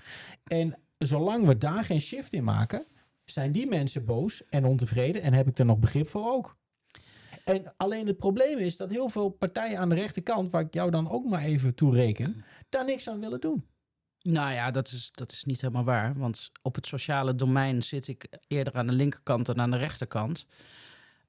En 0.44 0.78
zolang 0.98 1.46
we 1.46 1.58
daar 1.58 1.84
geen 1.84 2.00
shift 2.00 2.32
in 2.32 2.44
maken, 2.44 2.86
zijn 3.24 3.52
die 3.52 3.66
mensen 3.66 4.04
boos 4.04 4.44
en 4.48 4.64
ontevreden. 4.64 5.22
En 5.22 5.32
heb 5.32 5.48
ik 5.48 5.58
er 5.58 5.64
nog 5.64 5.78
begrip 5.78 6.08
voor 6.08 6.32
ook. 6.32 6.58
En 7.44 7.74
alleen 7.76 8.06
het 8.06 8.16
probleem 8.16 8.58
is 8.58 8.76
dat 8.76 8.90
heel 8.90 9.08
veel 9.08 9.28
partijen 9.28 9.78
aan 9.78 9.88
de 9.88 9.94
rechterkant, 9.94 10.50
waar 10.50 10.62
ik 10.62 10.74
jou 10.74 10.90
dan 10.90 11.10
ook 11.10 11.24
maar 11.24 11.42
even 11.42 11.74
toe 11.74 11.94
reken, 11.94 12.44
daar 12.68 12.84
niks 12.84 13.08
aan 13.08 13.20
willen 13.20 13.40
doen. 13.40 13.66
Nou 14.22 14.52
ja, 14.52 14.70
dat 14.70 14.88
is, 14.90 15.10
dat 15.12 15.32
is 15.32 15.44
niet 15.44 15.60
helemaal 15.60 15.84
waar. 15.84 16.18
Want 16.18 16.50
op 16.62 16.74
het 16.74 16.86
sociale 16.86 17.34
domein 17.34 17.82
zit 17.82 18.08
ik 18.08 18.26
eerder 18.46 18.74
aan 18.74 18.86
de 18.86 18.92
linkerkant 18.92 19.46
dan 19.46 19.60
aan 19.60 19.70
de 19.70 19.76
rechterkant. 19.76 20.46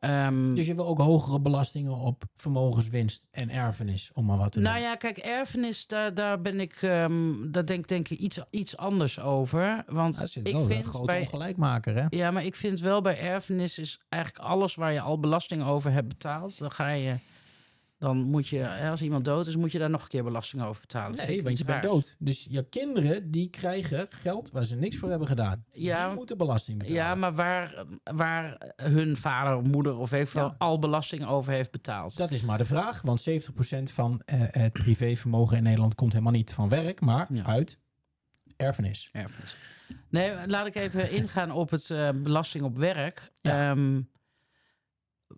Ehm, 0.02 0.50
Dus 0.54 0.68
je 0.68 0.76
wil 0.76 0.86
ook 0.88 0.98
hogere 0.98 1.40
belastingen 1.40 1.98
op 1.98 2.24
vermogenswinst 2.36 3.28
en 3.32 3.50
erfenis, 3.50 4.12
om 4.14 4.26
maar 4.26 4.38
wat 4.38 4.52
te 4.52 4.60
nou 4.60 4.74
doen. 4.76 4.84
ja, 4.84 4.96
kijk, 4.96 5.18
erfenis, 5.18 5.88
daar, 5.88 6.14
daar 6.14 6.42
ben 6.42 6.60
ik, 6.60 6.74
ehm, 6.82 7.52
daar 7.52 7.66
denk, 7.66 7.88
denk 7.88 8.10
ik 8.10 8.20
iets, 8.20 8.40
iets 8.50 8.78
anders 8.78 9.20
over. 9.20 9.84
Want 9.88 10.20
Dat 10.20 10.30
zit 10.30 10.48
ik 10.48 10.54
wel 10.54 10.62
een 10.62 10.68
vind 10.68 10.86
grote 10.86 11.06
bij, 11.06 11.20
ongelijkmaker, 11.20 11.96
hè? 11.96 12.06
ja, 12.10 12.32
maar 12.32 12.46
ik 12.46 12.56
vind 12.56 12.80
wel 12.80 13.02
bij 13.02 13.20
erfenis 13.20 13.78
is 13.78 14.00
eigenlijk 14.10 14.46
alles 14.46 14.76
waar 14.76 14.94
je 14.94 15.02
al 15.02 15.20
belasting 15.20 15.64
over 15.64 15.92
hebt 15.92 16.08
betaald. 16.08 16.60
Dan 16.60 16.72
ga 16.72 16.90
je, 16.90 17.16
dan 18.02 18.18
moet 18.18 18.48
je, 18.48 18.90
als 18.90 19.02
iemand 19.02 19.26
dood 19.26 19.48
is, 19.48 19.56
moet 19.56 19.72
je 19.72 19.80
daar 19.80 19.90
nog 19.90 20.02
een 20.02 20.08
keer 20.08 20.24
belasting 20.24 20.64
over 20.64 20.82
betalen. 20.82 21.18
Nee, 21.28 21.44
want 21.44 21.58
je 21.58 21.66
bent 21.66 21.84
dood. 21.84 22.16
Dus 22.20 22.48
je 22.50 22.64
kinderen, 22.70 23.32
die 23.32 23.50
krijgen 23.50 24.08
geld 24.10 24.52
waar 24.52 24.66
ze 24.66 24.76
niks 24.76 24.98
voor 24.98 25.10
hebben 25.10 25.28
gedaan. 25.28 25.66
Ja, 25.72 26.08
die 26.08 26.16
moeten 26.16 26.38
belasting 26.38 26.78
betalen. 26.78 27.02
Ja, 27.02 27.16
maar 27.16 27.34
waar, 27.34 27.86
waar 28.04 28.72
hun 28.76 29.18
vader 29.18 29.56
of 29.58 29.64
moeder 29.64 29.98
of 29.98 30.34
Ja. 30.34 30.56
al 30.58 30.80
belasting 30.80 31.26
over 31.26 31.54
heeft 31.54 31.72
betaald. 31.72 32.18
Dat 32.18 32.32
is 32.32 32.42
maar 32.42 32.58
de 32.58 32.66
vraag, 32.66 33.02
want 33.02 33.22
70% 33.22 33.92
van 33.94 34.22
eh, 34.26 34.40
het 34.48 34.74
privévermogen 34.74 35.58
in 35.58 35.64
Nederland 35.64 35.96
komt 35.96 36.12
helemaal 36.12 36.34
niet 36.34 36.54
van 36.54 36.70
werk, 36.70 37.02
maar 37.02 37.28
Ja. 37.34 37.46
uit 37.46 37.80
erfenis. 38.58 39.10
Erfenis. 39.12 39.56
Nee, 40.10 40.32
laat 40.48 40.68
ik 40.68 40.76
even 40.76 41.12
ingaan 41.12 41.52
op 41.52 41.70
het 41.70 41.90
eh, 41.90 42.10
belasting 42.16 42.64
op 42.64 42.78
werk. 42.78 43.32
Ja. 43.34 43.70
Ehm, 43.72 44.02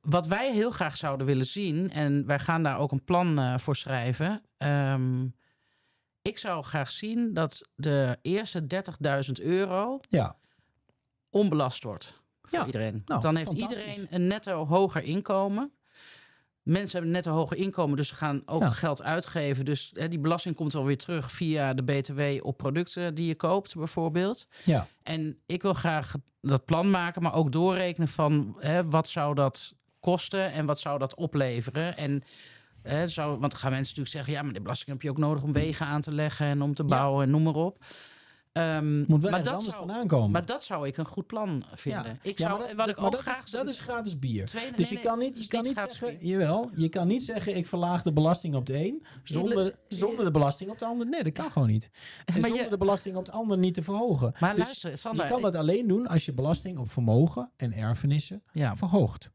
wat 0.01 0.27
wij 0.27 0.53
heel 0.53 0.71
graag 0.71 0.97
zouden 0.97 1.25
willen 1.27 1.45
zien, 1.45 1.91
en 1.91 2.25
wij 2.25 2.39
gaan 2.39 2.63
daar 2.63 2.77
ook 2.79 2.91
een 2.91 3.03
plan 3.03 3.39
eh, 3.39 3.57
voor 3.57 3.75
schrijven. 3.75 4.41
ehm, 4.57 5.27
ik 6.21 6.37
zou 6.37 6.63
graag 6.63 6.91
zien 6.91 7.33
dat 7.33 7.69
de 7.75 8.17
eerste 8.21 8.65
30.000 8.65 9.41
euro 9.41 9.99
Ja, 10.09 10.35
onbelast 11.29 11.83
wordt 11.83 12.21
voor 12.41 12.59
Ja, 12.59 12.65
iedereen. 12.65 13.01
nou, 13.05 13.21
Dan 13.21 13.35
heeft 13.35 13.51
iedereen 13.51 14.07
een 14.09 14.27
netto 14.27 14.65
hoger 14.65 15.03
inkomen. 15.03 15.71
Mensen 16.61 16.91
hebben 16.91 17.07
een 17.07 17.23
netto 17.23 17.31
hoger 17.39 17.57
inkomen, 17.57 17.97
dus 17.97 18.07
ze 18.07 18.15
gaan 18.15 18.41
ook 18.45 18.61
Ja. 18.61 18.69
geld 18.69 19.01
uitgeven. 19.03 19.65
Dus 19.65 19.91
hè, 19.93 20.07
die 20.07 20.19
belasting 20.19 20.55
komt 20.55 20.73
wel 20.73 20.85
weer 20.85 20.97
terug 20.97 21.31
via 21.31 21.73
de 21.73 21.83
BTW 21.83 22.21
op 22.45 22.57
producten 22.57 23.15
die 23.15 23.27
je 23.27 23.35
koopt, 23.35 23.75
bijvoorbeeld. 23.75 24.47
ja. 24.65 24.87
En 25.03 25.39
ik 25.45 25.61
wil 25.61 25.73
graag 25.73 26.13
dat 26.41 26.65
plan 26.65 26.89
maken, 26.89 27.21
maar 27.21 27.33
ook 27.33 27.51
doorrekenen 27.51 28.07
van 28.07 28.55
hè, 28.59 28.89
wat 28.89 29.07
zou 29.07 29.35
dat 29.35 29.73
kosten 30.03 30.51
en 30.51 30.65
wat 30.65 30.79
zou 30.79 30.99
dat 30.99 31.15
opleveren. 31.15 31.97
En 31.97 32.21
hè, 32.81 33.07
zou, 33.07 33.29
want 33.39 33.51
dan 33.51 33.59
gaan 33.59 33.71
mensen 33.71 33.95
natuurlijk 33.95 34.15
zeggen, 34.15 34.33
ja, 34.33 34.41
maar 34.41 34.53
de 34.53 34.61
belasting 34.61 34.89
heb 34.89 35.01
je 35.01 35.09
ook 35.09 35.17
nodig 35.17 35.43
om 35.43 35.53
wegen 35.53 35.85
aan 35.85 36.01
te 36.01 36.11
leggen 36.13 36.45
en 36.45 36.61
om 36.61 36.73
te 36.73 36.83
Ja. 36.83 36.89
bouwen 36.89 37.23
en 37.23 37.29
noem 37.31 37.43
maar 37.43 37.55
op. 37.55 37.83
Ehm, 38.53 38.97
Moet 38.99 39.21
wel 39.21 39.31
maar, 39.31 39.43
dat 39.43 39.53
anders 39.53 39.73
zou, 39.73 39.77
vandaan 39.85 40.07
komen. 40.07 40.31
maar 40.31 40.45
dat 40.45 40.63
zou 40.63 40.87
ik 40.87 40.97
een 40.97 41.05
goed 41.05 41.27
plan 41.27 41.63
vinden. 41.73 42.03
Ja. 42.03 42.17
Ik 42.21 42.39
zou, 42.39 42.59
dat, 42.59 42.73
wat 42.73 42.89
ik 42.89 43.01
ook 43.01 43.11
dat 43.11 43.21
graag 43.21 43.43
is, 43.45 43.51
dat 43.51 43.67
is 43.67 43.79
gratis 43.79 44.19
bier. 44.19 44.41
Dus 44.75 44.89
nee, 44.89 44.89
je 44.89 44.99
kan 44.99 45.17
niet, 45.19 45.27
het 45.37 45.43
je 45.43 45.47
kan 45.49 45.61
niet 45.63 45.77
zeggen, 45.77 46.17
bier. 46.19 46.29
jawel, 46.39 46.69
je 46.75 46.89
kan 46.89 47.07
niet 47.07 47.23
zeggen 47.23 47.55
ik 47.55 47.67
verlaag 47.67 48.01
de 48.01 48.13
belasting 48.13 48.55
op 48.55 48.65
de 48.65 48.85
een 48.85 49.05
zonder, 49.23 49.75
zonder 49.87 50.25
de 50.25 50.31
belasting 50.31 50.69
op 50.69 50.79
de 50.79 50.85
ander. 50.85 51.07
Nee, 51.07 51.23
dat 51.23 51.33
kan 51.33 51.51
gewoon 51.51 51.67
niet. 51.67 51.89
En 52.25 52.33
Maar 52.33 52.43
zonder 52.49 52.63
je- 52.63 52.69
de 52.69 52.77
belasting 52.77 53.15
op 53.15 53.25
de 53.25 53.31
ander 53.31 53.57
niet 53.57 53.73
te 53.73 53.83
verhogen. 53.83 54.33
Maar 54.39 54.55
Dus 54.55 54.63
luister, 54.63 54.97
Sander, 54.97 55.23
je 55.25 55.31
kan 55.31 55.41
dat 55.41 55.55
alleen 55.55 55.87
doen 55.87 56.07
als 56.07 56.25
je 56.25 56.33
belasting 56.33 56.77
op 56.77 56.89
vermogen 56.91 57.51
en 57.57 57.71
erfenissen 57.73 58.43
ja, 58.51 58.75
verhoogt. 58.75 59.29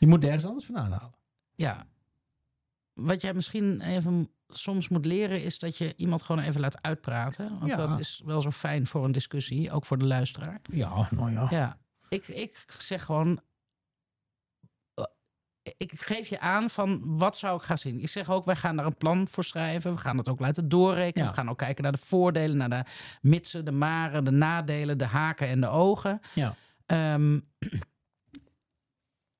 Je 0.00 0.06
moet 0.06 0.24
ergens 0.24 0.44
anders 0.44 0.64
vandaan 0.64 0.90
halen. 0.92 1.14
ja. 1.54 1.86
Wat 2.92 3.20
jij 3.20 3.34
misschien 3.34 3.80
even 3.80 4.30
soms 4.48 4.88
moet 4.88 5.04
leren 5.04 5.42
is 5.42 5.58
dat 5.58 5.76
je 5.76 5.94
iemand 5.96 6.22
gewoon 6.22 6.42
even 6.44 6.60
laat 6.60 6.82
uitpraten. 6.82 7.58
Want 7.58 7.70
Ja. 7.70 7.76
dat 7.76 7.98
is 7.98 8.22
wel 8.24 8.40
zo 8.40 8.50
fijn 8.50 8.86
voor 8.86 9.04
een 9.04 9.12
discussie, 9.12 9.70
ook 9.72 9.84
voor 9.84 9.98
de 9.98 10.06
luisteraar. 10.06 10.60
Ja, 10.62 11.08
nou 11.10 11.30
ja. 11.32 11.46
Ja, 11.50 11.78
ik, 12.08 12.28
ik 12.28 12.64
zeg 12.78 13.04
gewoon. 13.04 13.40
eh, 14.94 15.04
Ik 15.76 15.92
geef 16.00 16.28
je 16.28 16.40
aan 16.40 16.70
van 16.70 17.18
wat 17.18 17.36
zou 17.36 17.56
ik 17.56 17.62
gaan 17.62 17.78
zien. 17.78 18.00
Ik 18.00 18.08
zeg 18.08 18.30
ook, 18.30 18.44
wij 18.44 18.56
gaan 18.56 18.76
daar 18.76 18.86
een 18.86 18.96
plan 18.96 19.28
voor 19.28 19.44
schrijven. 19.44 19.92
We 19.94 19.98
gaan 20.00 20.16
dat 20.16 20.28
ook 20.28 20.40
laten 20.40 20.68
doorrekenen. 20.68 21.24
Ja. 21.26 21.30
We 21.32 21.36
gaan 21.38 21.50
ook 21.50 21.58
kijken 21.58 21.82
naar 21.82 21.92
de 21.92 21.98
voordelen, 21.98 22.56
naar 22.56 22.70
de 22.70 22.84
mitsen, 23.20 23.64
de 23.64 23.72
maren, 23.72 24.24
de 24.24 24.30
nadelen, 24.30 24.98
de 24.98 25.06
haken 25.06 25.48
en 25.48 25.60
de 25.60 25.68
ogen. 25.68 26.20
Ja. 26.34 26.54
Ehm, 26.86 27.40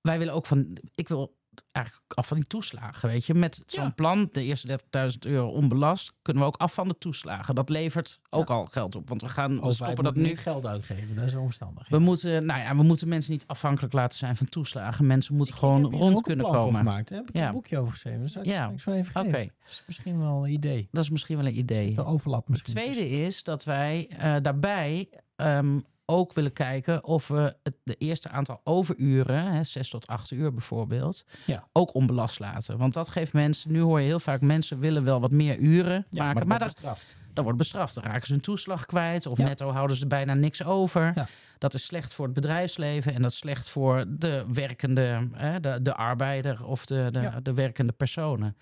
wij 0.03 0.19
willen 0.19 0.35
ook 0.35 0.47
van. 0.47 0.77
Ik 0.95 1.09
wil 1.09 1.39
eigenlijk 1.73 2.13
af 2.15 2.27
van 2.27 2.37
die 2.37 2.47
toeslagen, 2.47 3.09
weet 3.09 3.25
je. 3.27 3.35
Met 3.35 3.63
zo'n 3.67 3.85
Ja. 3.85 3.91
plan, 3.91 4.29
de 4.33 4.43
eerste 4.43 4.67
30.000 4.67 5.27
euro 5.27 5.49
onbelast, 5.49 6.13
kunnen 6.23 6.43
we 6.43 6.49
ook 6.49 6.57
af 6.57 6.75
van 6.75 6.89
de 6.89 6.99
toeslagen. 6.99 7.55
Dat 7.55 7.69
levert 7.69 8.21
ook 8.31 8.51
al 8.51 8.67
geld 8.67 8.97
op. 8.97 9.09
Want 9.09 9.23
we 9.23 9.29
gaan 9.29 9.51
we 9.55 9.57
Of 9.61 9.65
wij 9.65 9.73
stoppen 9.73 10.05
dat 10.05 10.15
nu. 10.15 10.23
niet 10.23 10.39
geld 10.39 10.67
uitgeven, 10.67 11.15
dat 11.17 11.25
is 11.25 11.35
onverstandig. 11.35 11.89
We 11.89 11.99
moeten, 11.99 12.45
nou 12.47 12.61
ja, 12.61 12.77
we 12.77 12.83
moeten 12.83 13.09
mensen 13.09 13.33
niet 13.33 13.45
afhankelijk 13.47 13.93
laten 13.93 14.19
zijn 14.19 14.37
van 14.37 14.49
toeslagen. 14.49 15.07
Mensen 15.07 15.35
moeten 15.35 15.55
Ik 15.55 15.61
gewoon 15.61 15.83
heb 15.83 15.93
rond 15.93 16.21
kunnen 16.23 16.45
plan 16.45 16.57
voor 16.57 16.65
komen. 16.65 16.79
gemaakt. 16.81 17.09
Heb 17.09 17.29
ik 17.29 17.35
een 17.43 17.51
boekje 17.53 17.79
over 17.79 17.93
geschreven. 17.93 18.25
Ik 18.25 18.45
Ja. 18.45 18.63
straks 18.65 18.85
wel 18.85 18.95
even 18.95 19.13
geven. 19.13 19.53
Dat 19.61 19.71
is 19.71 19.83
misschien 19.87 20.19
wel 20.19 20.45
een 20.47 20.53
idee. 20.53 20.89
dat 20.91 21.03
is 21.05 21.11
misschien 21.11 21.37
wel 21.37 21.47
een 21.47 21.59
idee. 21.59 21.95
De 21.95 22.05
overlap 22.05 22.41
Het 22.41 22.49
misschien. 22.49 22.75
tweede 22.75 23.09
is 23.09 23.43
dat 23.43 23.65
wij 23.65 24.09
eh, 24.19 24.37
daarbij 24.43 25.09
ehm, 25.37 25.81
ook 26.11 26.33
willen 26.33 26.53
kijken 26.53 27.05
of 27.05 27.29
we 27.29 27.57
het 27.63 27.75
de 27.85 27.95
eerste 27.95 28.29
aantal 28.29 28.61
overuren, 28.65 29.45
hè, 29.53 29.65
6 29.65 29.89
tot 29.91 30.07
8 30.07 30.31
uur 30.31 30.53
bijvoorbeeld, 30.53 31.25
Ja. 31.47 31.65
ook 31.73 31.95
onbelast 31.95 32.39
laten. 32.39 32.79
Want 32.79 32.95
dat 32.95 33.09
geeft 33.09 33.33
mensen, 33.33 33.73
nu 33.73 33.81
hoor 33.81 34.01
je 34.01 34.07
heel 34.07 34.21
vaak 34.21 34.41
mensen 34.41 34.79
willen 34.79 35.05
wel 35.05 35.21
wat 35.21 35.33
meer 35.33 35.59
uren 35.59 36.07
Ja, 36.11 36.25
maken, 36.25 36.47
maar, 36.47 36.59
dat 36.59 36.69
dat, 36.69 36.75
bestraft. 36.77 37.17
dat 37.33 37.45
wordt 37.45 37.59
bestraft. 37.59 37.95
Dan 37.95 38.05
raken 38.05 38.27
ze 38.27 38.33
hun 38.33 38.43
toeslag 38.43 38.87
kwijt 38.87 39.27
of 39.27 39.39
Ja. 39.39 39.45
netto 39.45 39.71
houden 39.71 39.97
ze 39.97 40.03
er 40.03 40.09
bijna 40.09 40.35
niks 40.35 40.65
over. 40.65 41.29
Dat 41.59 41.75
is 41.75 41.85
slecht 41.85 42.15
voor 42.15 42.25
het 42.25 42.35
bedrijfsleven 42.35 43.15
en 43.15 43.23
dat 43.23 43.31
is 43.31 43.37
slecht 43.37 43.69
voor 43.69 44.05
de 44.09 44.45
werkende, 44.53 45.29
hè, 45.33 45.61
de, 45.61 45.79
de 45.83 45.95
arbeider 45.95 46.65
of 46.67 46.87
de, 46.87 47.09
de, 47.43 47.55
werkende 47.55 47.93
personen. 47.93 48.57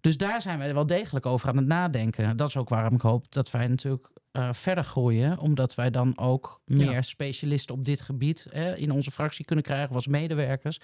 Dus 0.00 0.16
daar 0.16 0.42
zijn 0.42 0.58
wij 0.58 0.74
wel 0.74 0.86
degelijk 0.86 1.26
over 1.26 1.48
aan 1.48 1.56
het 1.56 1.66
nadenken. 1.66 2.36
Dat 2.36 2.48
is 2.48 2.56
ook 2.56 2.68
waarom 2.68 2.94
ik 2.94 3.00
hoop 3.00 3.32
dat 3.32 3.50
wij 3.50 3.66
natuurlijk 3.66 4.08
eh, 4.32 4.48
verder 4.52 4.84
groeien. 4.84 5.38
Omdat 5.38 5.74
wij 5.74 5.90
dan 5.90 6.18
ook 6.18 6.60
meer 6.66 6.90
Ja. 6.90 7.02
specialisten 7.02 7.74
op 7.74 7.84
dit 7.84 8.00
gebied 8.00 8.46
hè, 8.50 8.76
in 8.76 8.92
onze 8.92 9.10
fractie 9.10 9.44
kunnen 9.44 9.64
krijgen 9.64 9.94
als 9.94 10.06
medewerkers. 10.06 10.80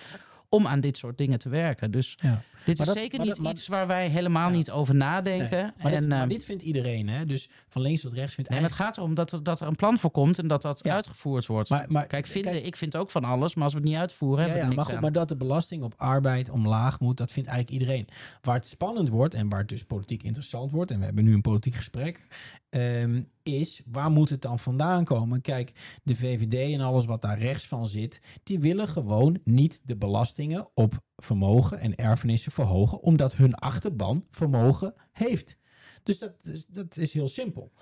Om 0.48 0.66
aan 0.66 0.80
dit 0.80 0.96
soort 0.96 1.18
dingen 1.18 1.38
te 1.38 1.48
werken. 1.48 1.90
Dus 1.90 2.18
Ja. 2.22 2.28
dit 2.64 2.78
Maar 2.78 2.86
is 2.86 2.92
dat- 2.94 3.02
zeker 3.02 3.18
niet 3.18 3.28
dat- 3.28 3.38
maar- 3.38 3.52
iets 3.52 3.66
waar 3.68 3.86
wij 3.86 4.08
helemaal 4.08 4.50
Ja. 4.50 4.56
niet 4.56 4.70
over 4.70 4.94
nadenken. 4.94 5.62
Nee, 5.62 5.72
maar, 5.82 5.92
en, 5.92 6.00
dit, 6.00 6.08
maar 6.08 6.20
ehm, 6.20 6.28
dit 6.28 6.44
vindt 6.44 6.62
iedereen, 6.62 7.08
hè? 7.08 7.24
Dus 7.24 7.48
van 7.68 7.82
links 7.82 8.00
tot 8.00 8.12
rechts 8.12 8.34
vindt 8.34 8.50
maar 8.50 8.60
het 8.62 8.72
gaat 8.72 8.96
erom 8.96 9.14
dat 9.14 9.32
er, 9.32 9.42
dat 9.42 9.60
er 9.60 9.66
een 9.66 9.76
plan 9.76 9.98
voor 9.98 10.10
komt 10.10 10.38
en 10.38 10.46
dat 10.46 10.62
dat 10.62 10.80
Ja. 10.84 10.94
uitgevoerd 10.94 11.46
wordt. 11.46 11.68
Maar, 11.88 12.06
Kijk, 12.06 12.26
vinden, 12.26 12.66
ik 12.66 12.76
vind 12.76 12.96
ook 12.96 13.10
van 13.10 13.24
alles, 13.24 13.54
maar 13.54 13.64
als 13.64 13.72
we 13.72 13.78
het 13.78 13.88
niet 13.88 13.98
uitvoeren, 13.98 14.38
ja, 14.38 14.42
hebben 14.50 14.60
we 14.64 14.68
ja, 14.70 14.76
maar, 14.76 14.76
niks 14.76 14.86
goed, 14.86 14.96
aan. 14.96 15.02
maar 15.02 15.12
dat 15.28 15.28
de 15.38 15.46
belasting 15.46 15.82
op 15.82 15.94
arbeid 15.96 16.50
omlaag 16.50 17.00
moet, 17.00 17.16
dat 17.16 17.32
vindt 17.32 17.48
eigenlijk 17.48 17.80
iedereen. 17.80 18.08
Waar 18.40 18.54
het 18.54 18.66
spannend 18.66 19.08
wordt 19.08 19.34
en 19.34 19.48
waar 19.48 19.60
het 19.60 19.68
dus 19.68 19.84
politiek 19.84 20.22
interessant 20.22 20.70
wordt, 20.70 20.90
en 20.90 20.98
we 20.98 21.04
hebben 21.04 21.24
nu 21.24 21.34
een 21.34 21.40
politiek 21.40 21.74
gesprek, 21.74 22.26
ehm, 22.70 23.22
is, 23.46 23.82
waar 23.86 24.10
moet 24.10 24.30
het 24.30 24.42
dan 24.42 24.58
vandaan 24.58 25.04
komen? 25.04 25.40
Kijk, 25.40 25.98
de 26.02 26.16
VVD 26.16 26.72
en 26.72 26.80
alles 26.80 27.04
wat 27.04 27.22
daar 27.22 27.38
rechts 27.38 27.66
van 27.66 27.86
zit, 27.86 28.20
die 28.42 28.58
willen 28.58 28.88
gewoon 28.88 29.40
niet 29.44 29.80
de 29.84 29.96
belastingen 29.96 30.68
op 30.74 31.02
vermogen 31.16 31.78
en 31.80 31.96
erfenissen 31.96 32.52
verhogen, 32.52 33.00
omdat 33.00 33.36
hun 33.36 33.54
achterban 33.54 34.24
vermogen 34.30 34.94
heeft. 35.12 35.58
Dus 36.02 36.18
dat 36.18 36.32
dat 36.68 36.96
is 36.96 37.12
heel 37.12 37.28
simpel. 37.28 37.72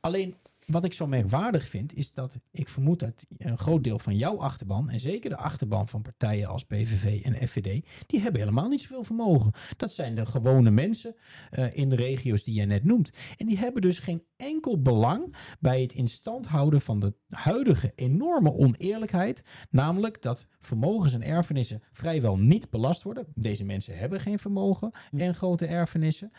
Alleen 0.00 0.36
wat 0.66 0.84
ik 0.84 0.92
zo 0.92 1.06
merkwaardig 1.06 1.68
vind, 1.68 1.94
is 1.94 2.14
dat 2.14 2.38
ik 2.50 2.68
vermoed 2.68 2.98
dat 2.98 3.26
een 3.36 3.58
groot 3.58 3.84
deel 3.84 3.98
van 3.98 4.16
jouw 4.16 4.38
achterban, 4.38 4.90
en 4.90 5.00
zeker 5.00 5.30
de 5.30 5.36
achterban 5.36 5.88
van 5.88 6.02
partijen 6.02 6.48
als 6.48 6.64
PVV 6.64 7.24
en 7.24 7.48
FVD, 7.48 7.86
die 8.06 8.20
hebben 8.20 8.40
helemaal 8.40 8.68
niet 8.68 8.80
zoveel 8.80 9.04
vermogen. 9.04 9.52
Dat 9.76 9.92
zijn 9.92 10.14
de 10.14 10.26
gewone 10.26 10.70
mensen 10.70 11.14
uh, 11.52 11.76
in 11.76 11.88
de 11.88 11.96
regio's 11.96 12.44
die 12.44 12.54
jij 12.54 12.64
net 12.64 12.84
noemt. 12.84 13.10
En 13.36 13.46
die 13.46 13.58
hebben 13.58 13.82
dus 13.82 13.98
geen 13.98 14.22
enkel 14.36 14.82
belang 14.82 15.34
bij 15.60 15.80
het 15.80 15.92
in 15.92 16.08
stand 16.08 16.46
houden 16.46 16.80
van 16.80 17.00
de 17.00 17.14
huidige 17.28 17.92
enorme 17.94 18.52
oneerlijkheid. 18.52 19.44
Namelijk 19.70 20.22
dat 20.22 20.48
vermogens 20.58 21.14
en 21.14 21.22
erfenissen 21.22 21.82
vrijwel 21.92 22.38
niet 22.38 22.70
belast 22.70 23.02
worden. 23.02 23.26
Deze 23.34 23.64
mensen 23.64 23.98
hebben 23.98 24.20
geen 24.20 24.38
vermogen 24.38 24.90
en 25.10 25.34
grote 25.34 25.66
erfenissen. 25.66 26.32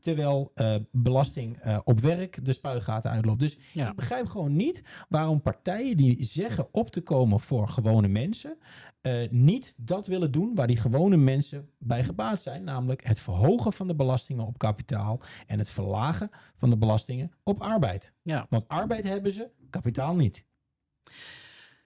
Terwijl 0.00 0.52
uh, 0.54 0.76
belasting 0.92 1.64
uh, 1.64 1.78
op 1.84 2.00
werk 2.00 2.44
de 2.44 2.52
spuigaten 2.52 3.10
uitloopt. 3.10 3.40
Dus 3.40 3.58
ja. 3.78 3.88
ik 3.88 3.96
begrijp 3.96 4.26
gewoon 4.26 4.56
niet 4.56 4.82
waarom 5.08 5.42
partijen 5.42 5.96
die 5.96 6.24
zeggen 6.24 6.68
op 6.72 6.90
te 6.90 7.00
komen 7.00 7.40
voor 7.40 7.68
gewone 7.68 8.08
mensen. 8.08 8.58
Uh, 9.02 9.28
niet 9.30 9.74
dat 9.76 10.06
willen 10.06 10.30
doen 10.30 10.54
waar 10.54 10.66
die 10.66 10.76
gewone 10.76 11.16
mensen 11.16 11.70
bij 11.78 12.04
gebaat 12.04 12.42
zijn. 12.42 12.64
Namelijk 12.64 13.04
het 13.04 13.20
verhogen 13.20 13.72
van 13.72 13.86
de 13.86 13.94
belastingen 13.94 14.46
op 14.46 14.58
kapitaal 14.58 15.20
en 15.46 15.58
het 15.58 15.70
verlagen 15.70 16.30
van 16.56 16.70
de 16.70 16.78
belastingen 16.78 17.32
op 17.42 17.60
arbeid. 17.60 18.12
Ja. 18.22 18.46
Want 18.50 18.68
arbeid 18.68 19.04
hebben 19.04 19.32
ze, 19.32 19.50
kapitaal 19.70 20.14
niet. 20.14 20.44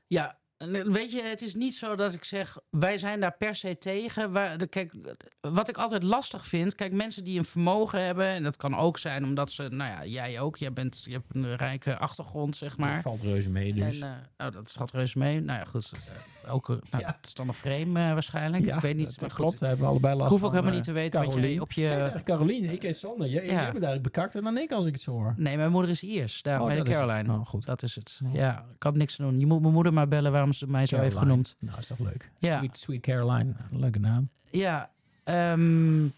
Ja, 0.06 0.38
Weet 0.70 1.12
je, 1.12 1.22
het 1.22 1.42
is 1.42 1.54
niet 1.54 1.74
zo 1.74 1.94
dat 1.94 2.14
ik 2.14 2.24
zeg, 2.24 2.58
wij 2.70 2.98
zijn 2.98 3.20
daar 3.20 3.36
per 3.38 3.54
se 3.54 3.78
tegen. 3.78 4.32
Waar, 4.32 4.68
kijk, 4.68 4.92
wat 5.40 5.68
ik 5.68 5.76
altijd 5.76 6.02
lastig 6.02 6.46
vind, 6.46 6.74
kijk, 6.74 6.92
mensen 6.92 7.24
die 7.24 7.38
een 7.38 7.44
vermogen 7.44 8.04
hebben, 8.04 8.26
en 8.26 8.42
dat 8.42 8.56
kan 8.56 8.76
ook 8.76 8.98
zijn 8.98 9.24
omdat 9.24 9.50
ze, 9.50 9.62
nou 9.62 9.90
ja, 9.90 10.04
jij 10.06 10.40
ook, 10.40 10.56
jij 10.56 10.72
bent, 10.72 11.02
je 11.04 11.12
hebt 11.12 11.26
een 11.30 11.56
rijke 11.56 11.98
achtergrond, 11.98 12.56
zeg 12.56 12.76
maar. 12.76 12.94
Dat 12.94 13.02
valt 13.02 13.20
reuze 13.20 13.50
mee 13.50 13.74
dus. 13.74 14.00
En, 14.00 14.24
uh, 14.40 14.46
oh, 14.46 14.52
dat 14.52 14.72
valt 14.72 14.90
reuze 14.90 15.18
mee. 15.18 15.40
Nou 15.40 15.58
ja, 15.58 15.64
goed, 15.64 15.92
uh, 16.44 16.54
ook, 16.54 16.68
nou, 16.68 16.80
ja. 16.90 17.14
het 17.16 17.26
is 17.26 17.34
dan 17.34 17.48
een 17.48 17.54
frame 17.54 18.12
waarschijnlijk. 18.12 18.64
Ja, 18.64 18.74
ik 18.76 18.80
weet 18.80 18.96
niet. 18.96 19.18
Dat 19.18 19.32
klopt, 19.32 19.60
we 19.60 19.66
hebben 19.66 19.86
allebei 19.86 20.14
last 20.14 20.24
Ik 20.24 20.30
hoef 20.30 20.42
ook 20.42 20.52
helemaal 20.52 20.74
niet 20.74 20.84
te 20.84 20.92
weten 20.92 21.20
Caroline. 21.20 21.46
wat 21.46 21.54
je 21.54 21.60
op 21.60 21.72
je... 21.72 22.20
Caroline, 22.24 22.72
ik 22.72 22.82
heet 22.82 22.96
Sander. 22.96 23.28
Jij, 23.28 23.44
ja. 23.44 23.50
jij 23.50 23.62
bent 23.62 23.84
eigenlijk 23.84 24.02
bekakter 24.02 24.42
dan 24.42 24.58
ik 24.58 24.72
als 24.72 24.86
ik 24.86 24.92
het 24.92 25.02
zo 25.02 25.10
hoor. 25.10 25.34
Nee, 25.36 25.56
mijn 25.56 25.70
moeder 25.70 25.90
is 25.90 26.02
Iers, 26.02 26.42
daar 26.42 26.60
oh, 26.60 26.66
bij 26.66 26.76
de 26.76 26.90
Caroline. 26.90 27.32
Oh, 27.32 27.46
goed. 27.46 27.66
Dat 27.66 27.82
is 27.82 27.94
het. 27.94 28.20
Ja, 28.32 28.64
ik 28.74 28.82
had 28.82 28.96
niks 28.96 29.16
te 29.16 29.22
doen. 29.22 29.40
Je 29.40 29.46
moet 29.46 29.60
mijn 29.60 29.74
moeder 29.74 29.92
maar 29.92 30.08
bellen 30.08 30.32
waarom 30.32 30.51
ze 30.54 30.68
mij 30.68 30.86
zo 30.86 30.98
heeft 30.98 31.16
genoemd. 31.16 31.56
Nou, 31.58 31.78
is 31.78 31.86
toch 31.86 31.98
leuk. 31.98 32.30
Ja. 32.38 32.58
Sweet, 32.58 32.78
Sweet 32.78 33.00
Caroline, 33.00 33.52
leuke 33.70 33.98
naam. 33.98 34.28
Ja, 34.50 34.90
um, 35.24 36.12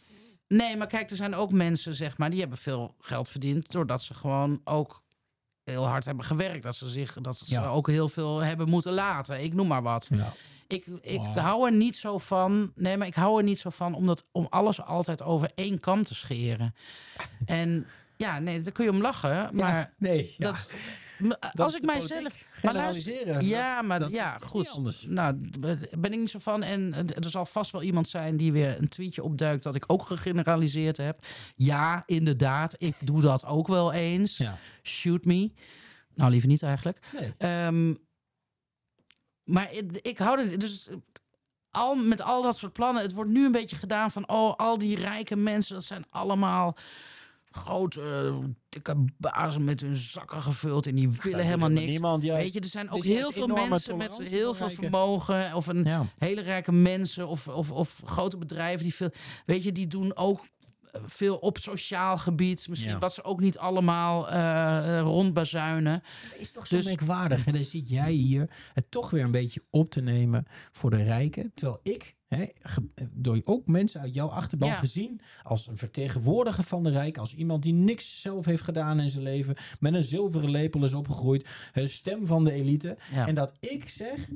nee, 0.49 0.77
maar 0.77 0.87
kijk, 0.87 1.11
er 1.11 1.17
zijn 1.17 1.35
ook 1.35 1.53
mensen, 1.53 1.95
zeg 1.95 2.19
maar, 2.19 2.31
die 2.31 2.41
hebben 2.41 2.59
veel 2.59 2.95
geld 3.01 3.29
verdiend 3.29 3.71
doordat 3.71 4.03
ze 4.03 4.15
gewoon 4.15 4.61
ook 4.65 5.03
heel 5.65 5.87
hard 5.87 6.05
hebben 6.05 6.25
gewerkt. 6.25 6.63
Dat 6.63 6.77
ze 6.77 6.89
zich 6.89 7.17
dat 7.21 7.39
ze 7.39 7.45
ja. 7.49 7.67
ook 7.67 7.89
heel 7.89 8.09
veel 8.09 8.43
hebben 8.43 8.69
moeten 8.69 8.93
laten. 8.93 9.43
Ik 9.43 9.55
noem 9.55 9.67
maar 9.67 9.83
wat. 9.83 10.09
Ja. 10.11 10.33
Ik, 10.67 10.87
ik 11.01 11.19
wow. 11.19 11.37
hou 11.37 11.67
er 11.67 11.73
niet 11.73 11.97
zo 11.97 12.19
van. 12.19 12.73
Nee, 12.75 12.97
maar 12.97 13.07
ik 13.07 13.15
hou 13.15 13.39
er 13.39 13.45
niet 13.45 13.59
zo 13.59 13.71
van 13.71 13.95
om, 13.95 14.07
dat, 14.07 14.25
om 14.33 14.47
alles 14.51 14.83
altijd 14.83 15.23
over 15.23 15.51
één 15.55 15.81
kam 15.81 16.03
te 16.03 16.15
scheren. 16.15 16.75
en 17.47 17.87
ja, 18.17 18.39
nee, 18.39 18.61
daar 18.61 18.73
kun 18.73 18.85
je 18.85 18.91
om 18.91 19.01
lachen. 19.01 19.49
Maar 19.53 19.75
ja, 19.75 19.91
nee, 19.99 20.35
ja. 20.37 20.55
dat, 21.19 21.61
als 21.61 21.77
ik 21.77 21.83
mijzelf. 21.83 22.47
Generaliseren. 22.53 23.47
ja, 23.47 23.83
maar 23.83 23.99
dat, 23.99 24.11
ja, 24.11 24.37
goed. 24.47 24.71
Anders. 24.71 25.07
Nou, 25.09 25.37
ben 25.99 26.13
ik 26.13 26.19
niet 26.19 26.31
zo 26.31 26.39
van. 26.39 26.63
En 26.63 26.95
er 26.95 27.31
zal 27.31 27.47
vast 27.47 27.71
wel 27.71 27.83
iemand 27.83 28.09
zijn 28.09 28.37
die 28.37 28.53
weer 28.53 28.79
een 28.79 28.89
tweetje 28.89 29.23
opduikt 29.23 29.63
dat 29.63 29.75
ik 29.75 29.85
ook 29.87 30.07
gegeneraliseerd 30.07 30.97
heb. 30.97 31.19
Ja, 31.57 32.03
inderdaad, 32.07 32.75
ik 32.79 32.95
doe 33.07 33.21
dat 33.21 33.47
ook 33.47 33.69
wel 33.69 33.93
eens. 33.93 34.37
Ja. 34.37 34.59
Shoot 34.83 35.25
me. 35.25 35.53
Nou, 36.15 36.31
liever 36.31 36.49
niet 36.49 36.63
eigenlijk. 36.63 36.99
Nee. 37.39 37.67
Um, 37.67 37.99
maar 39.45 39.69
ik 40.03 40.19
hou 40.19 40.41
er 40.41 40.59
dus 40.59 40.89
al 41.71 41.95
met 41.95 42.23
al 42.23 42.43
dat 42.43 42.57
soort 42.57 42.73
plannen. 42.73 43.03
Het 43.03 43.13
wordt 43.13 43.31
nu 43.31 43.45
een 43.45 43.53
beetje 43.53 43.77
gedaan 43.77 44.11
van 44.11 44.29
oh, 44.29 44.57
al 44.57 44.79
die 44.79 44.97
rijke 44.97 45.37
mensen, 45.37 45.75
dat 45.75 45.85
zijn 45.85 46.05
allemaal 46.11 46.77
grote, 47.55 48.35
dikke 48.69 49.05
bazen 49.19 49.65
met 49.65 49.81
hun 49.81 49.97
zakken 49.97 50.43
gevuld 50.43 50.87
en 50.87 50.95
die 50.95 51.11
willen 51.23 51.45
helemaal 51.45 51.69
niks. 51.69 51.87
Niemand, 51.87 52.23
juist, 52.23 52.43
Weet 52.43 52.53
je, 52.53 52.61
er 52.61 52.67
zijn 52.67 52.91
ook 52.91 53.05
heel 53.05 53.33
veel 53.33 53.47
mensen 53.47 53.97
met 53.97 54.19
heel 54.23 54.55
veel 54.55 54.71
vermogen 54.71 55.55
of 55.55 55.67
een 55.67 55.85
ja. 55.85 56.07
hele 56.19 56.41
rijke 56.41 56.73
mensen 56.73 57.29
of, 57.29 57.49
of, 57.49 57.71
of 57.71 58.03
grote 58.05 58.37
bedrijven 58.37 58.83
die 58.83 58.95
veel, 58.95 59.11
weet 59.47 59.63
je, 59.63 59.73
die 59.73 59.87
doen 59.87 60.17
ook 60.17 60.45
veel 61.05 61.37
op 61.37 61.59
sociaal 61.59 62.19
gebied. 62.19 62.69
Misschien 62.69 62.91
ja. 62.91 62.99
wat 62.99 63.15
ze 63.15 63.25
ook 63.25 63.41
niet 63.41 63.59
allemaal 63.59 64.33
uh, 64.33 65.01
rondbazuinen. 65.01 66.03
Dat 66.31 66.41
is 66.41 66.53
toch 66.53 66.67
zo 66.67 66.77
dus, 66.77 66.85
merkwaardig. 66.85 67.47
En 67.47 67.53
dan 67.53 67.65
zit 67.65 67.89
jij 67.89 68.13
hier 68.13 68.51
het 68.73 68.91
toch 68.91 69.11
weer 69.11 69.25
een 69.25 69.31
beetje 69.31 69.63
op 69.71 69.91
te 69.91 70.01
nemen 70.01 70.47
voor 70.73 70.91
de 70.91 71.03
rijken. 71.03 71.53
Terwijl 71.55 71.81
ik 71.83 72.15
He, 72.37 72.47
door 73.13 73.41
ook 73.45 73.67
mensen 73.67 74.01
uit 74.01 74.15
jouw 74.15 74.29
achterban 74.29 74.69
ja. 74.69 74.75
gezien 74.75 75.21
als 75.43 75.67
een 75.67 75.79
vertegenwoordiger 75.79 76.65
van 76.65 76.83
de 76.83 76.91
rijk, 76.91 77.19
als 77.19 77.35
iemand 77.35 77.63
die 77.63 77.73
niks 77.73 78.21
zelf 78.21 78.45
heeft 78.45 78.63
gedaan 78.63 79.01
in 79.01 79.09
zijn 79.09 79.25
leven, 79.25 79.57
met 79.81 79.95
een 79.95 80.03
zilveren 80.03 80.51
lepel 80.51 80.85
is 80.85 80.95
opgegroeid, 80.95 81.49
een 81.73 81.89
stem 81.89 82.27
van 82.27 82.45
de 82.45 82.53
elite. 82.53 82.97
Ja. 83.13 83.27
En 83.27 83.35
dat 83.35 83.55
ik 83.61 83.89
zeg, 83.89 84.29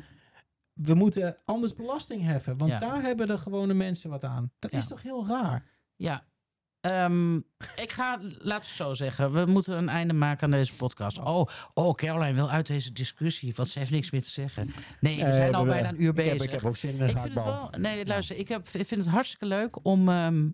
we 0.73 0.95
moeten 0.95 1.37
anders 1.45 1.75
belasting 1.75 2.23
heffen, 2.23 2.57
want 2.57 2.71
Ja. 2.71 2.79
daar 2.79 3.03
hebben 3.03 3.27
de 3.27 3.39
gewone 3.39 3.75
mensen 3.75 4.11
wat 4.11 4.25
aan. 4.25 4.53
Dat 4.59 4.73
is 4.73 4.87
toch 4.87 5.03
heel 5.03 5.27
raar? 5.27 5.67
Ja. 5.97 6.27
Ehm, 6.81 7.37
ik 7.77 7.91
ga, 7.91 8.19
laten 8.39 8.71
we 8.71 8.77
zo 8.77 8.95
zeggen, 8.95 9.33
we 9.33 9.45
moeten 9.47 9.77
een 9.77 9.89
einde 9.89 10.15
maken 10.15 10.45
aan 10.45 10.51
deze 10.51 10.77
podcast. 10.77 11.19
Oh, 11.19 11.47
oh 11.75 11.95
Caroline 11.95 12.35
wil 12.35 12.51
uit 12.51 12.67
deze 12.67 12.93
discussie, 12.93 13.53
want 13.57 13.69
ze 13.69 13.79
heeft 13.79 13.91
niks 13.91 14.11
meer 14.11 14.23
te 14.23 14.31
zeggen. 14.31 14.71
Nee, 15.01 15.25
we 15.25 15.33
zijn 15.33 15.55
al 15.55 15.65
bijna 15.65 15.89
een 15.89 16.03
uur 16.03 16.09
ik 16.09 16.15
bezig. 16.15 16.33
Heb, 16.33 16.43
ik 16.43 16.51
heb 16.51 16.65
ook 16.65 16.77
zin 16.77 16.95
in 16.95 17.01
een 17.01 17.09
Ik 17.09 17.19
vind 17.19 17.35
het 17.35 17.45
wel. 17.45 17.71
Nee, 17.79 18.07
luister, 18.07 18.37
ik, 18.37 18.49
heb, 18.49 18.69
ik 18.69 18.87
vind 18.87 19.05
het 19.05 19.07
hartstikke 19.07 19.47
leuk 19.47 19.85
om 19.85 20.09
ehm, 20.09 20.49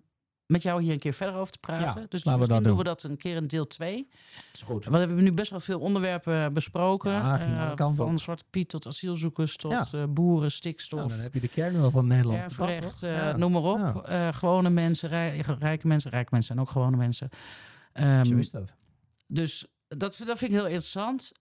met 0.47 0.61
jou 0.61 0.81
hier 0.81 0.91
een 0.93 0.99
keer 0.99 1.13
verder 1.13 1.35
over 1.35 1.51
te 1.51 1.57
praten. 1.59 2.01
Ja, 2.01 2.07
dus 2.09 2.23
laten 2.23 2.31
we 2.31 2.37
misschien 2.37 2.47
dat 2.47 2.57
doen 2.57 2.63
doen. 2.63 2.77
we 2.77 2.83
dat 2.83 3.03
een 3.03 3.17
keer 3.17 3.35
in 3.35 3.47
deel 3.47 3.67
2. 3.67 4.07
Is 4.53 4.61
goed. 4.61 4.83
Want 4.85 4.95
we 4.95 4.97
hebben 4.97 5.23
nu 5.23 5.31
best 5.33 5.51
wel 5.51 5.59
veel 5.59 5.79
onderwerpen 5.79 6.53
besproken. 6.53 7.11
Ja, 7.11 7.37
ging 7.37 7.57
alle 7.59 7.69
Eh, 7.89 7.95
van 7.95 8.11
op. 8.13 8.19
Zwarte 8.19 8.43
Piet 8.49 8.69
tot 8.69 8.87
asielzoekers, 8.87 9.55
tot 9.57 9.71
Ja. 9.71 9.87
eh, 9.91 10.03
boeren, 10.09 10.51
stikstof. 10.51 10.99
Nou, 10.99 11.11
dan 11.11 11.19
heb 11.19 11.33
je 11.33 11.39
de 11.39 11.47
kern 11.47 11.79
wel 11.81 11.91
van 11.91 12.07
Nederland. 12.07 12.41
Erfrecht, 12.43 13.03
eh, 13.03 13.15
Ja. 13.17 13.37
noem 13.37 13.51
maar 13.51 13.61
op. 13.61 14.07
Eh, 14.07 14.27
gewone 14.33 14.69
mensen, 14.69 15.09
rij- 15.09 15.43
rijke 15.59 15.87
mensen. 15.87 16.11
Rijke 16.11 16.29
mensen 16.31 16.55
zijn 16.55 16.65
ook 16.67 16.71
gewone 16.71 16.97
mensen. 16.97 17.29
Zo 18.25 18.35
is 18.35 18.51
dat. 18.51 18.75
dus 19.27 19.65
dat, 19.87 19.97
dat 20.25 20.37
vind 20.37 20.41
ik 20.41 20.57
heel 20.57 20.65
interessant. 20.65 21.31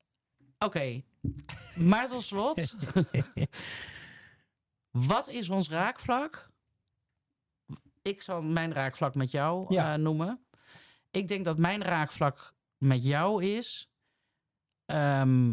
Oké, 0.58 1.00
maar 1.74 2.06
tot 2.08 2.22
slot. 2.22 2.74
Wat 4.90 5.28
is 5.28 5.48
ons 5.50 5.68
raakvlak? 5.70 6.50
Ik 8.04 8.22
zal 8.22 8.42
mijn 8.42 8.72
raakvlak 8.72 9.14
met 9.14 9.30
jou 9.30 9.74
Ja. 9.74 9.92
eh, 9.94 9.98
noemen. 9.98 10.44
Ik 11.10 11.28
denk 11.28 11.44
dat 11.44 11.58
mijn 11.58 11.82
raakvlak 11.82 12.54
met 12.78 13.04
jou 13.04 13.44
is... 13.44 13.90
ehm, 14.86 15.52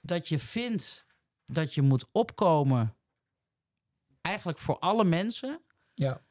dat 0.00 0.28
je 0.28 0.38
vindt 0.38 1.06
dat 1.46 1.74
je 1.74 1.82
moet 1.82 2.06
opkomen... 2.12 2.94
eigenlijk 4.20 4.58
voor 4.58 4.78
alle 4.78 5.04
mensen 5.04 5.60
Ja, 5.94 6.22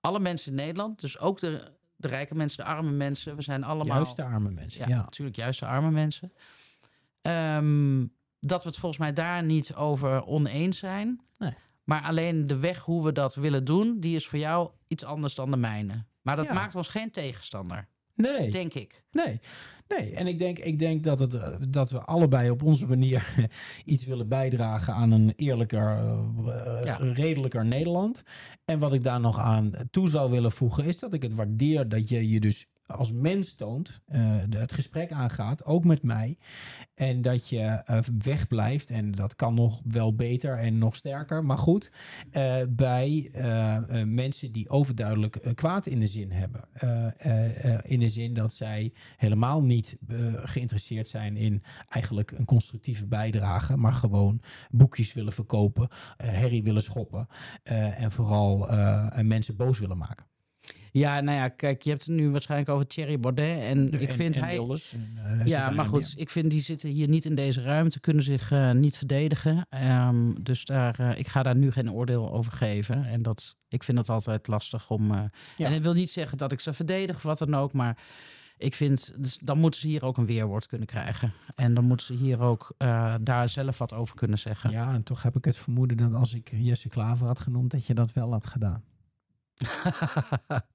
alle 0.00 0.20
mensen 0.20 0.50
in 0.50 0.56
Nederland, 0.56 1.00
dus 1.00 1.18
ook 1.18 1.38
de, 1.40 1.72
de 1.96 2.08
rijke 2.08 2.34
mensen, 2.34 2.64
de 2.64 2.70
arme 2.70 2.90
mensen, 2.90 3.36
we 3.36 3.42
zijn 3.42 3.64
allemaal. 3.64 3.96
juist 3.96 4.16
de 4.16 4.24
arme 4.24 4.50
mensen. 4.50 4.80
ja, 4.80 4.96
Ja, 4.96 5.02
natuurlijk 5.02 5.36
juist 5.36 5.60
de 5.60 5.66
arme 5.66 5.90
mensen. 5.90 6.32
Ehm, 7.22 8.06
dat 8.40 8.62
we 8.62 8.68
het 8.68 8.78
volgens 8.78 9.00
mij 9.00 9.12
daar 9.12 9.42
niet 9.42 9.74
over 9.74 10.24
oneens 10.26 10.78
zijn. 10.78 11.20
Nee. 11.38 11.54
Maar 11.84 12.02
alleen 12.02 12.46
de 12.46 12.56
weg 12.58 12.78
hoe 12.78 13.04
we 13.04 13.12
dat 13.12 13.34
willen 13.34 13.64
doen, 13.64 14.00
die 14.00 14.14
is 14.16 14.26
voor 14.26 14.38
jou 14.38 14.70
iets 14.88 15.04
anders 15.04 15.34
dan 15.34 15.50
de 15.50 15.56
mijne. 15.56 16.04
Maar 16.22 16.36
dat 16.36 16.44
Ja. 16.46 16.52
maakt 16.52 16.74
ons 16.74 16.88
geen 16.88 17.10
tegenstander, 17.10 17.88
Nee, 18.14 18.50
denk 18.50 18.74
ik. 18.74 19.04
nee, 19.10 19.40
nee. 19.88 20.14
En 20.14 20.26
ik 20.26 20.38
denk, 20.38 20.58
ik 20.58 20.78
denk 20.78 21.04
dat, 21.04 21.18
het, 21.18 21.34
eh, 21.34 21.56
dat 21.68 21.90
we 21.90 22.00
allebei 22.00 22.50
op 22.50 22.62
onze 22.62 22.86
manier 22.86 23.34
iets 23.84 24.04
willen 24.04 24.28
bijdragen 24.28 24.94
aan 24.94 25.10
een 25.10 25.32
eerlijker, 25.36 25.98
eh, 25.98 26.80
Ja. 26.84 26.96
redelijker 26.96 27.64
Nederland. 27.66 28.22
En 28.64 28.78
wat 28.78 28.92
ik 28.92 29.02
daar 29.02 29.20
nog 29.20 29.38
aan 29.38 29.72
toe 29.90 30.08
zou 30.08 30.30
willen 30.30 30.52
voegen, 30.52 30.84
is 30.84 30.98
dat 30.98 31.12
ik 31.12 31.22
het 31.22 31.34
waardeer 31.34 31.88
dat 31.88 32.08
je 32.08 32.28
je 32.28 32.40
dus 32.40 32.68
als 32.86 33.12
mens 33.12 33.54
toont, 33.54 34.00
eh, 34.06 34.36
het 34.50 34.72
gesprek 34.72 35.12
aangaat, 35.12 35.64
ook 35.64 35.84
met 35.84 36.02
mij. 36.02 36.38
En 36.94 37.22
dat 37.22 37.48
je 37.48 37.60
eh, 37.60 37.98
wegblijft, 38.18 38.90
en 38.90 39.12
dat 39.12 39.36
kan 39.36 39.54
nog 39.54 39.80
wel 39.84 40.14
beter 40.14 40.58
en 40.58 40.78
nog 40.78 40.96
sterker, 40.96 41.44
maar 41.44 41.58
goed, 41.58 41.90
eh, 42.30 42.56
bij 42.70 43.30
mensen 44.04 44.52
die 44.52 44.68
overduidelijk 44.68 45.50
kwaad 45.54 45.86
in 45.86 46.00
de 46.00 46.06
zin 46.06 46.30
hebben. 46.30 46.62
In 47.82 48.00
de 48.00 48.08
zin 48.08 48.34
dat 48.34 48.52
zij 48.52 48.92
helemaal 49.16 49.62
niet 49.62 49.96
geïnteresseerd 50.34 51.08
zijn 51.08 51.36
in 51.36 51.62
eigenlijk 51.88 52.30
een 52.30 52.44
constructieve 52.44 53.06
bijdrage, 53.06 53.76
maar 53.76 53.92
gewoon 53.92 54.40
boekjes 54.70 55.12
willen 55.12 55.32
verkopen, 55.32 55.88
herrie 56.16 56.62
willen 56.62 56.82
schoppen 56.82 57.28
en 57.62 58.12
vooral 58.12 58.68
mensen 59.22 59.56
boos 59.56 59.78
willen 59.78 59.98
maken. 59.98 60.33
Ja, 60.98 61.20
nou 61.20 61.38
ja, 61.38 61.48
kijk, 61.48 61.82
je 61.82 61.90
hebt 61.90 62.04
het 62.04 62.14
nu 62.14 62.30
waarschijnlijk 62.30 62.70
over 62.70 62.86
Thierry 62.86 63.20
Baudet. 63.20 63.60
En 63.60 63.92
ik 63.92 64.08
En- 64.08 64.14
vind 64.14 64.36
en 64.36 64.42
hij... 64.42 64.52
Wilders 64.52 64.92
en, 64.92 65.12
eh, 65.16 65.40
ze 65.40 65.48
Ja, 65.48 65.70
maar 65.70 65.84
goed, 65.84 66.14
ik 66.16 66.30
vind 66.30 66.50
die 66.50 66.60
zitten 66.60 66.90
hier 66.90 67.08
niet 67.08 67.24
in 67.24 67.34
deze 67.34 67.62
ruimte, 67.62 68.00
kunnen 68.00 68.22
zich 68.22 68.50
eh, 68.50 68.70
niet 68.70 68.96
verdedigen. 68.96 69.66
Ehm, 69.68 70.32
dus 70.42 70.64
daar, 70.64 70.98
eh, 70.98 71.18
ik 71.18 71.26
ga 71.28 71.42
daar 71.42 71.56
nu 71.56 71.70
geen 71.72 71.92
oordeel 71.92 72.32
over 72.32 72.52
geven. 72.52 73.04
En 73.06 73.22
dat, 73.22 73.56
ik 73.68 73.82
vind 73.82 73.96
dat 73.96 74.08
altijd 74.08 74.48
lastig 74.48 74.90
om. 74.90 75.12
Ja. 75.12 75.30
En 75.56 75.72
dat 75.72 75.82
wil 75.82 75.92
niet 75.94 76.10
zeggen 76.10 76.38
dat 76.38 76.52
ik 76.52 76.60
ze 76.60 76.72
verdedig 76.72 77.22
wat 77.22 77.38
dan 77.38 77.54
ook, 77.54 77.72
maar 77.72 77.98
ik 78.58 78.74
vind, 78.74 79.14
dus 79.18 79.38
dan 79.42 79.58
moeten 79.58 79.80
ze 79.80 79.86
hier 79.86 80.04
ook 80.04 80.16
een 80.16 80.26
weerwoord 80.26 80.66
kunnen 80.66 80.86
krijgen. 80.86 81.32
En 81.54 81.74
dan 81.74 81.84
moeten 81.84 82.06
ze 82.06 82.14
hier 82.14 82.40
ook 82.40 82.74
daar 83.20 83.48
zelf 83.48 83.78
wat 83.78 83.92
over 83.92 84.16
kunnen 84.16 84.38
zeggen. 84.38 84.70
Ja, 84.70 84.92
en 84.92 85.02
toch 85.02 85.22
heb 85.22 85.36
ik 85.36 85.44
het 85.44 85.56
vermoeden 85.56 85.96
dat 85.96 86.14
als 86.14 86.34
ik 86.34 86.50
Jesse 86.56 86.88
Klaver 86.88 87.26
had 87.26 87.40
genoemd, 87.40 87.70
dat 87.70 87.86
je 87.86 87.94
dat 87.94 88.12
wel 88.12 88.30
had 88.32 88.46
gedaan. 88.46 88.84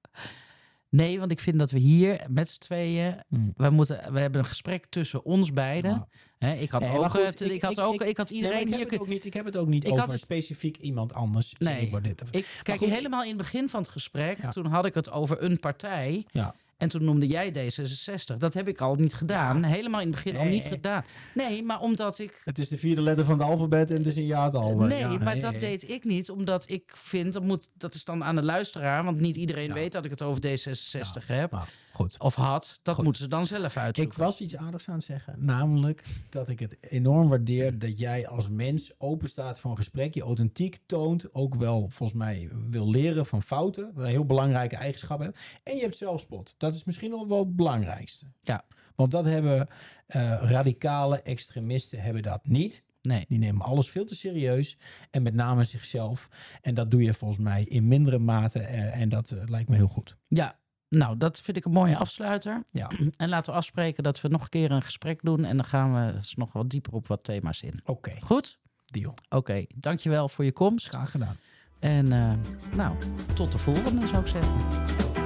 nee, 0.89 1.19
want 1.19 1.31
ik 1.31 1.39
vind 1.39 1.59
dat 1.59 1.71
we 1.71 1.79
hier 1.79 2.25
met 2.29 2.49
z'n 2.49 2.59
tweeën. 2.59 3.15
Hmm. 3.27 3.53
We, 3.55 3.69
moeten, 3.69 4.13
we 4.13 4.19
hebben 4.19 4.41
een 4.41 4.47
gesprek 4.47 4.85
tussen 4.85 5.23
ons 5.23 5.53
beiden. 5.53 5.91
Ja. 5.91 6.47
Ik 6.51 6.71
had 6.71 6.81
Nee, 6.81 6.89
maar 6.91 6.99
ook, 6.99 7.09
goed, 7.25 7.41
eh, 7.41 7.51
ik, 7.51 7.61
had 7.61 7.79
ook, 7.79 8.01
ik, 8.01 8.17
had 8.17 8.29
Nee, 8.29 8.39
iedereen 8.39 8.61
ik, 8.61 8.67
hier 8.67 8.79
heb 8.79 8.89
het 8.89 8.99
ook 8.99 9.07
niet, 9.07 9.25
ik 9.25 9.33
heb 9.33 9.45
het 9.45 9.57
ook 9.57 9.67
niet 9.67 9.83
Ik 9.83 9.89
had 9.89 9.99
over 9.99 10.11
het- 10.11 10.21
specifiek 10.21 10.77
iemand 10.77 11.13
anders. 11.13 11.53
Nee. 11.57 11.89
Of- 11.93 12.29
Ik, 12.31 12.59
kijk, 12.63 12.77
goed, 12.79 12.89
helemaal 12.89 13.21
in 13.21 13.27
het 13.27 13.37
begin 13.37 13.69
van 13.69 13.81
het 13.81 13.89
gesprek, 13.89 14.41
Ja. 14.41 14.49
toen 14.49 14.65
had 14.65 14.85
ik 14.85 14.93
het 14.93 15.11
over 15.11 15.43
een 15.43 15.59
partij. 15.59 16.25
Ja. 16.31 16.55
En 16.79 16.89
toen 16.89 17.03
noemde 17.03 17.27
jij 17.27 17.53
D66. 17.53 18.37
Dat 18.37 18.53
heb 18.53 18.67
ik 18.67 18.81
al 18.81 18.95
niet 18.95 19.13
gedaan. 19.13 19.63
Helemaal 19.63 20.01
in 20.01 20.07
het 20.07 20.15
begin 20.15 20.35
al 20.39 20.45
niet 20.45 20.65
gedaan. 20.65 21.03
Nee, 21.33 21.63
maar 21.63 21.79
omdat 21.79 22.19
ik. 22.19 22.41
Het 22.43 22.59
is 22.59 22.67
de 22.67 22.77
vierde 22.77 23.01
letter 23.01 23.25
van 23.25 23.39
het 23.39 23.47
alfabet 23.47 23.89
en 23.89 23.97
het 23.97 24.05
is 24.05 24.15
een 24.15 24.25
jaartal. 24.25 24.75
Nee, 24.77 24.99
Ja, 24.99 25.07
maar 25.17 25.33
nee, 25.33 25.41
dat 25.41 25.59
deed 25.59 25.89
ik 25.89 26.03
niet, 26.03 26.29
omdat 26.29 26.69
ik 26.69 26.91
vind 26.95 27.33
dat 27.33 27.43
moet. 27.43 27.69
Dat 27.73 27.93
is 27.95 28.03
dan 28.03 28.23
aan 28.23 28.35
de 28.35 28.43
luisteraar, 28.45 29.03
want 29.03 29.19
niet 29.19 29.35
iedereen 29.35 29.67
Ja. 29.67 29.73
weet 29.73 29.91
dat 29.91 30.05
ik 30.05 30.11
het 30.11 30.21
over 30.21 30.41
D66 30.47 31.25
heb 31.27 31.67
goed. 31.99 32.15
of 32.19 32.35
had. 32.35 32.79
Dat 32.81 32.95
Goed. 32.95 33.03
moeten 33.03 33.21
ze 33.21 33.27
dan 33.27 33.45
zelf 33.45 33.71
Ik 33.75 33.77
uitzoeken. 33.81 34.19
was 34.19 34.41
iets 34.41 34.55
aardigs 34.57 34.87
aan 34.87 34.93
het 34.95 35.03
zeggen. 35.03 35.35
Namelijk 35.37 36.03
dat 36.29 36.49
ik 36.49 36.59
het 36.59 36.77
enorm 36.83 37.29
waardeer 37.29 37.79
dat 37.79 37.99
jij 37.99 38.27
als 38.27 38.49
mens 38.49 38.93
open 38.97 39.27
staat 39.29 39.59
voor 39.59 39.71
een 39.71 39.77
gesprek. 39.77 40.13
Je 40.13 40.21
authentiek 40.21 40.77
toont. 40.85 41.33
Ook 41.33 41.55
wel 41.55 41.89
volgens 41.89 42.19
mij 42.19 42.49
wil 42.69 42.89
leren 42.89 43.25
van 43.25 43.41
fouten. 43.43 43.91
Een 43.95 44.05
heel 44.05 44.25
belangrijke 44.25 44.75
eigenschap 44.75 45.19
hebt. 45.19 45.39
En 45.63 45.75
je 45.75 45.81
hebt 45.81 45.97
zelfspot. 45.97 46.55
Dat 46.57 46.73
is 46.73 46.83
misschien 46.83 47.09
nog 47.09 47.27
wel 47.27 47.39
het 47.39 47.55
belangrijkste. 47.55 48.25
Ja. 48.39 48.65
Want 48.95 49.11
dat 49.11 49.25
hebben 49.25 49.67
eh, 50.07 50.21
radicale 50.41 51.21
extremisten 51.21 52.01
hebben 52.01 52.21
dat 52.21 52.47
niet. 52.47 52.83
Nee. 53.01 53.25
Die 53.27 53.39
nemen 53.39 53.61
alles 53.61 53.89
veel 53.89 54.05
te 54.05 54.15
serieus. 54.15 54.77
En 55.11 55.21
met 55.23 55.33
name 55.33 55.63
zichzelf. 55.63 56.29
En 56.61 56.73
dat 56.73 56.91
doe 56.91 57.03
je 57.03 57.13
volgens 57.13 57.39
mij 57.39 57.63
in 57.63 57.87
mindere 57.87 58.19
mate. 58.19 58.59
eh, 58.59 59.01
en 59.01 59.09
dat 59.09 59.31
eh, 59.31 59.43
lijkt 59.45 59.69
me 59.69 59.75
heel 59.75 59.87
goed. 59.87 60.15
Ja, 60.27 60.57
nou, 60.89 61.17
dat 61.17 61.39
vind 61.41 61.57
ik 61.57 61.65
een 61.65 61.71
mooie 61.71 61.97
afsluiter. 61.97 62.63
Ja. 62.69 62.91
En 63.17 63.29
laten 63.29 63.51
we 63.51 63.57
afspreken 63.57 64.03
dat 64.03 64.21
we 64.21 64.27
nog 64.27 64.41
een 64.41 64.49
keer 64.49 64.71
een 64.71 64.81
gesprek 64.81 65.19
doen. 65.23 65.45
En 65.45 65.55
dan 65.55 65.65
gaan 65.65 65.93
we 65.93 66.13
eens 66.13 66.35
nog 66.35 66.53
wat 66.53 66.69
dieper 66.69 66.93
op 66.93 67.07
wat 67.07 67.23
thema's 67.23 67.61
in. 67.61 67.79
Oké, 67.83 68.11
Goed? 68.19 68.59
deal. 68.85 69.13
Oké, 69.29 69.65
dankjewel 69.75 70.29
voor 70.29 70.45
je 70.45 70.51
komst. 70.51 70.87
Graag 70.87 71.11
gedaan. 71.11 71.37
En 71.79 72.11
eh, 72.11 72.31
nou, 72.75 72.95
tot 73.33 73.51
de 73.51 73.57
volgende 73.57 74.07
zou 74.07 74.21
ik 74.21 74.27
zeggen. 74.27 75.18